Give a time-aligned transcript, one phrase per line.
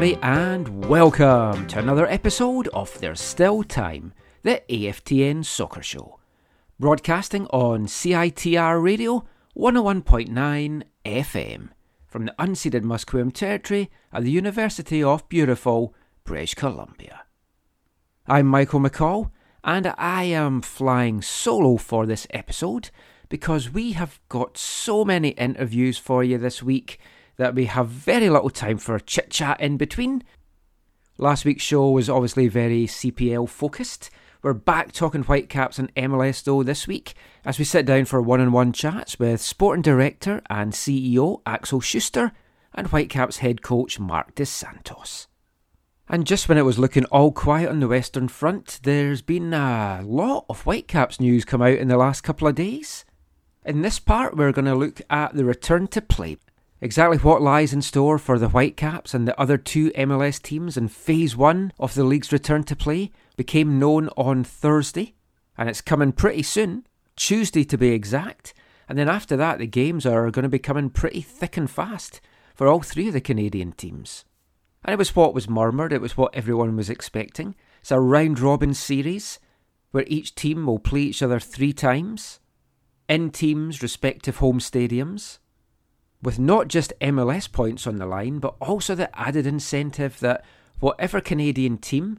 [0.00, 6.18] Everybody, and welcome to another episode of There's Still Time, the AFTN Soccer Show.
[6.78, 11.68] Broadcasting on CITR Radio 101.9 FM
[12.06, 17.24] from the unceded Musqueam Territory at the University of Beautiful, British Columbia.
[18.26, 19.30] I'm Michael McColl,
[19.62, 22.88] and I am flying solo for this episode
[23.28, 26.98] because we have got so many interviews for you this week
[27.36, 30.22] that we have very little time for chit chat in between.
[31.18, 34.10] Last week's show was obviously very CPL focused.
[34.42, 37.12] We're back talking Whitecaps and MLS though this week
[37.44, 41.80] as we sit down for one on one chats with Sporting Director and CEO Axel
[41.80, 42.32] Schuster
[42.74, 45.26] and Whitecaps head coach Marc Dos Santos.
[46.08, 50.00] And just when it was looking all quiet on the Western Front, there's been a
[50.04, 53.04] lot of Whitecaps news come out in the last couple of days.
[53.64, 56.38] In this part, we're going to look at the return to play.
[56.82, 60.88] Exactly what lies in store for the Whitecaps and the other two MLS teams in
[60.88, 65.14] Phase 1 of the league's return to play became known on Thursday,
[65.58, 68.54] and it's coming pretty soon, Tuesday to be exact.
[68.88, 72.22] And then after that, the games are going to be coming pretty thick and fast
[72.54, 74.24] for all three of the Canadian teams.
[74.82, 77.54] And it was what was murmured, it was what everyone was expecting.
[77.82, 79.38] It's a round robin series
[79.90, 82.40] where each team will play each other three times
[83.06, 85.40] in teams' respective home stadiums,
[86.22, 90.44] with not just MLS points on the line, but also the added incentive that
[90.78, 92.18] whatever Canadian team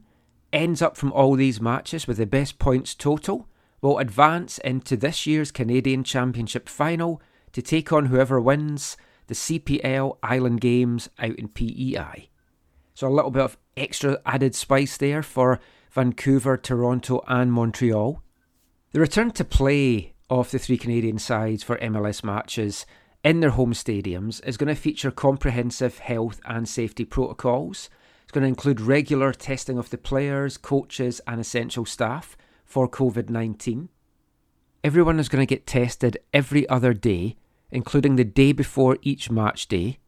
[0.52, 3.48] ends up from all these matches with the best points total
[3.82, 8.98] will advance into this year's Canadian Championship final to take on whoever wins
[9.28, 12.30] the CPL Island Games out in PEI.
[12.94, 15.60] So a little bit of extra added spice there for
[15.92, 18.22] Vancouver, Toronto, and Montreal.
[18.92, 22.86] The return to play of the three Canadian sides for MLS matches
[23.24, 27.90] in their home stadiums is going to feature comprehensive health and safety protocols.
[28.24, 33.30] It's going to include regular testing of the players, coaches, and essential staff for COVID
[33.30, 33.90] 19.
[34.84, 37.36] Everyone is going to get tested every other day,
[37.70, 40.00] including the day before each match day.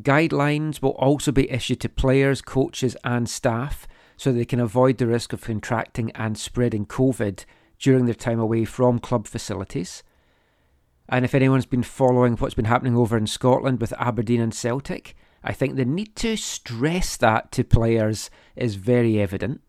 [0.00, 3.86] Guidelines will also be issued to players, coaches, and staff
[4.16, 7.44] so they can avoid the risk of contracting and spreading COVID
[7.78, 10.02] during their time away from club facilities.
[11.08, 15.14] And if anyone's been following what's been happening over in Scotland with Aberdeen and Celtic,
[15.42, 19.60] I think the need to stress that to players is very evident.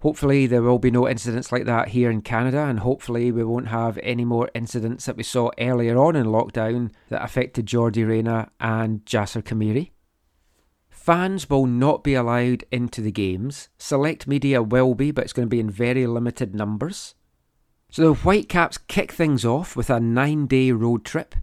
[0.00, 3.68] Hopefully, there will be no incidents like that here in Canada, and hopefully, we won't
[3.68, 8.50] have any more incidents that we saw earlier on in lockdown that affected Yordy Reyna
[8.60, 9.92] and Jasser Khmiri.
[10.90, 13.68] Fans will not be allowed into the games.
[13.78, 17.14] Select media will be, but it's going to be in very limited numbers.
[17.96, 21.34] So the Whitecaps kick things off with a nine day road trip.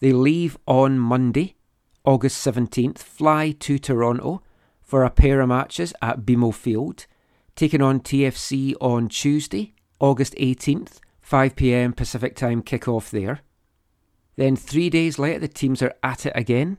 [0.00, 1.54] They leave on Monday,
[2.02, 4.42] August 17th, fly to Toronto
[4.80, 7.04] for a pair of matches at BMO Field,
[7.56, 13.40] taking on TFC on Tuesday, August 18th, 5pm Pacific time kick-off there.
[14.36, 16.78] Then three days later, the teams are at it again.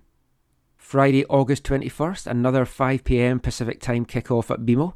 [0.76, 4.96] Friday, August 21st, another 5pm Pacific time kick-off at BMO.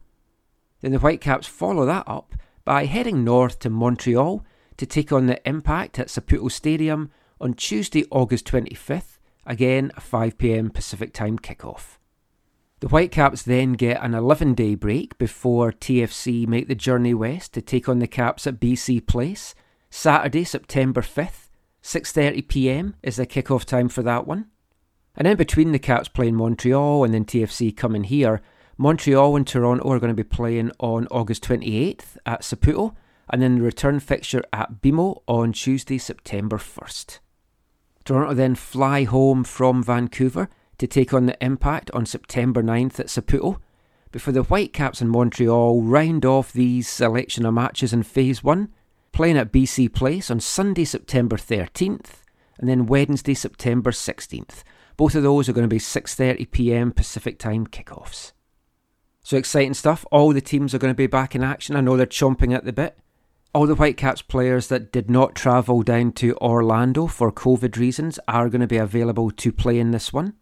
[0.82, 2.34] Then the Whitecaps follow that up
[2.68, 7.10] by heading north to Montreal to take on the Impact at Saputo Stadium
[7.40, 11.98] on Tuesday, August 25th, again a 5pm Pacific time kickoff.
[12.82, 17.62] The Whitecaps then get an 11 day break before TFC make the journey west to
[17.62, 19.56] take on the Caps at BC Place.
[19.90, 21.48] Saturday, September 5th,
[21.82, 24.48] 6.30pm is the kickoff time for that one.
[25.16, 28.42] And in between the Caps playing Montreal and then TFC coming here,
[28.80, 32.94] Montreal and Toronto are going to be playing on August 28th at Saputo,
[33.28, 37.18] and then the return fixture at BMO on Tuesday, September 1st.
[38.06, 40.48] Toronto then fly home from Vancouver
[40.78, 43.60] to take on the Impact on September 9th at Saputo,
[44.12, 48.70] before the Whitecaps in Montreal round off these selection of matches in Phase 1,
[49.12, 52.22] playing at BC Place on Sunday, September 13th,
[52.60, 54.64] and then Wednesday, September 16th.
[54.96, 58.34] Both of those are going to be 6.30pm Pacific Time kickoffs.
[59.28, 60.06] So exciting stuff.
[60.10, 61.76] All the teams are going to be back in action.
[61.76, 62.98] I know they're chomping at the bit.
[63.54, 68.48] All the Whitecaps players that did not travel down to Orlando for COVID reasons are
[68.48, 70.36] going to be available to play in this one.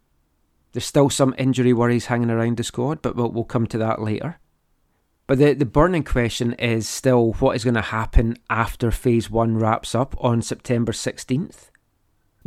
[0.70, 4.00] There's still some injury worries hanging around the squad, but we'll, we'll come to that
[4.00, 4.38] later.
[5.26, 9.58] But the, the burning question is still what is going to happen after Phase 1
[9.58, 11.70] wraps up on September 16th.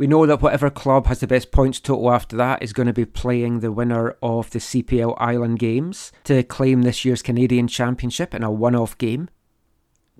[0.00, 2.92] We know that whatever club has the best points total after that is going to
[2.94, 8.34] be playing the winner of the CPL Island Games to claim this year's Canadian Championship
[8.34, 9.28] in a one off game.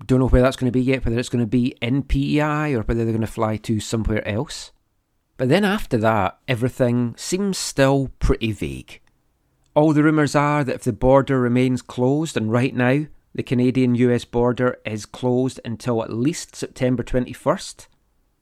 [0.05, 2.75] Don't know where that's going to be yet, whether it's going to be in PEI
[2.75, 4.71] or whether they're going to fly to somewhere else.
[5.37, 9.01] But then after that, everything seems still pretty vague.
[9.73, 13.95] All the rumours are that if the border remains closed, and right now the Canadian
[13.95, 17.87] US border is closed until at least September 21st,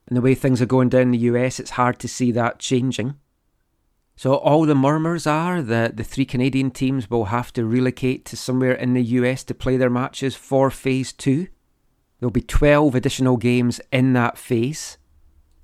[0.10, 2.58] and the way things are going down in the US, it's hard to see that
[2.58, 3.16] changing.
[4.16, 8.36] So all the murmurs are that the three Canadian teams will have to relocate to
[8.36, 11.48] somewhere in the US to play their matches for Phase 2.
[12.20, 14.98] There'll be 12 additional games in that phase,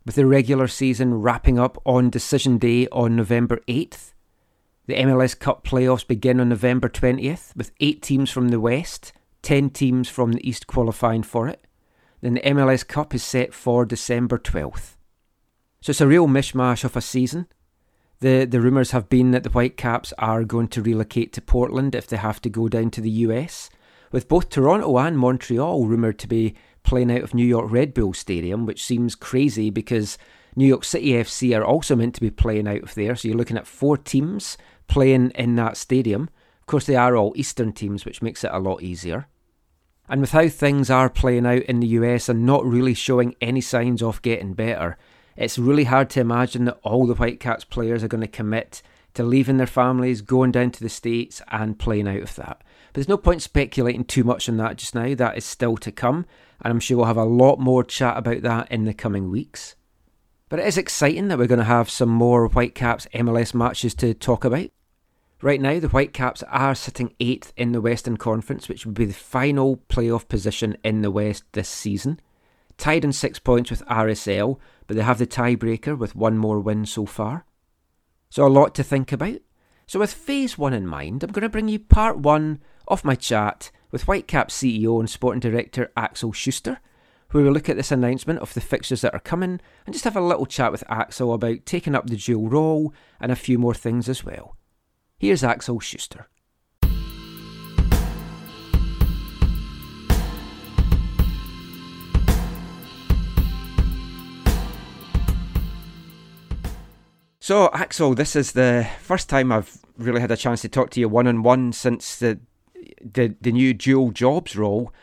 [0.05, 4.13] with the regular season wrapping up on decision day on November 8th.
[4.85, 9.11] The MLS Cup playoffs begin on November 20th, with 8 teams from the West,
[9.41, 11.64] 10 teams from the East qualifying for it
[12.21, 14.95] then the MLS Cup is set for December 12th.
[15.81, 17.47] So it's a real mishmash of a season.
[18.19, 22.07] The, the rumours have been that the Whitecaps are going to relocate to Portland if
[22.07, 23.69] they have to go down to the US,
[24.11, 28.13] with both Toronto and Montreal rumoured to be playing out of New York Red Bull
[28.13, 30.17] Stadium, which seems crazy because
[30.55, 33.15] New York City FC are also meant to be playing out of there.
[33.15, 34.57] So you're looking at four teams
[34.87, 36.29] playing in that stadium.
[36.61, 39.27] Of course, they are all Eastern teams, which makes it a lot easier.
[40.07, 43.61] And with how things are playing out in the US and not really showing any
[43.61, 44.97] signs of getting better,
[45.35, 48.81] it's really hard to imagine that all the Whitecaps players are going to commit
[49.15, 52.59] to leaving their families, going down to the States, and playing out of that.
[52.59, 55.15] But there's no point speculating too much on that just now.
[55.15, 56.25] That is still to come,
[56.61, 59.75] and I'm sure we'll have a lot more chat about that in the coming weeks.
[60.49, 64.13] But it is exciting that we're going to have some more Whitecaps MLS matches to
[64.13, 64.69] talk about.
[65.45, 69.13] Right now, the Whitecaps are sitting eighth in the Western Conference, which would be the
[69.13, 72.19] final playoff position in the West this season.
[72.79, 74.57] Tied in six points with RSL,
[74.87, 77.45] but they have the tiebreaker with one more win so far.
[78.31, 79.37] So, a lot to think about.
[79.85, 83.13] So, with phase one in mind, I'm going to bring you part one of my
[83.13, 86.79] chat with Whitecaps CEO and sporting director Axel Schuster,
[87.29, 90.17] where we look at this announcement of the fixtures that are coming and just have
[90.17, 93.75] a little chat with Axel about taking up the dual role and a few more
[93.75, 94.54] things as well.
[95.25, 96.27] Here's Axel Schuster.
[107.39, 110.99] So, Axel, this is the first time I've really had a chance to talk to
[110.99, 112.39] you one on one since the,
[113.01, 114.93] the the new dual jobs role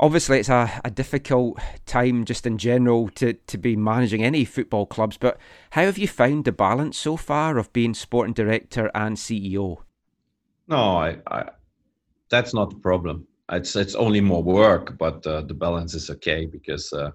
[0.00, 4.86] obviously it's a, a difficult time just in general to, to be managing any football
[4.86, 5.38] clubs, but
[5.70, 9.76] how have you found the balance so far of being sporting director and CEO?
[10.66, 11.50] No, I, I
[12.30, 13.26] that's not the problem.
[13.52, 17.10] It's it's only more work, but uh, the balance is okay because uh,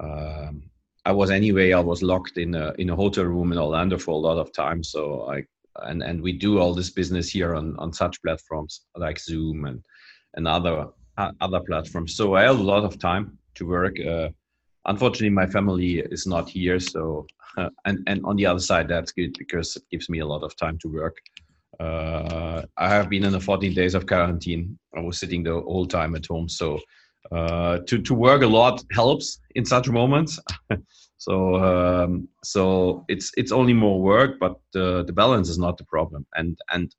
[0.00, 0.62] um,
[1.04, 4.12] I was anyway I was locked in a in a hotel room in Orlando for
[4.12, 4.84] a lot of time.
[4.84, 5.44] So I
[5.88, 9.84] and and we do all this business here on on such platforms like Zoom and
[10.34, 10.86] and other
[11.40, 12.16] other platforms.
[12.16, 13.98] So I have a lot of time to work.
[14.00, 14.28] Uh,
[14.86, 16.78] unfortunately, my family is not here.
[16.80, 17.26] So,
[17.56, 20.42] uh, and and on the other side, that's good because it gives me a lot
[20.42, 21.16] of time to work.
[21.80, 24.78] Uh, I have been in the 14 days of quarantine.
[24.96, 26.48] I was sitting the whole time at home.
[26.48, 26.78] So,
[27.30, 30.38] uh, to to work a lot helps in such moments.
[31.18, 35.84] so um, so it's it's only more work, but uh, the balance is not the
[35.84, 36.26] problem.
[36.34, 36.94] And and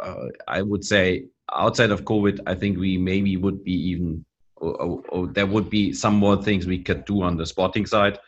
[0.00, 4.24] uh, I would say outside of COVID, I think we maybe would be even,
[4.56, 7.86] or, or, or, there would be some more things we could do on the sporting
[7.86, 8.18] side,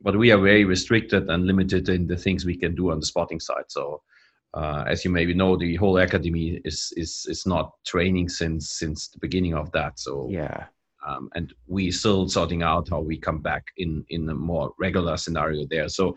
[0.00, 3.06] but we are very restricted and limited in the things we can do on the
[3.06, 3.64] sporting side.
[3.68, 4.02] So,
[4.54, 9.08] uh, as you maybe know, the whole academy is is is not training since since
[9.08, 9.98] the beginning of that.
[9.98, 10.64] So yeah.
[11.06, 15.16] Um, and we still sorting out how we come back in in a more regular
[15.16, 15.88] scenario there.
[15.88, 16.16] So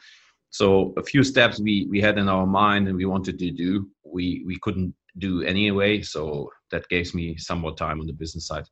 [0.50, 3.88] so a few steps we we had in our mind and we wanted to do
[4.03, 6.01] we we couldn't do anyway.
[6.01, 8.65] So that gives me some more time on the business side.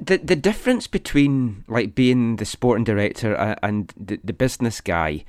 [0.00, 5.24] the the difference between like being the sporting director uh, and the, the business guy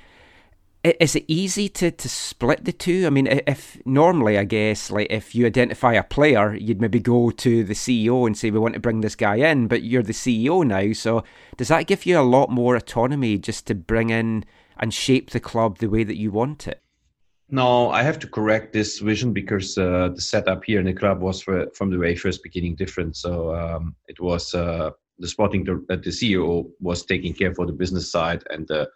[0.83, 3.07] is it easy to, to split the two?
[3.07, 7.31] I mean, if normally, I guess, like if you identify a player, you'd maybe go
[7.31, 10.11] to the CEO and say, we want to bring this guy in, but you're the
[10.11, 10.91] CEO now.
[10.91, 11.23] So
[11.55, 14.43] does that give you a lot more autonomy just to bring in
[14.77, 16.82] and shape the club the way that you want it?
[17.53, 21.21] No, I have to correct this vision because uh, the setup here in the club
[21.21, 23.15] was for, from the very first beginning different.
[23.15, 27.71] So um, it was uh, the sporting, the, the CEO was taking care for the
[27.71, 28.89] business side and the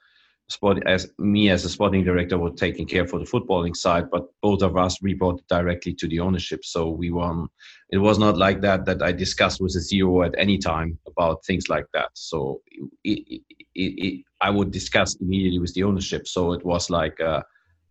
[0.49, 4.25] sport as me as a sporting director was taking care for the footballing side, but
[4.41, 6.65] both of us reported directly to the ownership.
[6.65, 7.49] So we won.
[7.91, 11.45] It was not like that that I discussed with the CEO at any time about
[11.45, 12.09] things like that.
[12.15, 12.61] So
[13.03, 13.43] it, it,
[13.75, 16.27] it, I would discuss immediately with the ownership.
[16.27, 17.43] So it was like uh,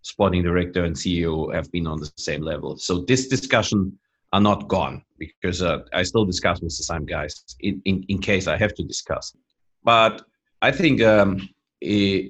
[0.06, 2.76] sporting director and CEO have been on the same level.
[2.76, 3.98] So this discussion
[4.32, 8.18] are not gone because uh, I still discuss with the same guys in, in, in
[8.18, 9.34] case I have to discuss.
[9.82, 10.22] But
[10.62, 11.48] I think um,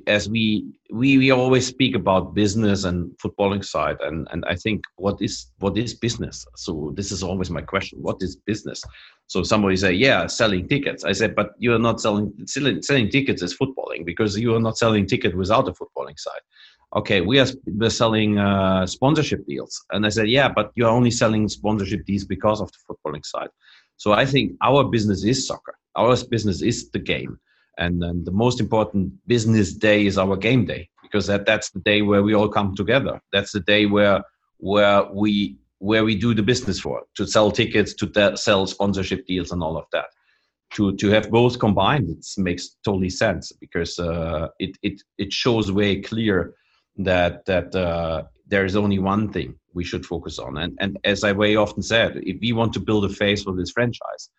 [0.07, 4.83] as we, we we always speak about business and footballing side and and i think
[4.97, 8.83] what is what is business so this is always my question what is business
[9.27, 13.09] so somebody say yeah selling tickets i said but you are not selling selling, selling
[13.09, 16.45] tickets is footballing because you are not selling ticket without a footballing side
[16.95, 19.85] okay we are we're selling uh, sponsorship deals.
[19.91, 23.51] And i said yeah but you're only selling sponsorship deals because of the footballing side.
[23.97, 25.75] So i think our business is soccer.
[25.97, 27.39] Our business is the game.
[27.79, 31.81] And then the most important business day is our game day because that, that's the
[31.81, 33.21] day where we all come together.
[33.33, 34.23] That's the day where
[34.59, 39.53] where we where we do the business for to sell tickets to sell sponsorship deals
[39.53, 40.07] and all of that.
[40.75, 45.69] To to have both combined it makes totally sense because uh, it it it shows
[45.69, 46.55] very clear
[46.99, 50.57] that that uh, there is only one thing we should focus on.
[50.59, 53.55] And and as i very often said if we want to build a face for
[53.55, 54.31] this franchise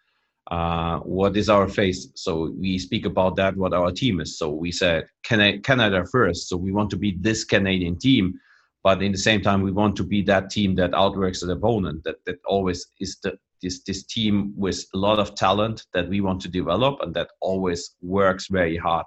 [0.49, 2.07] uh, what is our face?
[2.15, 4.37] So we speak about that what our team is.
[4.37, 6.47] So we said canada first?
[6.47, 8.39] So we want to be this canadian team
[8.87, 12.03] but in the same time we want to be that team that outworks the opponent
[12.05, 16.21] that that always is the this this team with a lot of talent that we
[16.21, 19.05] want to develop and that always works very hard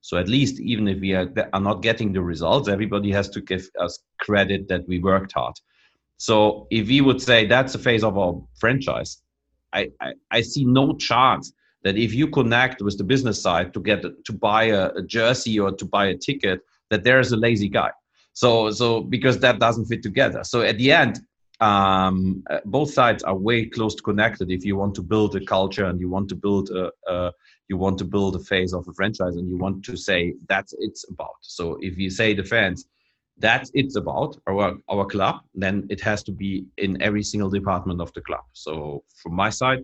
[0.00, 3.40] so at least even if we are, are not getting the results everybody has to
[3.40, 5.54] give us credit that we worked hard.
[6.16, 9.22] So if we would say that's the phase of our franchise
[9.72, 11.52] I, I, I see no chance
[11.82, 15.58] that if you connect with the business side to get to buy a, a, jersey
[15.58, 17.90] or to buy a ticket that there is a lazy guy.
[18.32, 20.44] So so because that doesn't fit together.
[20.44, 21.20] So at the end
[21.60, 25.44] um, uh, both sides are way close to connected if you want to build a
[25.44, 27.32] culture and you want to build a, a
[27.70, 30.74] you want to build a phase of a franchise and you want to say that's
[30.86, 31.38] it's about.
[31.40, 32.86] So if you say the fans
[33.38, 36.52] that's it's about our our club then it has to be
[36.84, 38.44] in every single department of the club.
[38.64, 39.82] So from my side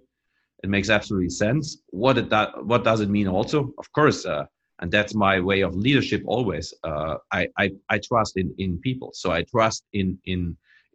[0.64, 1.66] it makes absolutely sense.
[2.04, 3.58] What it that what does it mean also?
[3.82, 4.44] Of course uh,
[4.80, 9.10] and that's my way of leadership always uh, I, I i trust in in people.
[9.20, 10.40] So i trust in in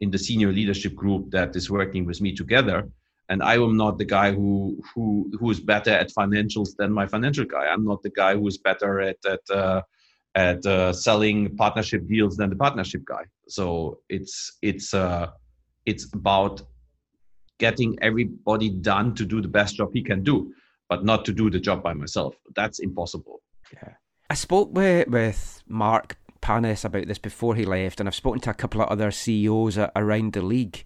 [0.04, 2.78] in the senior leadership group that is working with me together
[3.32, 4.52] and i am not the guy who
[4.94, 5.06] who
[5.40, 8.58] who is better at financials than my financial guy i'm not the guy who is
[8.70, 9.82] better at at uh,
[10.36, 13.24] at uh, selling partnership deals than the partnership guy.
[13.48, 15.32] So it's it's uh,
[15.86, 16.62] it's about
[17.60, 20.54] getting everybody done to do the best job he can do,
[20.90, 22.36] but not to do the job by myself.
[22.56, 23.42] That's impossible.
[23.74, 23.94] Yeah,
[24.30, 28.52] I spoke with with Mark Pannes about this before he left, and I've spoken to
[28.52, 30.84] a couple of other CEOs around the league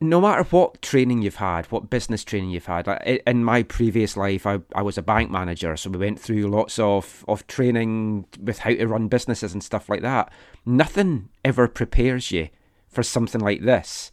[0.00, 2.86] no matter what training you've had, what business training you've had,
[3.26, 6.78] in my previous life, I, I was a bank manager, so we went through lots
[6.78, 10.30] of, of training with how to run businesses and stuff like that.
[10.66, 12.48] Nothing ever prepares you
[12.88, 14.12] for something like this.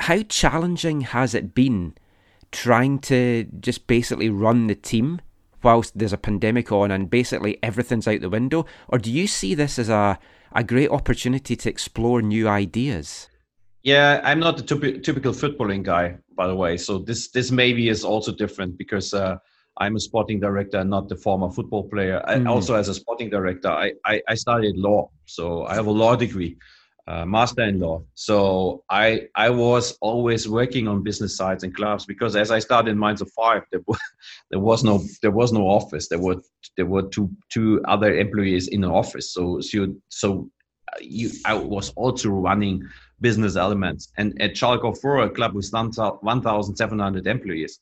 [0.00, 1.94] How challenging has it been
[2.52, 5.20] trying to just basically run the team
[5.62, 8.64] whilst there's a pandemic on and basically everything's out the window?
[8.88, 10.20] Or do you see this as a,
[10.52, 13.28] a great opportunity to explore new ideas?
[13.86, 16.76] Yeah, I'm not the typical footballing guy, by the way.
[16.76, 19.36] So this this maybe is also different because uh,
[19.76, 22.20] I'm a sporting director, not the former football player.
[22.26, 22.50] Mm.
[22.50, 26.16] also, as a sporting director, I, I, I studied law, so I have a law
[26.16, 26.56] degree,
[27.06, 28.02] uh, master in law.
[28.16, 32.90] So I I was always working on business sides and clubs because as I started
[32.90, 34.00] in Mainz 05, there was,
[34.50, 36.08] there was no there was no office.
[36.08, 36.42] There were
[36.76, 39.32] there were two two other employees in the office.
[39.32, 40.50] So so so
[40.92, 42.82] uh, you I was also running
[43.20, 44.12] business elements.
[44.18, 47.80] And at Schalke 04, a club with 1,700 employees,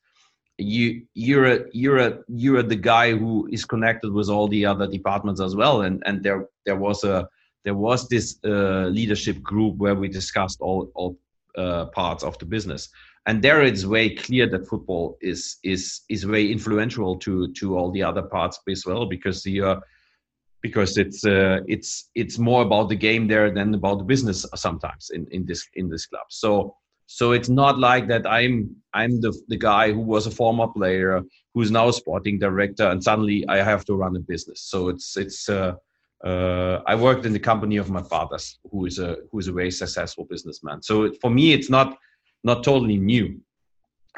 [0.57, 4.87] you you're a, you're a, you're the guy who is connected with all the other
[4.87, 5.83] departments as well.
[5.83, 7.29] And and there there was a
[7.65, 11.19] there was this uh, leadership group where we discussed all all
[11.57, 12.89] uh, parts of the business.
[13.27, 17.91] and there it's very clear that football is is is very influential to to all
[17.91, 19.81] the other parts as well because uh,
[20.65, 25.11] because it's uh, it's it's more about the game there than about the business sometimes
[25.17, 26.75] in in this in this club so
[27.19, 28.55] so it's not like that i'm
[28.95, 31.21] i'm the the guy who was a former player
[31.53, 35.09] who's now a sporting director and suddenly i have to run a business so it's
[35.25, 35.75] it's uh,
[36.31, 39.53] uh, I worked in the company of my father's, who is a who is a
[39.53, 40.81] very successful businessman.
[40.81, 41.99] So it, for me, it's not
[42.45, 43.27] not totally new.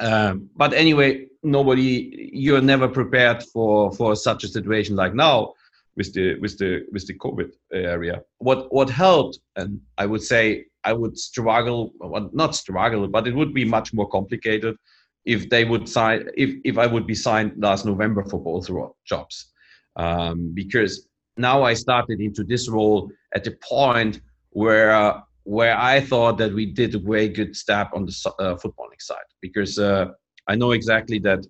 [0.09, 5.55] Um, but anyway, nobody you're never prepared for for such a situation like now
[5.97, 8.23] with the with the with the COVID area.
[8.39, 13.35] What what helped, and I would say I would struggle, well, not struggle, but it
[13.35, 14.77] would be much more complicated
[15.25, 18.71] if they would sign if if I would be signed last November for both
[19.05, 19.53] jobs,
[19.97, 26.39] um, because now I started into this role at the point where where I thought
[26.39, 30.07] that we did a very good step on the uh, footballing side because uh,
[30.49, 31.47] I know exactly that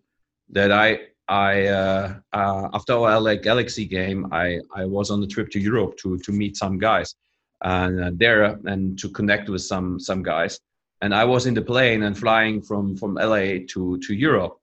[0.51, 5.27] that I I uh, uh, after our LA Galaxy game I I was on a
[5.27, 7.15] trip to Europe to to meet some guys
[7.63, 10.61] and uh, there and to connect with some some guys
[11.03, 14.57] and I was in the plane and flying from from LA to to Europe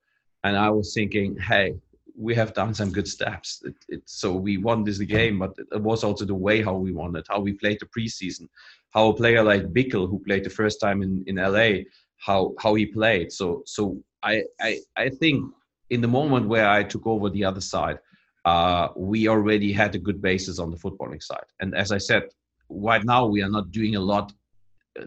[0.44, 1.76] and I was thinking hey
[2.16, 3.64] we have done some good steps.
[3.66, 6.92] It, it, so we won this game, but it was also the way how we
[6.92, 8.48] won it, how we played the preseason,
[8.92, 11.84] how a player like Bikel, who played the first time in, in LA,
[12.18, 13.32] how how he played.
[13.32, 15.52] So so I, I I think
[15.90, 18.00] in the moment where I took over the other side,
[18.46, 21.46] uh, we already had a good basis on the footballing side.
[21.60, 22.24] And as I said,
[22.70, 24.34] right now we are not doing a lot.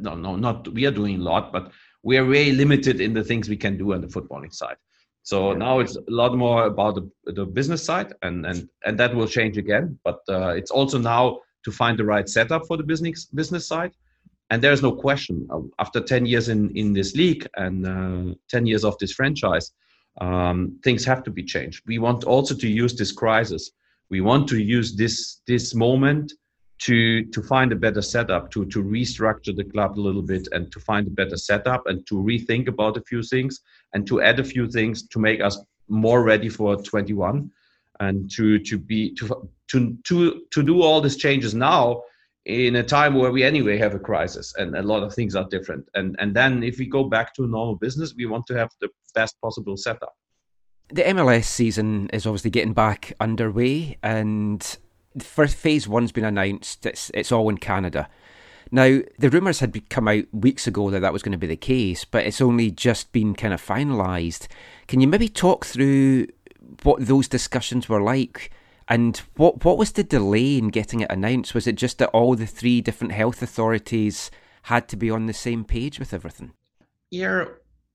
[0.01, 3.23] No, no, not we are doing a lot, but we are very limited in the
[3.23, 4.77] things we can do on the footballing side.
[5.23, 5.59] So yeah.
[5.59, 9.29] now it's a lot more about the, the business side, and and and that will
[9.29, 9.99] change again.
[10.05, 13.93] But uh, it's also now to find the right setup for the business business side.
[14.51, 15.49] And there's no question.
[15.51, 19.73] Uh, after 10 years in in this league and uh, 10 years of this franchise,
[20.21, 21.83] um, things have to be changed.
[21.87, 23.71] We want also to use this crisis.
[24.11, 26.33] We want to use this this moment
[26.79, 30.71] to to find a better setup to to restructure the club a little bit and
[30.73, 33.61] to find a better setup and to rethink about a few things
[33.95, 37.51] and to add a few things to make us more ready for 21
[38.01, 42.03] and to to be to to to to do all these changes now
[42.47, 45.49] in a time where we anyway have a crisis and a lot of things are
[45.49, 48.71] different and and then if we go back to normal business we want to have
[48.81, 50.15] the best possible setup
[50.89, 54.79] the MLS season is obviously getting back underway and
[55.23, 56.87] first phase one's been announced.
[56.87, 58.09] It's it's all in Canada.
[58.71, 61.57] Now the rumours had come out weeks ago that that was going to be the
[61.57, 64.49] case, but it's only just been kind of finalised.
[64.89, 66.29] Can you maybe talk through
[66.83, 68.51] what those discussions were like?
[68.89, 71.55] And what what was the delay in getting it announced?
[71.55, 74.31] Was it just that all the three different health authorities
[74.63, 76.53] had to be on the same page with everything?
[77.11, 77.47] Yeah,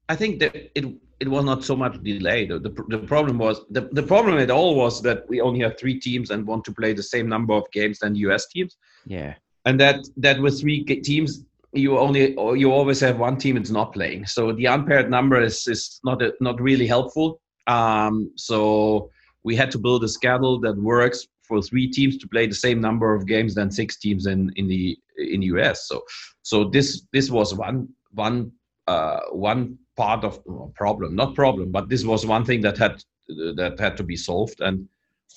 [0.09, 0.85] I think that it
[1.21, 2.47] it was not so much delay.
[2.47, 5.77] The, the, the, problem was the, the problem at all was that we only have
[5.79, 8.75] three teams and want to play the same number of games than US teams.
[9.05, 9.35] Yeah.
[9.65, 13.93] And that that with three teams, you only you always have one team that's not
[13.93, 14.25] playing.
[14.25, 17.39] So the unpaired number is is not a, not really helpful.
[17.67, 19.11] Um, so
[19.43, 22.79] we had to build a schedule that works for three teams to play the same
[22.79, 25.87] number of games than six teams in in the in US.
[25.87, 26.03] So
[26.43, 28.51] so this this was one one
[28.87, 30.39] uh, one part of
[30.73, 34.61] problem not problem but this was one thing that had that had to be solved.
[34.61, 34.87] And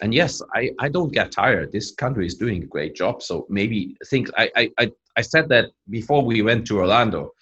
[0.03, 1.73] and yes i i don't get tired.
[1.73, 3.23] This country is doing a great job.
[3.23, 7.33] So maybe things i i i said that before we went to orlando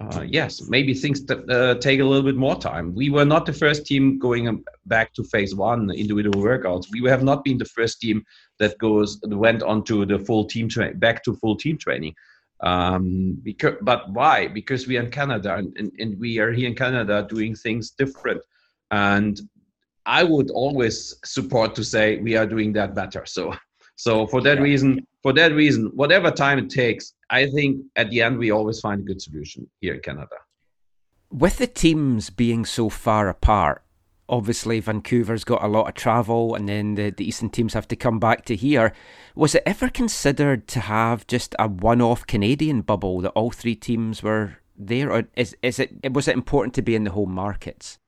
[0.00, 3.44] uh, yes maybe things t- uh, take a little bit more time we were not
[3.44, 7.58] the first team going um, back to phase one individual workouts we have not been
[7.58, 8.24] the first team
[8.58, 12.14] that goes went on to the full team back to full team training
[12.62, 14.48] um, because, but why?
[14.48, 17.90] Because we are in Canada and, and, and we are here in Canada doing things
[17.90, 18.42] different.
[18.90, 19.40] And
[20.06, 23.24] I would always support to say we are doing that better.
[23.26, 23.54] So,
[24.00, 24.62] so for that yeah.
[24.62, 28.80] reason, for that reason, whatever time it takes, I think at the end we always
[28.80, 30.36] find a good solution here in Canada.
[31.30, 33.82] With the teams being so far apart,
[34.26, 37.94] obviously Vancouver's got a lot of travel, and then the, the Eastern teams have to
[37.94, 38.94] come back to here.
[39.34, 44.22] Was it ever considered to have just a one-off Canadian bubble that all three teams
[44.22, 47.98] were there, or is is it was it important to be in the home markets?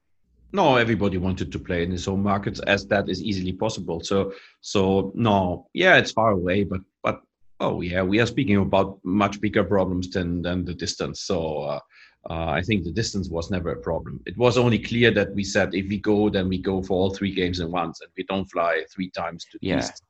[0.52, 4.00] No, everybody wanted to play in his home markets as that is easily possible.
[4.00, 7.22] So so no, yeah, it's far away, but but
[7.60, 11.22] oh yeah, we are speaking about much bigger problems than than the distance.
[11.22, 11.62] So.
[11.62, 11.80] Uh,
[12.30, 14.20] uh, I think the distance was never a problem.
[14.26, 17.12] It was only clear that we said if we go, then we go for all
[17.12, 19.78] three games in once, and we don't fly three times to the yeah.
[19.78, 20.04] east.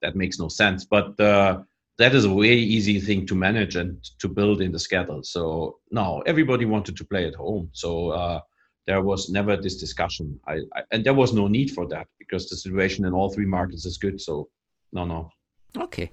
[0.00, 0.84] That makes no sense.
[0.84, 1.62] But uh,
[1.98, 5.22] that is a very easy thing to manage and to build in the schedule.
[5.24, 7.70] So no, everybody wanted to play at home.
[7.72, 8.40] So uh,
[8.86, 10.38] there was never this discussion.
[10.46, 13.46] I, I, and there was no need for that because the situation in all three
[13.46, 14.20] markets is good.
[14.20, 14.48] So
[14.92, 15.30] no, no.
[15.76, 16.10] Okay.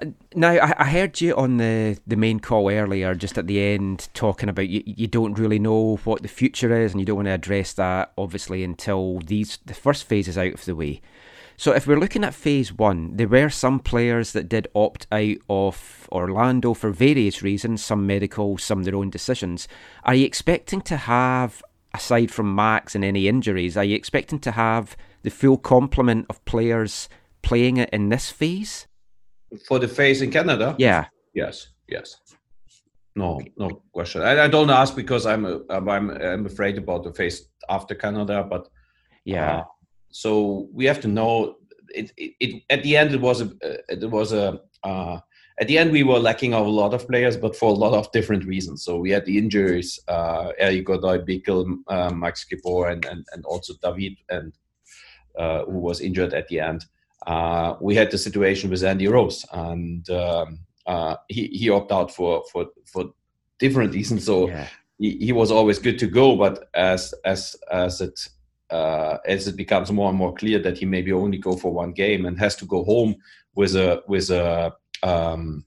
[0.00, 3.60] Uh, Now, I, I heard you on the, the main call earlier, just at the
[3.60, 7.16] end, talking about you, you don't really know what the future is, and you don't
[7.16, 11.00] want to address that obviously until these the first phase is out of the way.
[11.56, 15.36] So, if we're looking at phase one, there were some players that did opt out
[15.48, 19.68] of Orlando for various reasons, some medical, some their own decisions.
[20.02, 21.62] Are you expecting to have,
[21.94, 26.44] aside from Max and any injuries, are you expecting to have the full complement of
[26.44, 27.08] players
[27.42, 28.86] playing it in this phase?
[29.68, 31.06] For the phase in Canada, Yeah.
[31.34, 32.16] Yes, yes.
[33.16, 34.22] No, no question.
[34.22, 38.44] I, I don't ask because I'm a, I'm I'm afraid about the phase after Canada,
[38.48, 38.68] but
[39.24, 39.58] Yeah.
[39.58, 39.64] uh,
[40.10, 41.56] so we have to know
[41.94, 42.62] it, it, it.
[42.70, 43.50] At the end, it was a
[43.88, 44.60] it was a.
[44.82, 45.20] Uh,
[45.60, 47.94] at the end, we were lacking of a lot of players, but for a lot
[47.94, 48.82] of different reasons.
[48.82, 53.44] So we had the injuries, uh, Erik Godoy, Bikel, uh, Max Gibor, and, and and
[53.44, 54.52] also David, and
[55.38, 56.86] uh, who was injured at the end.
[57.26, 62.10] Uh, we had the situation with Andy Rose, and um, uh, he he opted out
[62.10, 63.12] for for for
[63.58, 64.24] different reasons.
[64.24, 64.66] So yeah.
[64.98, 68.28] he, he was always good to go, but as as as it
[68.70, 71.92] uh, as it becomes more and more clear that he maybe only go for one
[71.92, 73.14] game and has to go home
[73.54, 75.64] with a with a um,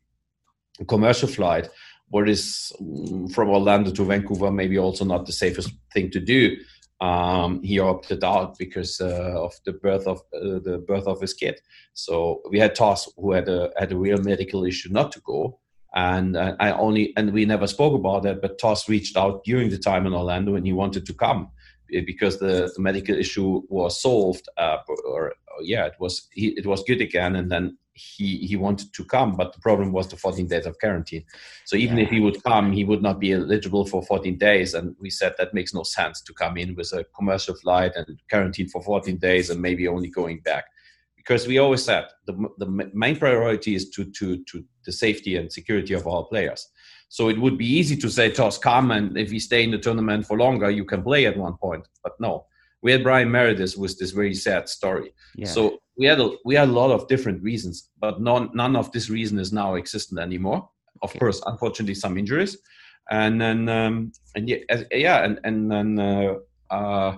[0.87, 1.69] commercial flight,
[2.09, 6.57] what is mm, from Orlando to Vancouver maybe also not the safest thing to do.
[6.99, 11.33] Um, he opted out because uh, of the birth of uh, the birth of his
[11.33, 11.59] kid.
[11.93, 15.59] So we had Toss who had a had a real medical issue not to go,
[15.93, 18.41] and uh, I only and we never spoke about that.
[18.41, 21.51] But Toss reached out during the time in Orlando and he wanted to come
[21.93, 24.49] eh, because the, the medical issue was solved.
[24.57, 28.55] Uh, or, or yeah, it was he, it was good again, and then he he
[28.55, 31.25] wanted to come, but the problem was the 14 days of quarantine.
[31.65, 34.73] So even if he would come, he would not be eligible for 14 days.
[34.73, 38.21] And we said that makes no sense to come in with a commercial flight and
[38.29, 40.65] quarantine for 14 days and maybe only going back.
[41.15, 45.51] Because we always said the, the main priority is to, to, to the safety and
[45.51, 46.69] security of our players.
[47.09, 49.77] So it would be easy to say, Toss, come, and if you stay in the
[49.77, 51.87] tournament for longer, you can play at one point.
[52.03, 52.45] But no,
[52.81, 55.13] we had Bryan Meredith with this very sad story.
[55.35, 55.47] Yeah.
[55.47, 58.91] So we had a, we had a lot of different reasons, but none none of
[58.91, 60.69] this reason is now existent anymore.
[61.01, 61.19] Of Okay.
[61.19, 62.57] course, unfortunately, some injuries,
[63.09, 64.57] and then um, and yeah,
[64.91, 66.33] yeah, and and then uh,
[66.73, 67.17] uh,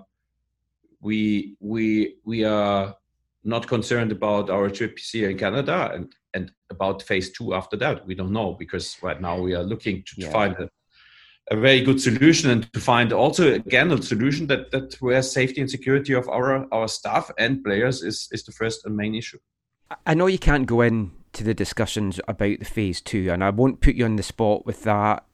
[1.02, 2.96] we we we are
[3.44, 8.06] not concerned about our trip here in Canada and and about phase two after that.
[8.06, 10.32] We don't know because right now we are looking to, to Yeah.
[10.32, 10.70] find a,
[11.52, 15.62] a very good solution and to find also again a solution that that where safety
[15.62, 19.40] and security of our our staff and players is is the first and main issue.
[20.06, 23.50] I know you can't go in to the discussions about the phase two, and I
[23.50, 25.26] won't put you on the spot with that.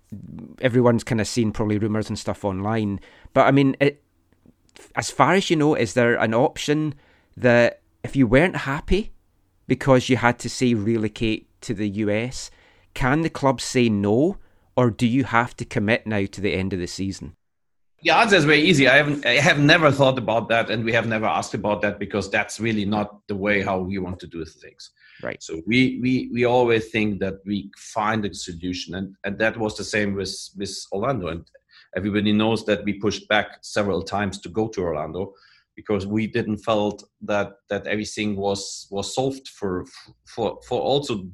[0.62, 3.01] Everyone's kind of seen probably rumours and stuff online,
[3.34, 4.01] but I mean, it,
[4.95, 6.93] as far as you know, is there an option
[7.36, 9.12] that if you weren't happy
[9.67, 12.51] because you had to say relocate to the US,
[12.93, 14.38] can the club say no,
[14.75, 17.35] or do you have to commit now to the end of the season?
[18.03, 18.88] The answer is very easy.
[18.88, 21.97] I haven't I have never thought about that and we have never asked about that
[21.97, 24.91] because that's really not the way how we want to do things.
[25.23, 25.41] Right.
[25.41, 29.77] So we we we always think that we find a solution, and and that was
[29.77, 31.27] the same with with Orlando.
[31.27, 31.45] And
[31.95, 35.33] everybody knows that we pushed back several times to go to Orlando
[35.75, 39.85] because we didn't felt that that everything was was solved for
[40.25, 41.27] for for also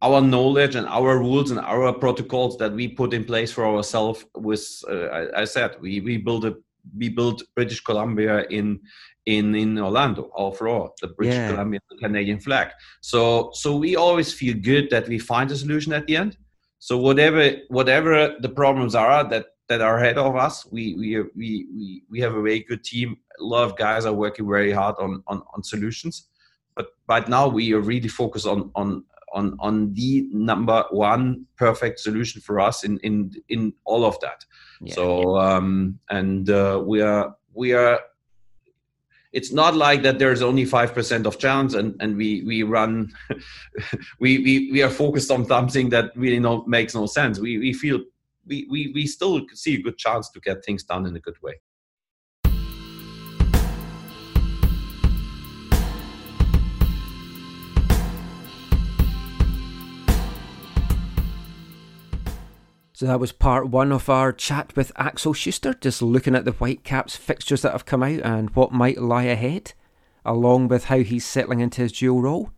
[0.00, 4.24] our knowledge and our rules and our protocols that we put in place for ourselves
[4.34, 6.56] was uh, I, I said we we built a
[6.96, 8.80] we built British Columbia in
[9.26, 11.50] in in Orlando all floor the British Yeah.
[11.50, 12.68] Columbia Canadian flag.
[13.00, 16.36] So so we always feel good that we find a solution at the end.
[16.78, 21.66] So whatever whatever the problems are that that are ahead of us we we we
[21.76, 23.16] we, we have a very good team.
[23.40, 26.28] A lot of guys are working very hard on on, on solutions.
[26.76, 32.00] But right now we are really focused on on on on the number one perfect
[32.00, 34.44] solution for us in in in all of that.
[34.80, 34.94] Yeah.
[34.94, 38.00] so um and uh, we are we are
[39.32, 43.12] it's not like that there's only 5% of chance and and we we run
[44.20, 47.38] we, we we are focused on something that really no makes no sense.
[47.38, 48.00] We we feel
[48.46, 51.40] we, we we still see a good chance to get things done in a good
[51.42, 51.60] way
[62.98, 66.50] So that was part one of our chat with Axel Schuster, just looking at the
[66.50, 69.72] Whitecaps fixtures that have come out and what might lie ahead,
[70.24, 72.50] along with how he's settling into his dual role.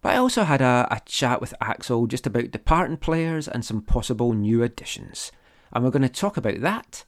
[0.00, 3.82] But I also had a, a chat with Axel just about departing players and some
[3.82, 5.32] possible new additions.
[5.72, 7.04] And we're going to talk about that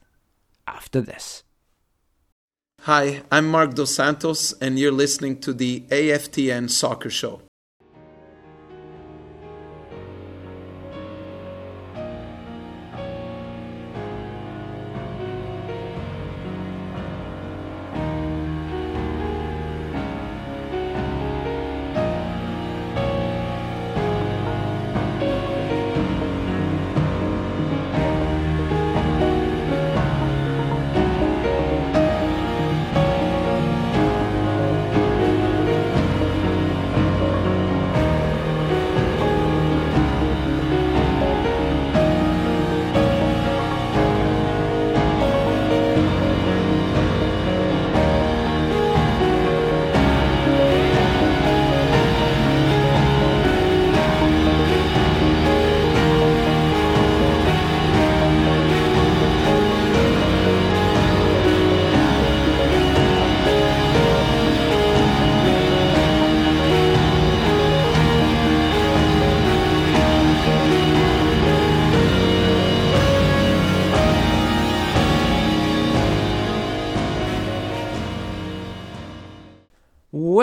[0.67, 1.43] after this.
[2.81, 7.41] Hi, I'm Marc Dos Santos, and you're listening to the AFTN Soccer Show.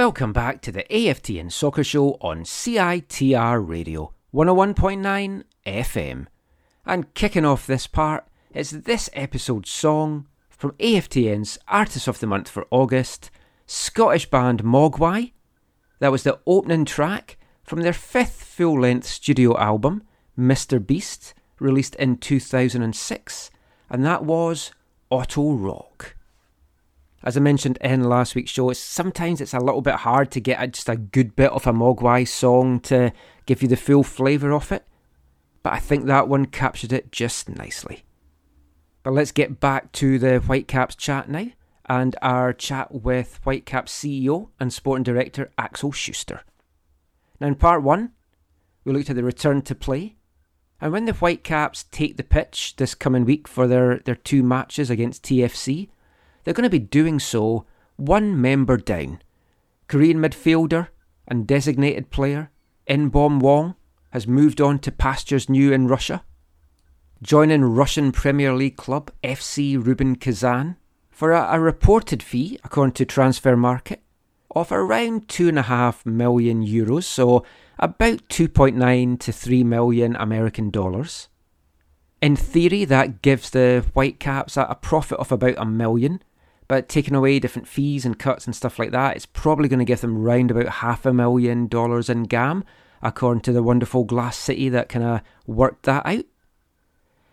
[0.05, 6.27] Welcome back to the AFTN Soccer Show on CITR Radio 101.9 FM.
[6.85, 12.49] And kicking off this part is this episode's song from AFTN's Artist of the Month
[12.49, 13.31] for August,
[13.65, 15.35] Scottish band Mogwai.
[16.01, 20.03] That was the opening track from their fifth full length studio album,
[20.37, 20.85] Mr.
[20.85, 23.51] Beast, released in 2006,
[23.89, 24.73] and that was
[25.11, 26.17] Auto Rock.
[27.25, 30.41] As I mentioned in last week's show, it's, sometimes it's a little bit hard to
[30.41, 33.13] get a, just a good bit of a Mogwai song to
[33.47, 34.85] give you the full flavour of it,
[35.63, 38.05] but I think that one captured it just nicely.
[39.05, 41.47] But let's get back to the Whitecaps chat now,
[41.87, 46.43] and our chat with Whitecaps CEO and sporting director Axel Schuster.
[47.41, 48.13] Now, in part one,
[48.85, 50.17] we looked at the return to play,
[50.81, 54.91] and when the Whitecaps take the pitch this coming week for their, their two matches
[54.91, 55.89] against TFC,
[56.45, 59.21] they're going to be doing so one member down.
[59.89, 60.89] Korean midfielder
[61.29, 62.51] and designated player
[62.89, 63.75] Inbeom Hwang
[64.11, 66.25] has moved on to pastures new in Russia,
[67.23, 70.77] joining Russian Premier League club FC Rubin Kazan
[71.11, 73.99] for a, a reported fee, according to Transfermarkt,
[74.55, 77.45] of around 2.5 million euros, so
[77.79, 81.29] about 2.9 to 3 million American dollars.
[82.21, 86.23] In theory, that gives the Whitecaps a, a profit of about a million,
[86.73, 89.85] but taking away different fees and cuts and stuff like that, it's probably going to
[89.85, 92.65] give them round about half a million dollars in GAM,
[93.03, 96.25] according to the wonderful Glass City that kind of worked that out.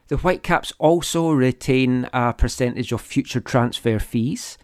[0.10, 4.58] The Whitecaps also retain a percentage of future transfer fees.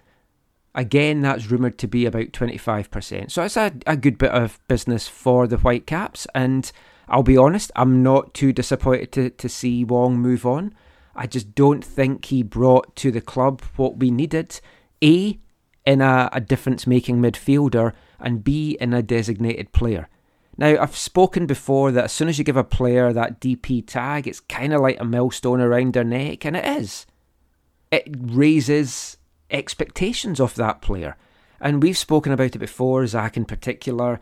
[0.74, 3.32] Again, that's rumoured to be about 25%.
[3.32, 6.28] So it's a, a good bit of business for the Whitecaps.
[6.36, 6.70] And
[7.08, 10.74] I'll be honest, I'm not too disappointed to, to see Hwang move on.
[11.15, 14.60] I just don't think he brought to the club what we needed.
[15.04, 15.39] A,
[15.86, 20.10] in a, a difference making midfielder, and B, in a designated player.
[20.58, 24.28] Now, I've spoken before that as soon as you give a player that DP tag,
[24.28, 27.06] it's kind of like a millstone around their neck, and it is.
[27.91, 29.17] It raises
[29.51, 31.17] expectations of that player.
[31.60, 34.19] And we've spoken about it before, Zach in particular.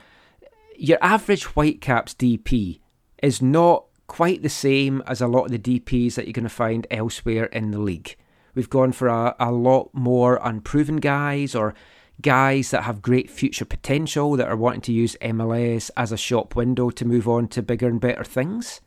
[0.75, 2.79] Your average Whitecaps DP
[3.21, 6.49] is not quite the same as a lot of the DPs that you're going to
[6.49, 8.15] find elsewhere in the league.
[8.53, 11.73] We've gone for a, a lot more unproven guys or
[12.21, 16.55] guys that have great future potential that are wanting to use MLS as a shop
[16.55, 18.81] window to move on to bigger and better things.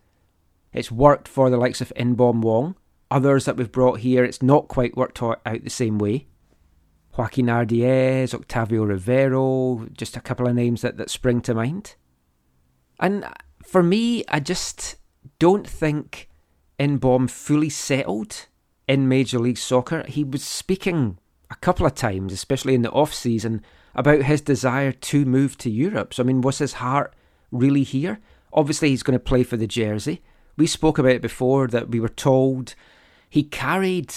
[0.72, 2.76] It's worked for the likes of Inbeom Hwang.
[3.10, 6.28] Others that we've brought here, it's not quite worked out the same way.
[7.14, 11.96] Joaquín Ardaiz, Octavio Rivero, just a couple of names that, that spring to mind.
[13.00, 13.26] And
[13.64, 14.98] for me, I just
[15.38, 16.28] don't think
[16.78, 18.46] Inbeom fully settled
[18.88, 20.04] in Major League Soccer.
[20.08, 21.18] He was speaking
[21.50, 23.62] a couple of times, especially in the off season,
[23.94, 26.14] about his desire to move to Europe.
[26.14, 27.14] So I mean, was his heart
[27.50, 28.20] really here?
[28.52, 30.22] Obviously, he's going to play for the jersey.
[30.56, 32.74] We spoke about it before that we were told
[33.28, 34.14] he carried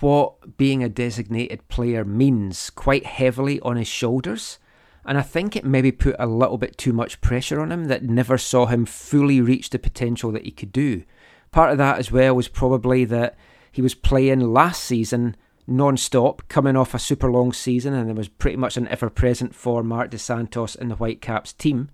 [0.00, 4.58] what being a designated player means quite heavily on his shoulders.
[5.06, 8.02] And I think it maybe put a little bit too much pressure on him that
[8.02, 11.04] never saw him fully reach the potential that he could do.
[11.50, 13.36] Part of that as well was probably that
[13.70, 15.36] he was playing last season
[15.66, 19.10] non stop, coming off a super long season, and there was pretty much an ever
[19.10, 21.90] present for Marc Dos Santos in the Whitecaps team.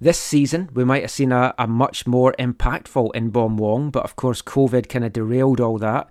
[0.00, 4.16] This season, we might have seen a, a much more impactful Inbeom Hwang, but of
[4.16, 6.10] course, COVID kind of derailed all that.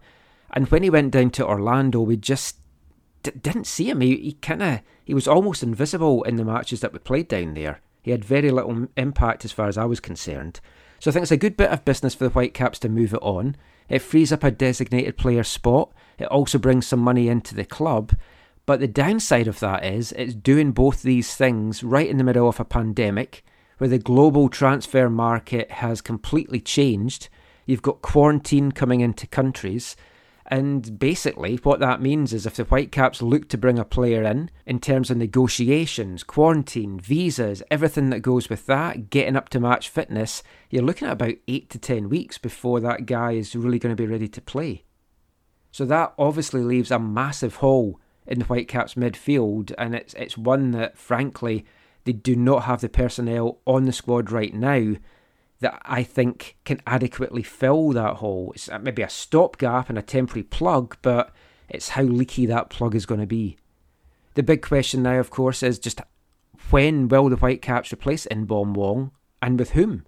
[0.51, 2.57] And when he went down to Orlando, we just
[3.23, 4.01] d- didn't see him.
[4.01, 7.53] He, he kind of he was almost invisible in the matches that we played down
[7.53, 7.81] there.
[8.01, 10.59] He had very little impact as far as I was concerned.
[10.99, 13.21] So I think it's a good bit of business for the Whitecaps to move it
[13.21, 13.55] on.
[13.89, 15.91] It frees up a designated player spot.
[16.17, 18.13] It also brings some money into the club.
[18.65, 22.47] But the downside of that is it's doing both these things right in the middle
[22.47, 23.43] of a pandemic
[23.77, 27.27] where the global transfer market has completely changed.
[27.65, 29.97] You've got quarantine coming into countries.
[30.47, 34.51] And basically, what that means is if the Whitecaps look to bring a player in,
[34.65, 39.87] in terms of negotiations, quarantine, visas, everything that goes with that, getting up to match
[39.87, 43.95] fitness, you're looking at about 8 to 10 weeks before that guy is really going
[43.95, 44.83] to be ready to play.
[45.71, 50.71] So that obviously leaves a massive hole in the Whitecaps midfield, and it's, it's one
[50.71, 51.65] that, frankly,
[52.03, 54.95] they do not have the personnel on the squad right now
[55.63, 58.51] that I think can adequately fill that hole.
[58.53, 61.31] It's uh, maybe a stopgap and a temporary plug, but
[61.67, 63.57] it's how leaky that plug is going to be.
[64.35, 66.01] The big question now, of course, is just
[66.69, 70.05] when will the Whitecaps replace Inbeom Hwang and with whom?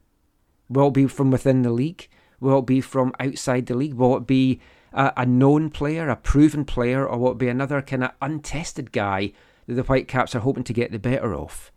[0.69, 2.07] Will it be from within the league?
[2.39, 3.93] Will it be from outside the league?
[3.93, 4.59] Will it be
[4.93, 8.91] a, a known player, a proven player, or will it be another kind of untested
[8.91, 9.31] guy
[9.67, 11.71] that the Whitecaps are hoping to get the better of?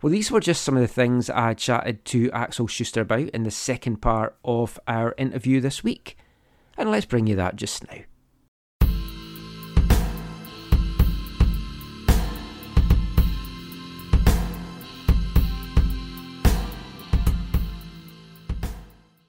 [0.00, 3.42] Well, these were just some of the things I chatted to Axel Schuster about in
[3.42, 6.16] the second part of our interview this week.
[6.76, 7.98] And let's bring you that just now.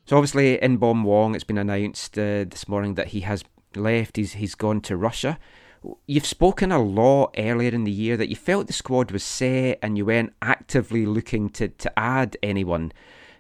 [0.05, 3.43] So obviously, Inbeom Hwang, it's been announced uh, this morning that he has
[3.75, 4.17] left.
[4.17, 5.39] He's he's gone to Russia.
[6.05, 9.79] You've spoken a lot earlier in the year that you felt the squad was set
[9.81, 12.91] and you weren't actively looking to, to add anyone.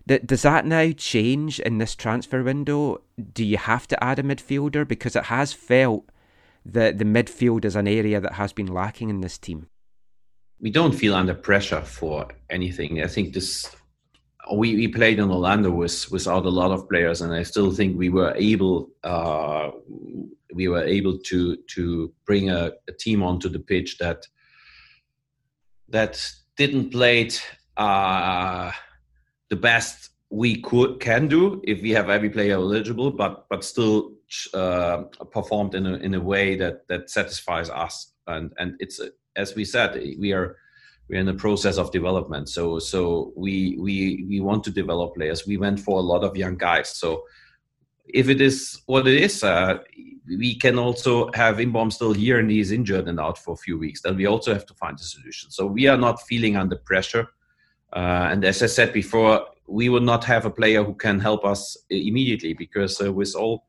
[0.07, 3.01] Does that now change in this transfer window?
[3.33, 4.87] Do you have to add a midfielder?
[4.87, 6.09] Because it has felt
[6.65, 9.67] that the midfield is an area that has been lacking in this team.
[10.59, 13.03] We don't feel under pressure for anything.
[13.03, 13.75] I think this
[14.51, 17.97] we, we played in Orlando with, without a lot of players, and I still think
[17.97, 19.71] we were able uh,
[20.53, 24.25] we were able to to bring a, a, team onto the pitch that
[25.89, 27.29] that didn't play
[27.77, 28.71] uh,
[29.49, 34.13] the best we could can do if we have every player eligible, but but still
[34.53, 38.13] uh, performed in a in a way that that satisfies us.
[38.27, 38.99] And and it's
[39.35, 40.57] as we said, we are
[41.09, 42.49] we're in the process of development.
[42.49, 45.47] So so we we we want to develop players.
[45.47, 46.89] We went for a lot of young guys.
[46.89, 47.23] So
[48.05, 49.79] if it is what it is, uh,
[50.37, 53.77] we can also have Inbeom still here and he's injured and out for a few
[53.77, 54.01] weeks.
[54.01, 55.49] Then we also have to find a solution.
[55.49, 57.27] So we are not feeling under pressure.
[57.93, 61.45] Uh, and as I said before, we will not have a player who can help
[61.45, 63.65] us immediately because uh, with all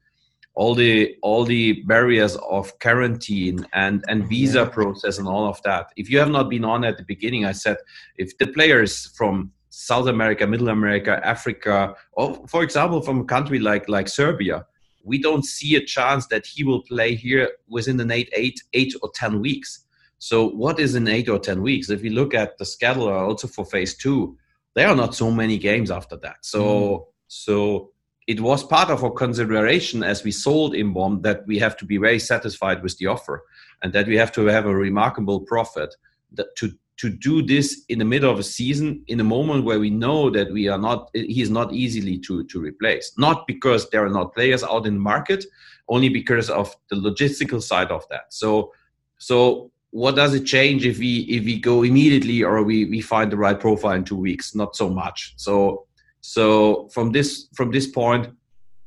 [0.54, 5.92] all the all the barriers of quarantine and and visa process and all of that,
[5.96, 7.76] if you have not been on at the beginning, I said
[8.16, 13.58] if the players from South America, Middle America, Africa, or for example from a country
[13.58, 14.66] like like Serbia,
[15.02, 18.94] we don't see a chance that he will play here within an eight, eight, eight
[19.02, 19.84] or ten weeks.
[20.18, 21.90] So what is in eight or ten weeks?
[21.90, 24.36] If you look at the schedule also for phase two,
[24.74, 26.44] there are not so many games after that.
[26.44, 27.04] So mm.
[27.28, 27.90] so
[28.26, 31.96] it was part of our consideration as we sold Inbeom that we have to be
[31.96, 33.42] very satisfied with the offer
[33.82, 35.94] and that we have to have a remarkable profit
[36.34, 39.80] that to to do this in the middle of a season in a moment where
[39.80, 43.12] we know that we are not he is not easily to to replace.
[43.16, 45.44] Not because there are not players out in the market
[45.88, 48.32] only because of the logistical side of that.
[48.34, 48.72] So
[49.16, 53.32] so what does it change if we if we go immediately or we we find
[53.32, 54.54] the right profile in two weeks?
[54.54, 55.32] Not so much.
[55.36, 55.86] So
[56.20, 58.28] so from this from this point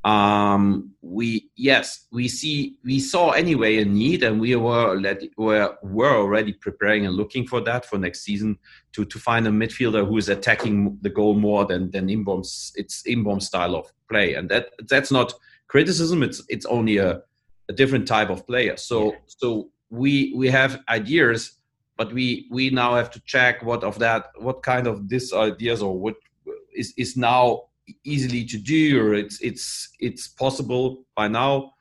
[0.04, 5.78] um, we yes we see we saw anyway a need and we were that were
[5.82, 8.58] were already preparing and looking for that for next season
[8.92, 13.04] to to find a midfielder who is attacking the goal more than than Inbeom's it's
[13.04, 14.34] Inbeom's style of play.
[14.34, 15.34] And that that's not
[15.68, 16.22] criticism.
[16.22, 17.22] It's it's only a,
[17.70, 18.76] a different type of player.
[18.76, 19.18] So yeah.
[19.28, 21.60] so we we have ideas
[21.96, 25.82] but we we now have to check what of that what kind of these ideas
[25.82, 26.16] or what
[26.76, 27.64] is is now
[28.04, 31.72] easily to do or it's it's it's possible by now.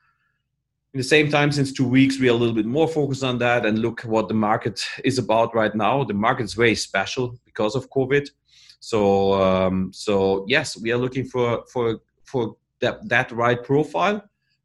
[0.95, 3.39] In the same time since two weeks we are a little bit more focused on
[3.39, 6.05] that and look what the market is about right now.
[6.05, 8.29] The market is very special because of covid.
[8.81, 14.23] So um, so yes we are looking for for for that that right profile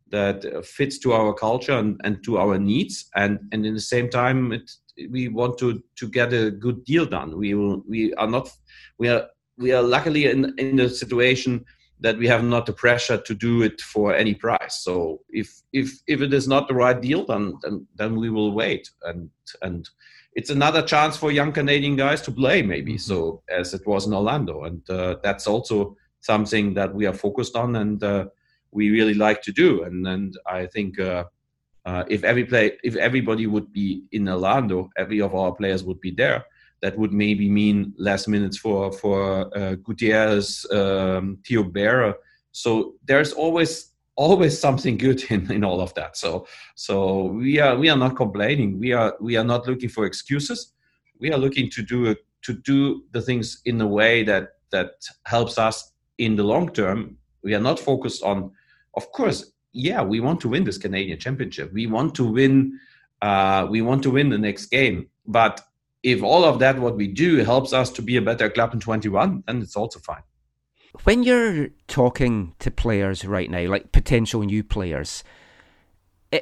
[0.10, 3.10] that fits to our culture and, and to our needs.
[3.16, 4.70] And and in the same time it,
[5.12, 7.38] we want to to get a good deal done.
[7.38, 8.50] We will we are not
[8.98, 9.28] we are
[9.58, 11.66] we are luckily in in the situation
[12.00, 14.84] that we have not the pressure to do it for any price.
[14.84, 18.52] So if if if it is not the right deal, then then, then we will
[18.52, 19.30] wait and
[19.62, 19.90] and
[20.34, 22.94] it's another chance for young Canadian guys to play, maybe.
[22.94, 23.12] Mm-hmm.
[23.12, 27.56] So as it was in Orlando, and uh, that's also something that we are focused
[27.56, 28.26] on and uh,
[28.72, 29.84] we really like to do.
[29.84, 31.24] And and I think uh,
[31.86, 36.00] uh if every play, if everybody would be in Orlando, every of our players would
[36.00, 36.46] be there.
[36.82, 42.16] That would maybe mean less minutes for for uh, Gutierrez, um, Theo Bair.
[42.52, 46.18] So there's always always something good in, in all of that.
[46.18, 48.80] So so we are we are not complaining.
[48.80, 50.74] We are we are not looking for excuses.
[51.20, 54.92] We are looking to do to do the things in a way that that
[55.26, 57.18] helps us in the long term.
[57.44, 58.52] We are not focused on,
[58.96, 61.72] of course, yeah, we want to win this Canadian Championship.
[61.72, 62.80] We want to win.
[63.22, 65.08] Uh, we want to win the next game.
[65.26, 65.62] But
[66.08, 68.80] if all of that what we do helps us to be a better club in
[68.80, 70.24] 21, then it's also fine.
[71.04, 75.26] When you're talking to players right now, like potential new players,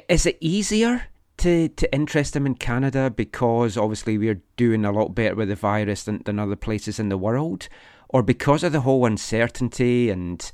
[0.08, 1.08] is it easier
[1.38, 5.56] to, to interest them in Canada because obviously we're doing a lot better with the
[5.56, 7.68] virus than, than other places in the world?
[8.08, 10.48] Or because of the whole uncertainty and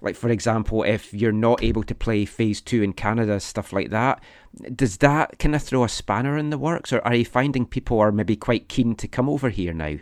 [0.00, 3.90] like for example, if you're not able to play phase two in Canada, stuff like
[3.90, 4.22] that,
[4.74, 7.98] does that kind of throw a spanner in the works, or are you finding people
[7.98, 9.96] are maybe quite keen to come over here now?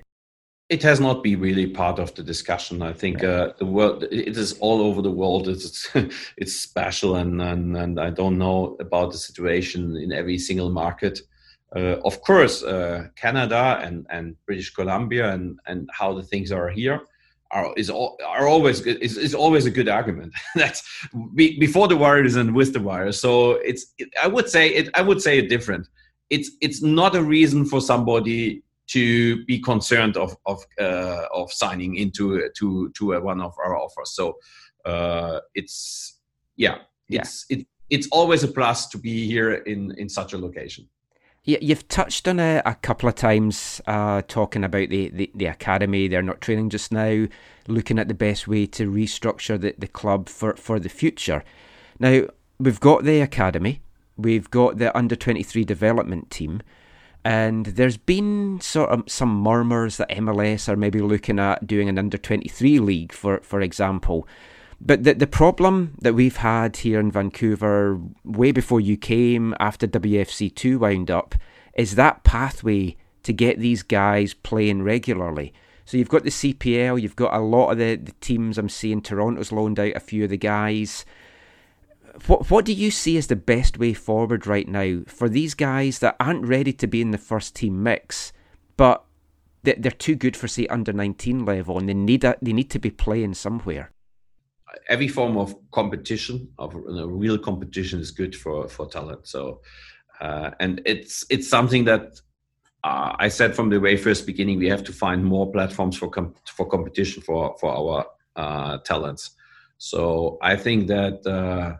[0.68, 2.82] it has not been really part of the discussion.
[2.82, 5.48] I think uh, the world it is all over the world.
[5.48, 5.88] It's
[6.36, 11.20] it's special, and, and and I don't know about the situation in every single market.
[11.74, 16.68] Uh, of course, uh, Canada and and British Columbia and and how the things are
[16.68, 17.00] here
[17.50, 20.32] are is all, are always good, is, is always a good argument.
[20.54, 20.82] That's
[21.34, 23.20] be, before the virus and with the virus.
[23.20, 25.88] So it's it, I would say it I would say it different.
[26.30, 31.96] It's it's not a reason for somebody to be concerned of of uh, of signing
[31.96, 34.14] into to to a, one of our offers.
[34.14, 34.36] So
[34.84, 36.18] uh, it's
[36.56, 36.78] yeah,
[37.08, 37.58] it's yeah.
[37.58, 40.88] it it's always a plus to be here in in such a location.
[41.46, 45.46] Yeah, you've touched on it a couple of times, uh, talking about the, the, the,
[45.46, 46.08] academy.
[46.08, 47.28] They're not training just now,
[47.68, 51.44] looking at the best way to restructure the, the club for, for the future.
[52.00, 52.22] Now,
[52.58, 53.80] we've got the academy,
[54.16, 56.62] we've got the under 23 development team,
[57.24, 61.96] and there's been sort of some murmurs that MLS are maybe looking at doing an
[61.96, 64.26] under 23 league, for, for example.
[64.80, 69.86] But the, the problem that we've had here in Vancouver, way before you came, after
[69.86, 71.34] WFC2 wound up,
[71.74, 75.52] is that pathway to get these guys playing regularly.
[75.84, 79.00] So you've got the CPL, you've got a lot of the, the teams I'm seeing.
[79.00, 81.04] Toronto's loaned out a few of the guys
[82.26, 85.98] what what do you see as the best way forward right now for these guys
[85.98, 88.32] that aren't ready to be in the first team mix,
[88.76, 89.04] but
[89.62, 92.78] they're too good for say under nineteen level, and they need a, they need to
[92.78, 93.90] be playing somewhere.
[94.88, 99.26] Every form of competition, of a real competition, is good for for talent.
[99.26, 99.60] So,
[100.20, 102.20] uh, and it's it's something that
[102.84, 104.58] uh, I said from the very first beginning.
[104.58, 108.06] We have to find more platforms for com- for competition for for our
[108.36, 109.30] uh, talents.
[109.78, 111.76] So I think that uh,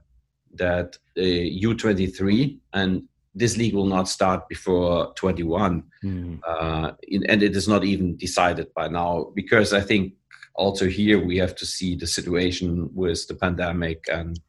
[0.55, 3.03] that U23 and
[3.37, 6.41] this league will not start before 21 mm.
[6.47, 10.15] uh, in, and it is not even decided by now because i think
[10.57, 14.41] also here we have to see the situation with the pandemic and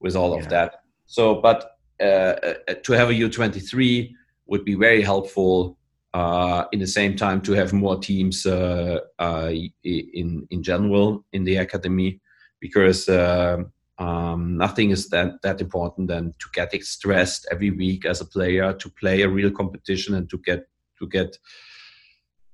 [0.00, 0.42] with all yeah.
[0.42, 4.10] of that so but uh, uh to have a u23
[4.46, 5.78] would be very helpful
[6.12, 9.50] uh, in the same time to have more teams uh, uh,
[9.82, 12.20] in in general in the academy
[12.60, 18.20] because um, um, nothing is that that important than to get stressed every week as
[18.20, 20.66] a player, to play a real competition, and to get
[20.98, 21.36] to get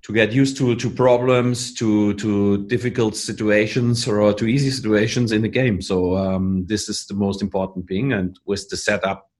[0.02, 5.42] to get used to to problems, to to difficult situations or to easy situations in
[5.42, 5.82] the game.
[5.82, 8.12] So um, this is the most important thing.
[8.12, 9.30] And with the setup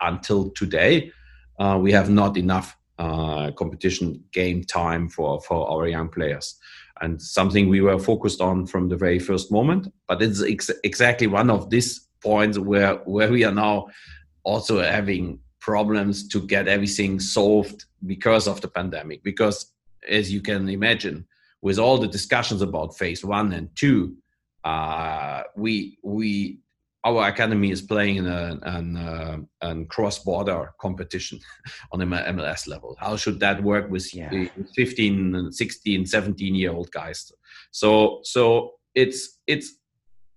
[0.00, 1.12] until today,
[1.58, 6.58] uh, we have not enough uh, competition game time for for our young players
[7.00, 9.92] and something we were focused on from the very first moment.
[10.06, 13.88] But it's ex- exactly one of these points where where we are now
[14.44, 19.22] also having problems to get everything solved because of the pandemic.
[19.22, 19.72] Because
[20.08, 21.26] as you can imagine,
[21.62, 24.16] with all the discussions about phase one and two,
[24.64, 26.60] uh, we we
[27.04, 31.40] our academy is playing in a, an, uh, an cross-border competition
[31.92, 32.94] on MLS level.
[32.98, 34.30] How should that work with yeah.
[34.76, 37.32] 15, 16, 17 year old guys?
[37.70, 39.78] So, so it's it's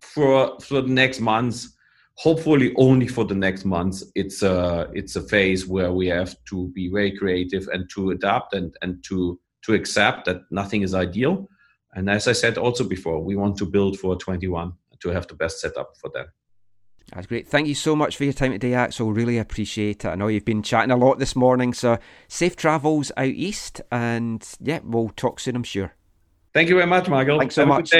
[0.01, 1.75] for for the next months.
[2.17, 4.03] Hopefully, only for the next months.
[4.15, 8.53] It's a it's a phase where we have to be very creative and to adapt
[8.53, 11.47] and and to to accept that nothing is ideal
[11.93, 15.35] and as I said also before, we want to build for 21 to have the
[15.35, 16.27] best setup for them.
[17.13, 17.47] That's great.
[17.47, 19.11] Thank you so much for your time today, Axel.
[19.11, 20.07] Really appreciate it.
[20.07, 24.47] I know you've been chatting a lot this morning, so safe travels out east, and
[24.59, 25.93] yeah, we'll talk soon, I'm sure.
[26.53, 27.39] Thank you very much, Michael.
[27.39, 27.93] Thanks so have much.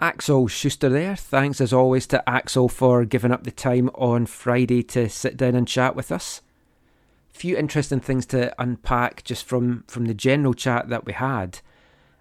[0.00, 1.14] Axel Schuster there.
[1.14, 5.54] Thanks as always to Axel for giving up the time on Friday to sit down
[5.54, 6.40] and chat with us.
[7.32, 11.60] Few interesting things to unpack just from from the general chat that we had.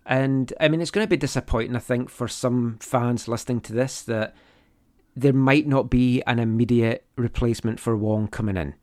[0.06, 3.74] And I mean it's going to be disappointing I think for some fans listening to
[3.74, 4.36] this that
[5.16, 8.76] there might not be an immediate replacement for Hwang coming in.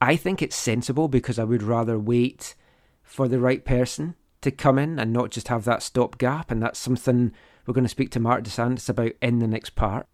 [0.00, 2.54] I think it's sensible because I would rather wait
[3.02, 4.14] for the right person
[4.46, 7.32] to come in and not just have that stopgap and that's something
[7.66, 10.06] we're going to speak to Marc Dos Santos about in the next part.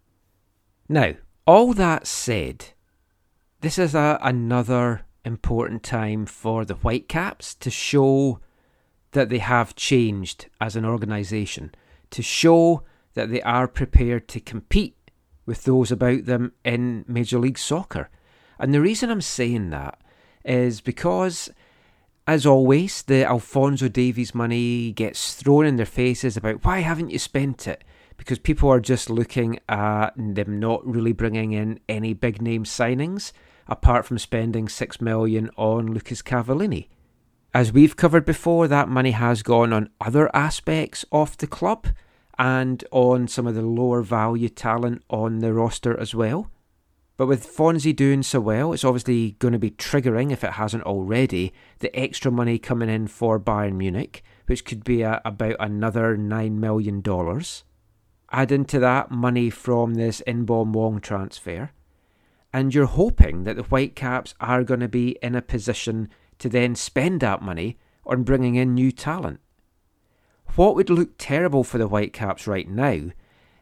[0.89, 1.13] Now,
[1.45, 2.65] all that said,
[3.61, 8.39] this is a, another important time for the Whitecaps to show
[9.11, 11.73] that they have changed as an organisation,
[12.09, 14.97] to show that they are prepared to compete
[15.45, 18.09] with those about them in Major League Soccer.
[18.57, 20.01] And the reason I'm saying that
[20.43, 21.51] is because
[22.25, 27.19] as always, the Alfonso Davies money gets thrown in their faces about why haven't you
[27.19, 27.83] spent it?
[28.15, 33.33] Because people are just looking at them not really bringing in any big name signings
[33.67, 36.87] apart from spending 6 million on Lucas Cavallini.
[37.53, 41.87] As we've covered before, that money has gone on other aspects of the club
[42.39, 46.49] and on some of the lower value talent on the roster as well.
[47.15, 50.83] But with Fonzie doing so well, it's obviously going to be triggering, if it hasn't
[50.83, 56.17] already, the extra money coming in for Bayern Munich, which could be a, about another
[56.17, 57.03] $9 million.
[58.31, 61.71] Add into that money from this Inbeom Hwang transfer,
[62.51, 66.09] and you're hoping that the Whitecaps are going to be in a position
[66.39, 69.39] to then spend that money on bringing in new talent.
[70.55, 73.11] What would look terrible for the Whitecaps right now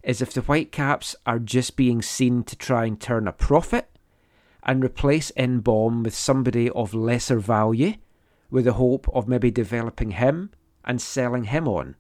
[0.04, 3.90] is if the Whitecaps are just being seen to try and turn a profit
[4.64, 7.94] and replace Inbeom with somebody of lesser value
[8.50, 10.52] with the hope of maybe developing him
[10.84, 11.96] and selling him on.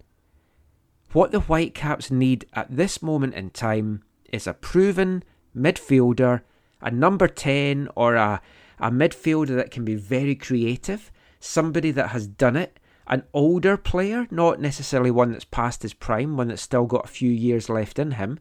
[1.14, 5.24] What the Whitecaps need at this moment in time is a proven
[5.56, 6.42] midfielder,
[6.82, 8.42] a number 10 or a,
[8.80, 12.80] a midfielder that can be very creative, somebody that has done it
[13.12, 17.10] an older player, not necessarily one that's past his prime, one that's still got a
[17.10, 18.40] few years left in him,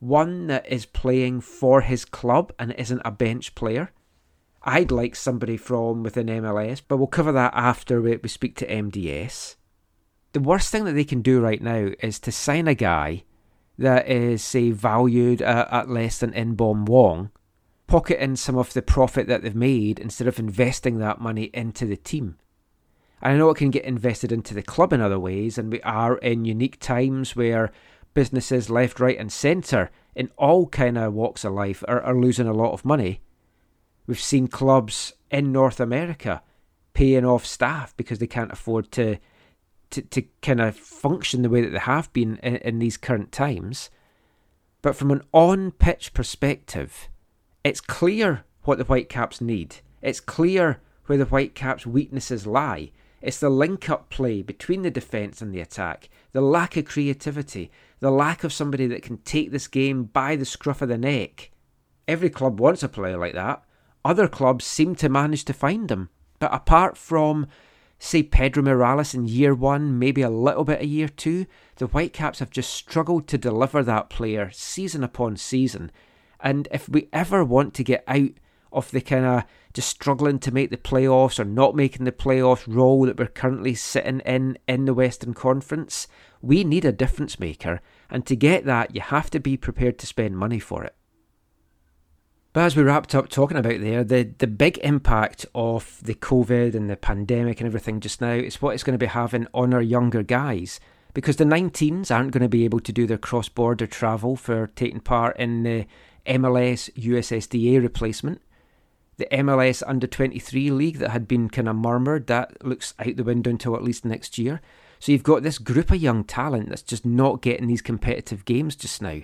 [0.00, 3.92] one that is playing for his club and isn't a bench player.
[4.62, 9.56] I'd like somebody from within MLS, but we'll cover that after we, speak to MDS.
[10.32, 13.24] The worst thing that they can do right now is to sign a guy
[13.78, 17.30] that is, say, valued at, at less than Inbeom Hwang,
[17.86, 21.84] pocket in some of the profit that they've made instead of investing that money into
[21.84, 22.38] the team.
[23.22, 25.80] And I know it can get invested into the club in other ways, and we
[25.82, 27.72] are in unique times where
[28.14, 32.46] businesses left, right, and centre in all kind of walks of life are, are losing
[32.46, 33.20] a lot of money.
[34.06, 36.42] We've seen clubs in North America
[36.94, 39.18] paying off staff because they can't afford to
[39.90, 43.30] to, to kind of function the way that they have been in, in these current
[43.30, 43.88] times.
[44.82, 47.08] But from an on pitch perspective,
[47.62, 49.76] it's clear what the Whitecaps need.
[50.02, 52.90] It's clear where the Whitecaps' weaknesses lie.
[53.26, 57.72] It's the link up play between the defence and the attack, the lack of creativity,
[57.98, 61.50] the lack of somebody that can take this game by the scruff of the neck.
[62.06, 63.64] Every club wants a player like that.
[64.04, 66.08] Other clubs seem to manage to find them.
[66.38, 67.48] But apart from,
[67.98, 71.46] say, Pedro Morales in year one, maybe a little bit of year two,
[71.78, 75.90] the Whitecaps have just struggled to deliver that player season upon season.
[76.38, 78.30] And if we ever want to get out
[78.76, 82.64] of the kind of just struggling to make the playoffs or not making the playoffs
[82.66, 86.06] role that we're currently sitting in in the Western Conference,
[86.40, 87.80] we need a difference maker.
[88.08, 90.94] And to get that, you have to be prepared to spend money for it.
[92.52, 96.74] But as we wrapped up talking about there, the, the big impact of the COVID
[96.74, 99.74] and the pandemic and everything just now is what it's going to be having on
[99.74, 100.80] our younger guys.
[101.12, 104.68] Because the 19s aren't going to be able to do their cross border travel for
[104.68, 105.86] taking part in the
[106.26, 108.40] MLS USSDA replacement
[109.18, 113.24] the MLS under 23 league that had been kind of murmured, that looks out the
[113.24, 114.60] window until at least next year.
[114.98, 118.76] So you've got this group of young talent that's just not getting these competitive games
[118.76, 119.20] just now.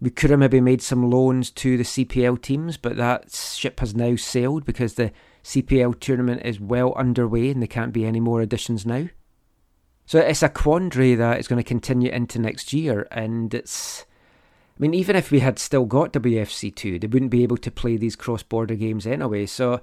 [0.00, 3.94] We could have maybe made some loans to the CPL teams, but that ship has
[3.94, 5.10] now sailed because the
[5.42, 9.08] CPL tournament is well underway and there can't be any more additions now.
[10.04, 14.06] So it's a quandary that is going to continue into next year, and it's
[14.76, 17.96] I mean, even if we had still got WFC2, they wouldn't be able to play
[17.96, 19.46] these cross border games anyway.
[19.46, 19.80] So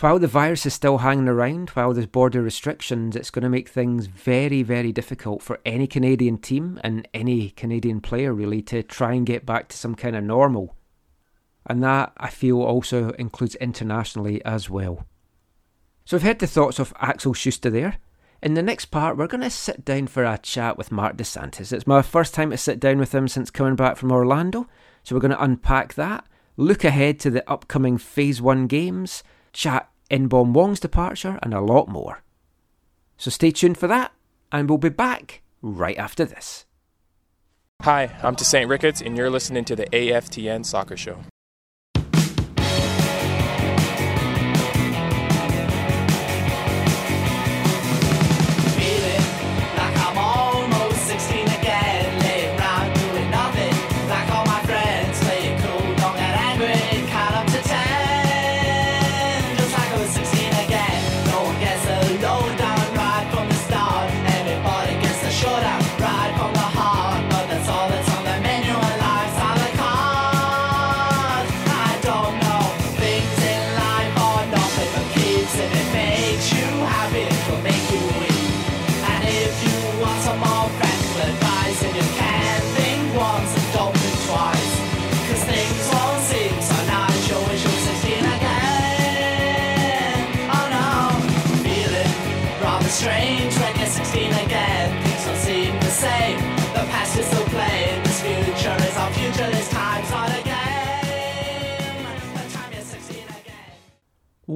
[0.00, 3.68] while the virus is still hanging around, while there's border restrictions, it's going to make
[3.68, 9.12] things very, very difficult for any Canadian team and any Canadian player really to try
[9.12, 10.74] and get back to some kind of normal.
[11.66, 15.06] And that, I feel, also includes internationally as well.
[16.04, 17.98] So we've heard the thoughts of Axel Schuster there.
[18.44, 21.30] In the next part, we're going to sit down for a chat with Marc Dos
[21.30, 21.72] Santos.
[21.72, 24.68] It's my first time to sit down with him since coming back from Orlando,
[25.02, 26.26] so we're going to unpack that,
[26.58, 29.22] look ahead to the upcoming Phase 1 games,
[29.54, 32.22] chat in Inbeom Hwang's departure, and a lot more.
[33.16, 34.12] So stay tuned for that,
[34.52, 36.66] and we'll be back right after this.
[37.80, 41.20] Hi, I'm Tosaint Ricketts, and you're listening to the AFTN Soccer Show.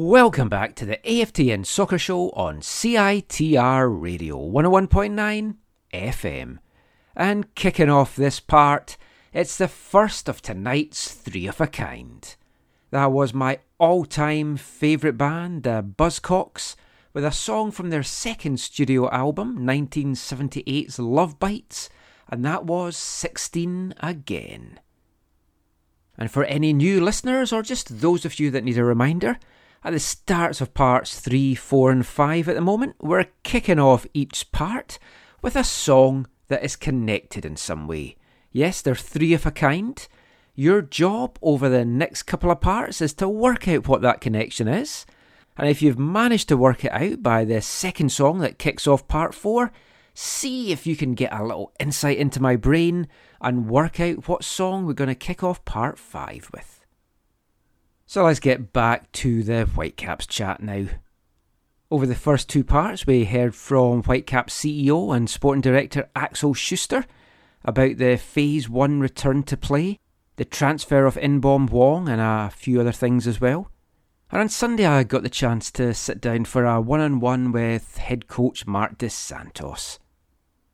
[0.00, 5.56] Welcome back to the AFTN Soccer Show on CITR Radio 101.9
[5.92, 6.58] FM.
[7.16, 8.96] And kicking off this part,
[9.32, 12.36] it's the first of tonight's Three of a Kind.
[12.92, 16.76] That was my all time favourite band, the Buzzcocks,
[17.12, 21.90] with a song from their second studio album, 1978's Love Bites,
[22.28, 24.78] and that was 16 Again.
[26.16, 29.40] And for any new listeners, or just those of you that need a reminder,
[29.84, 34.06] at the starts of parts 3, 4, and 5 at the moment, we're kicking off
[34.12, 34.98] each part
[35.40, 38.16] with a song that is connected in some way.
[38.50, 40.06] Yes, they're three of a kind.
[40.54, 44.66] Your job over the next couple of parts is to work out what that connection
[44.66, 45.06] is.
[45.56, 49.06] And if you've managed to work it out by the second song that kicks off
[49.06, 49.70] part 4,
[50.14, 53.06] see if you can get a little insight into my brain
[53.40, 56.77] and work out what song we're going to kick off part 5 with.
[58.10, 60.86] So let's get back to the Whitecaps chat now.
[61.90, 67.04] Over the first two parts, we heard from Whitecaps CEO and sporting director Axel Schuster
[67.66, 69.98] about the Phase 1 return to play,
[70.36, 73.70] the transfer of Inbeom Hwang, and a few other things as well.
[74.30, 77.52] And on Sunday, I got the chance to sit down for a one on one
[77.52, 79.98] with head coach Marc Dos Santos.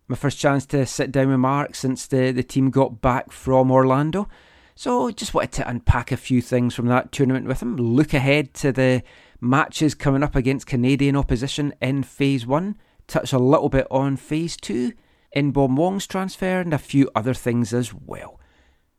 [0.06, 3.72] My first chance to sit down with Mark since the, the team got back from
[3.72, 4.28] Orlando.
[4.74, 8.54] So just wanted to unpack a few things from that tournament with him, look ahead
[8.54, 9.02] to the
[9.40, 14.56] matches coming up against Canadian opposition in Phase 1, touch a little bit on Phase
[14.56, 14.92] 2,
[15.36, 18.40] Inbeom Hwang's transfer, and a few other things as well.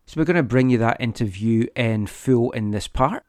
[0.05, 3.23] So we're going to bring you that interview in full in this part.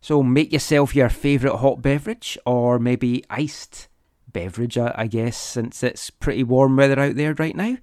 [0.00, 3.88] So make yourself your favourite hot beverage, or maybe iced
[4.30, 7.78] beverage, I guess, since it's pretty warm weather out there right now.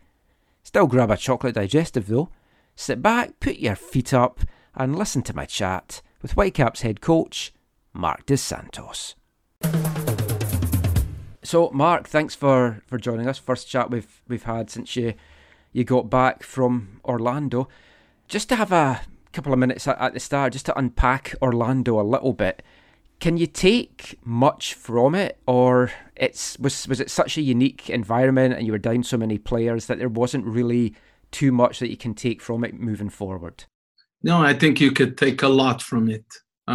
[0.63, 2.29] Still grab a chocolate digestive though.
[2.75, 4.41] Sit back, put your feet up,
[4.75, 7.53] and listen to my chat with Whitecaps head coach
[7.93, 9.15] Marc Dos Santos.
[11.41, 13.37] So, Mark, thanks for, for joining us.
[13.37, 15.13] First chat we've we've had since you
[15.71, 17.69] you got back from Orlando.
[18.27, 19.01] Just to have a
[19.31, 22.61] couple of minutes at, at the start, just to unpack Orlando a little bit.
[23.21, 28.53] Can you take much from it, or it's was was it such a unique environment
[28.55, 30.93] and you were down so many players that there wasn't really
[31.39, 33.57] too much that you can take from it moving forward?
[34.23, 36.25] No, I think you could take a lot from it.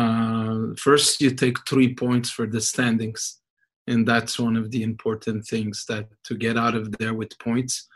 [0.00, 3.40] Uh, first, you take three points for the standings,
[3.86, 7.88] and that's one of the important things that to get out of there with points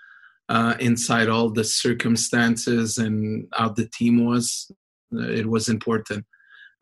[0.48, 4.70] uh, inside all the circumstances and how the team was.
[5.16, 6.24] uh, It was important.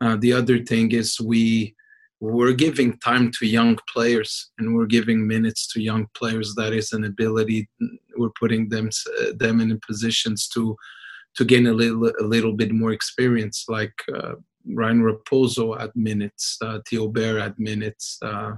[0.03, 1.75] Uh, the other thing is we
[2.31, 6.47] we're giving time to young players and we're giving minutes to young players.
[6.55, 7.59] That is an ability.
[8.19, 8.87] We're putting them
[9.43, 10.75] them in positions to
[11.37, 13.57] to gain a little a little bit more experience.
[13.67, 14.35] Like uh,
[14.79, 18.51] Ryan Raposo at minutes, uh, Theo Bair had minutes, uh,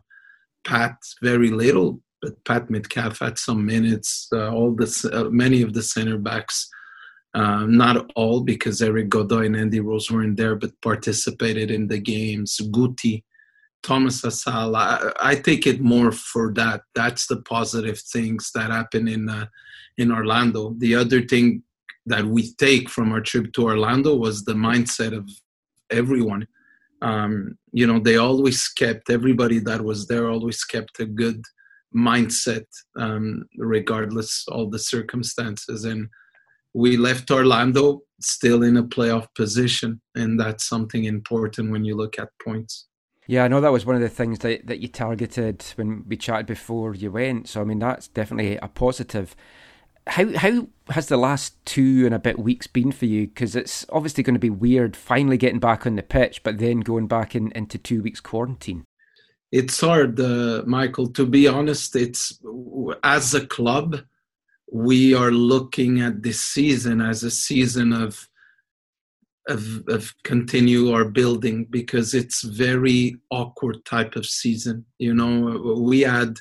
[0.69, 1.91] Pat very little,
[2.21, 4.27] but Pat Metcalfe had some minutes.
[4.31, 6.57] Uh, all the uh, many of the center backs
[7.35, 11.99] Um, not all because Erik Godoy and Andy Rose weren't there, but participated in the
[11.99, 12.61] games.
[12.75, 13.23] Guti,
[13.85, 14.75] Thomas Hasal.
[14.75, 16.81] I, I take it more for that.
[16.95, 19.45] That's the positive things that happen in uh,
[19.97, 20.75] in Orlando.
[20.77, 21.63] The other thing
[22.05, 25.29] that we take from our trip to Orlando was the mindset of
[25.89, 26.47] everyone.
[27.01, 31.41] Um, you know, they always kept everybody that was there always kept a good
[31.95, 32.65] mindset,
[32.97, 35.85] um, regardless all the circumstances.
[35.85, 36.09] And
[36.73, 42.19] we left Orlando still in a playoff position, and that's something important when you look
[42.19, 42.87] at points.
[43.27, 46.15] Yeah, I know that was one of the things that, that you targeted when we
[46.15, 47.49] chatted before you went.
[47.49, 49.35] So, I mean, that's definitely a positive.
[50.07, 53.25] How how has the last two and a bit weeks been for you?
[53.25, 56.81] Because it's obviously going to be weird finally getting back on the pitch, but then
[56.81, 58.85] going back in, into two weeks quarantine.
[59.51, 61.07] It's hard, uh, Michael.
[61.13, 62.39] To be honest, it's
[63.03, 64.01] as a club,
[64.71, 68.27] we are looking at this season as a season of
[69.47, 74.85] of, of continue our building because it's very awkward type of season.
[74.99, 76.37] You know, we had,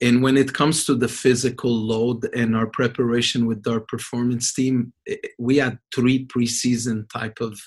[0.00, 4.92] and when it comes to the physical load and our preparation with our performance team,
[5.08, 7.60] eh, we had three preseason type of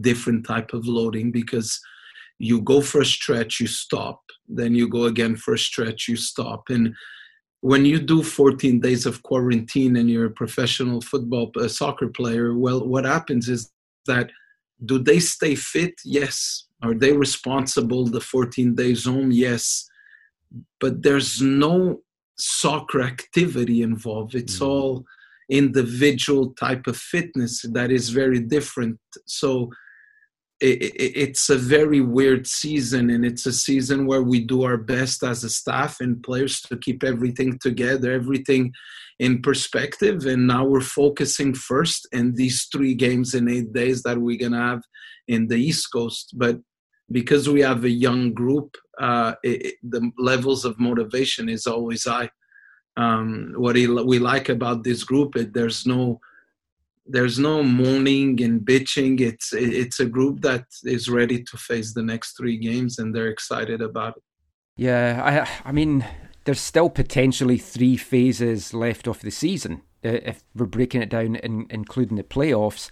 [0.00, 1.80] different type of loading because
[2.38, 6.16] you go for a stretch, you stop, then you go again for a stretch, you
[6.16, 6.94] stop, and
[7.60, 12.56] when you do 14 days of quarantine and you're a professional football a soccer player
[12.56, 13.72] well what happens is
[14.10, 14.26] that
[14.90, 15.94] do they stay fit?
[16.04, 16.66] Yes.
[16.84, 19.88] Are they responsible the 14 days home yes.
[20.82, 22.02] But there's no
[22.36, 24.34] soccer activity involved.
[24.42, 24.66] It's Mm.
[24.70, 24.92] all
[25.62, 28.98] individual type of fitness that is very different.
[29.40, 29.50] So
[30.62, 34.76] i i- it's a very weird season and it's a season where we do our
[34.76, 38.72] best as a staff and players to keep everything together everything
[39.18, 44.18] in perspective and now we're focusing first in these three games in eight days that
[44.18, 44.82] we're gonna have
[45.26, 46.26] in the east coast.
[46.36, 46.56] But
[47.10, 52.04] because we have a young group uh, it, it- the levels of motivation is always
[52.04, 52.30] high.
[52.96, 56.20] Um, what we like about this group it, there's no
[57.08, 62.02] there's no mourning and bitching it's it's a group that is ready to face the
[62.02, 64.22] next three games and they're excited about it
[64.78, 65.20] Yeah,
[65.64, 66.06] I I mean,
[66.44, 71.34] there's still potentially three phases left of the season uh, if we're breaking it down,
[71.34, 72.88] in, including the playoffs.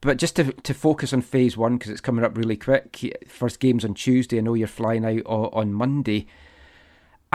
[0.00, 3.20] But just to to focus on phase one because it's coming up really quick.
[3.28, 4.38] First game's on Tuesday.
[4.38, 6.26] I know you're flying out on Monday.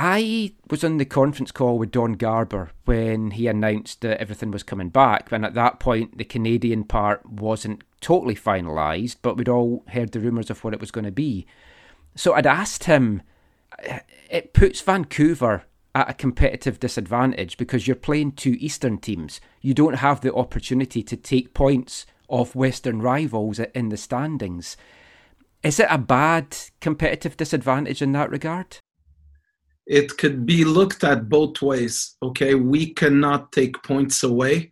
[0.04, 4.64] I was on the conference call with Don Garber when he announced that everything was
[4.64, 9.84] coming back, and at that point the Canadian part wasn't totally finalised, but we'd all
[9.90, 11.46] heard the rumours of what it was going to be.
[12.16, 13.22] So I'd asked him,
[13.88, 19.40] uh, it puts Vancouver at a competitive disadvantage because you're playing two Eastern teams.
[19.62, 24.78] You don't have the opportunity to take points off Western rivals in the standings.
[25.62, 28.80] Is it a bad competitive disadvantage in that regard?
[29.88, 32.56] It could be looked at both ways okay?
[32.56, 34.72] We cannot take points away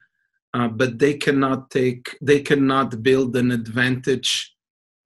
[0.54, 4.56] uh, but they cannot take they cannot build an advantage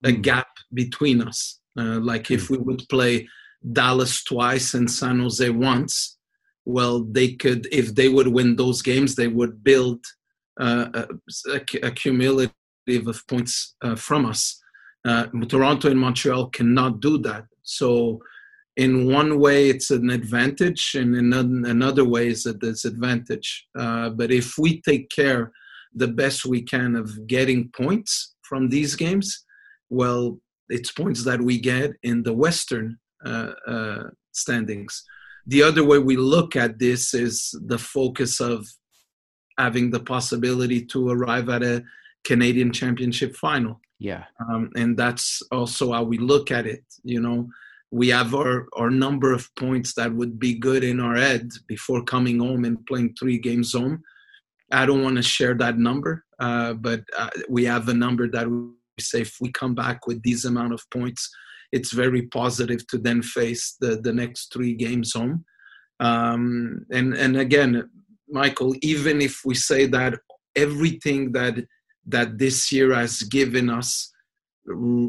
[0.06, 0.22] a Mm.
[0.22, 1.60] gap between us.
[1.80, 3.28] Uh, like if we would play
[3.72, 6.18] dallas twice and san jose once
[6.66, 10.02] well they could if they would win those games they would build
[10.60, 11.08] uh, a,
[11.52, 14.60] a, a cumulative of points uh, from us.
[15.06, 17.46] Uh, toronto and montreal cannot do that.
[17.64, 18.20] So
[18.78, 21.34] in one way it's an advantage and in
[21.66, 23.68] another way it's a disadvantage.
[23.78, 25.52] Uh, but if we take care
[25.96, 29.46] the best we can of getting points from these games
[29.90, 35.04] well it's points that we get in the western uh, uh, standings.
[35.46, 38.66] The other way we look at this is the focus of
[39.60, 41.84] having the possibility to arrive at a
[42.24, 43.80] canadian championship final.
[44.00, 44.24] Yeah.
[44.50, 47.48] um, and that's also how we look at it you know
[47.94, 52.04] we have our, our number of points that would be good in our head before
[52.04, 54.02] coming home and playing three games home.
[54.72, 58.50] I don't want to share that number uh, but uh, we have a number that
[58.50, 61.30] we say if we come back with these amount of points
[61.72, 65.46] it's very positive to then face the, the next three games home.
[66.00, 67.90] Um, and and again
[68.28, 70.14] michael even if we say that
[70.56, 71.56] everything that
[72.08, 74.12] that this year has given us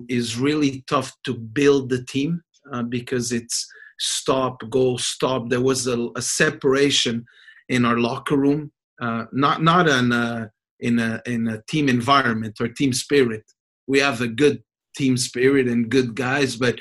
[0.08, 2.42] is really tough to build the team
[2.72, 3.66] uh, because it's
[3.98, 5.48] stop, go, stop.
[5.48, 7.24] There was a, a separation
[7.68, 10.50] in our locker room, uh, not not in a,
[10.80, 13.42] in a in a team environment or team spirit.
[13.86, 14.62] We have a good
[14.96, 16.78] team spirit and good guys, but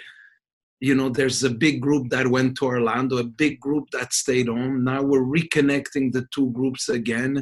[0.84, 4.50] you know there's a big group that went to orlando a big group that stayed
[4.50, 7.42] home now we're reconnecting the two groups again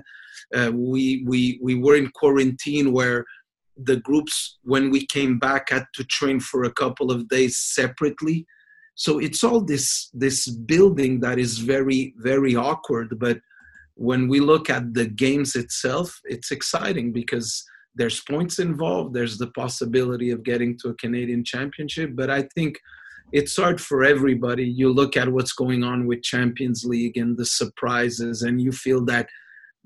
[0.55, 3.25] uh, we we we were in quarantine where
[3.85, 8.45] the groups when we came back had to train for a couple of days separately.
[8.95, 13.39] So it's all this this building that is very very awkward but
[13.95, 17.63] when we look at the games itself it's exciting because
[17.95, 22.79] there's points involved there's the possibility of getting to a canadian championship but i think
[23.31, 24.65] it's hard for everybody.
[24.65, 29.05] You look at what's going on with champions league and the surprises and you feel
[29.05, 29.27] that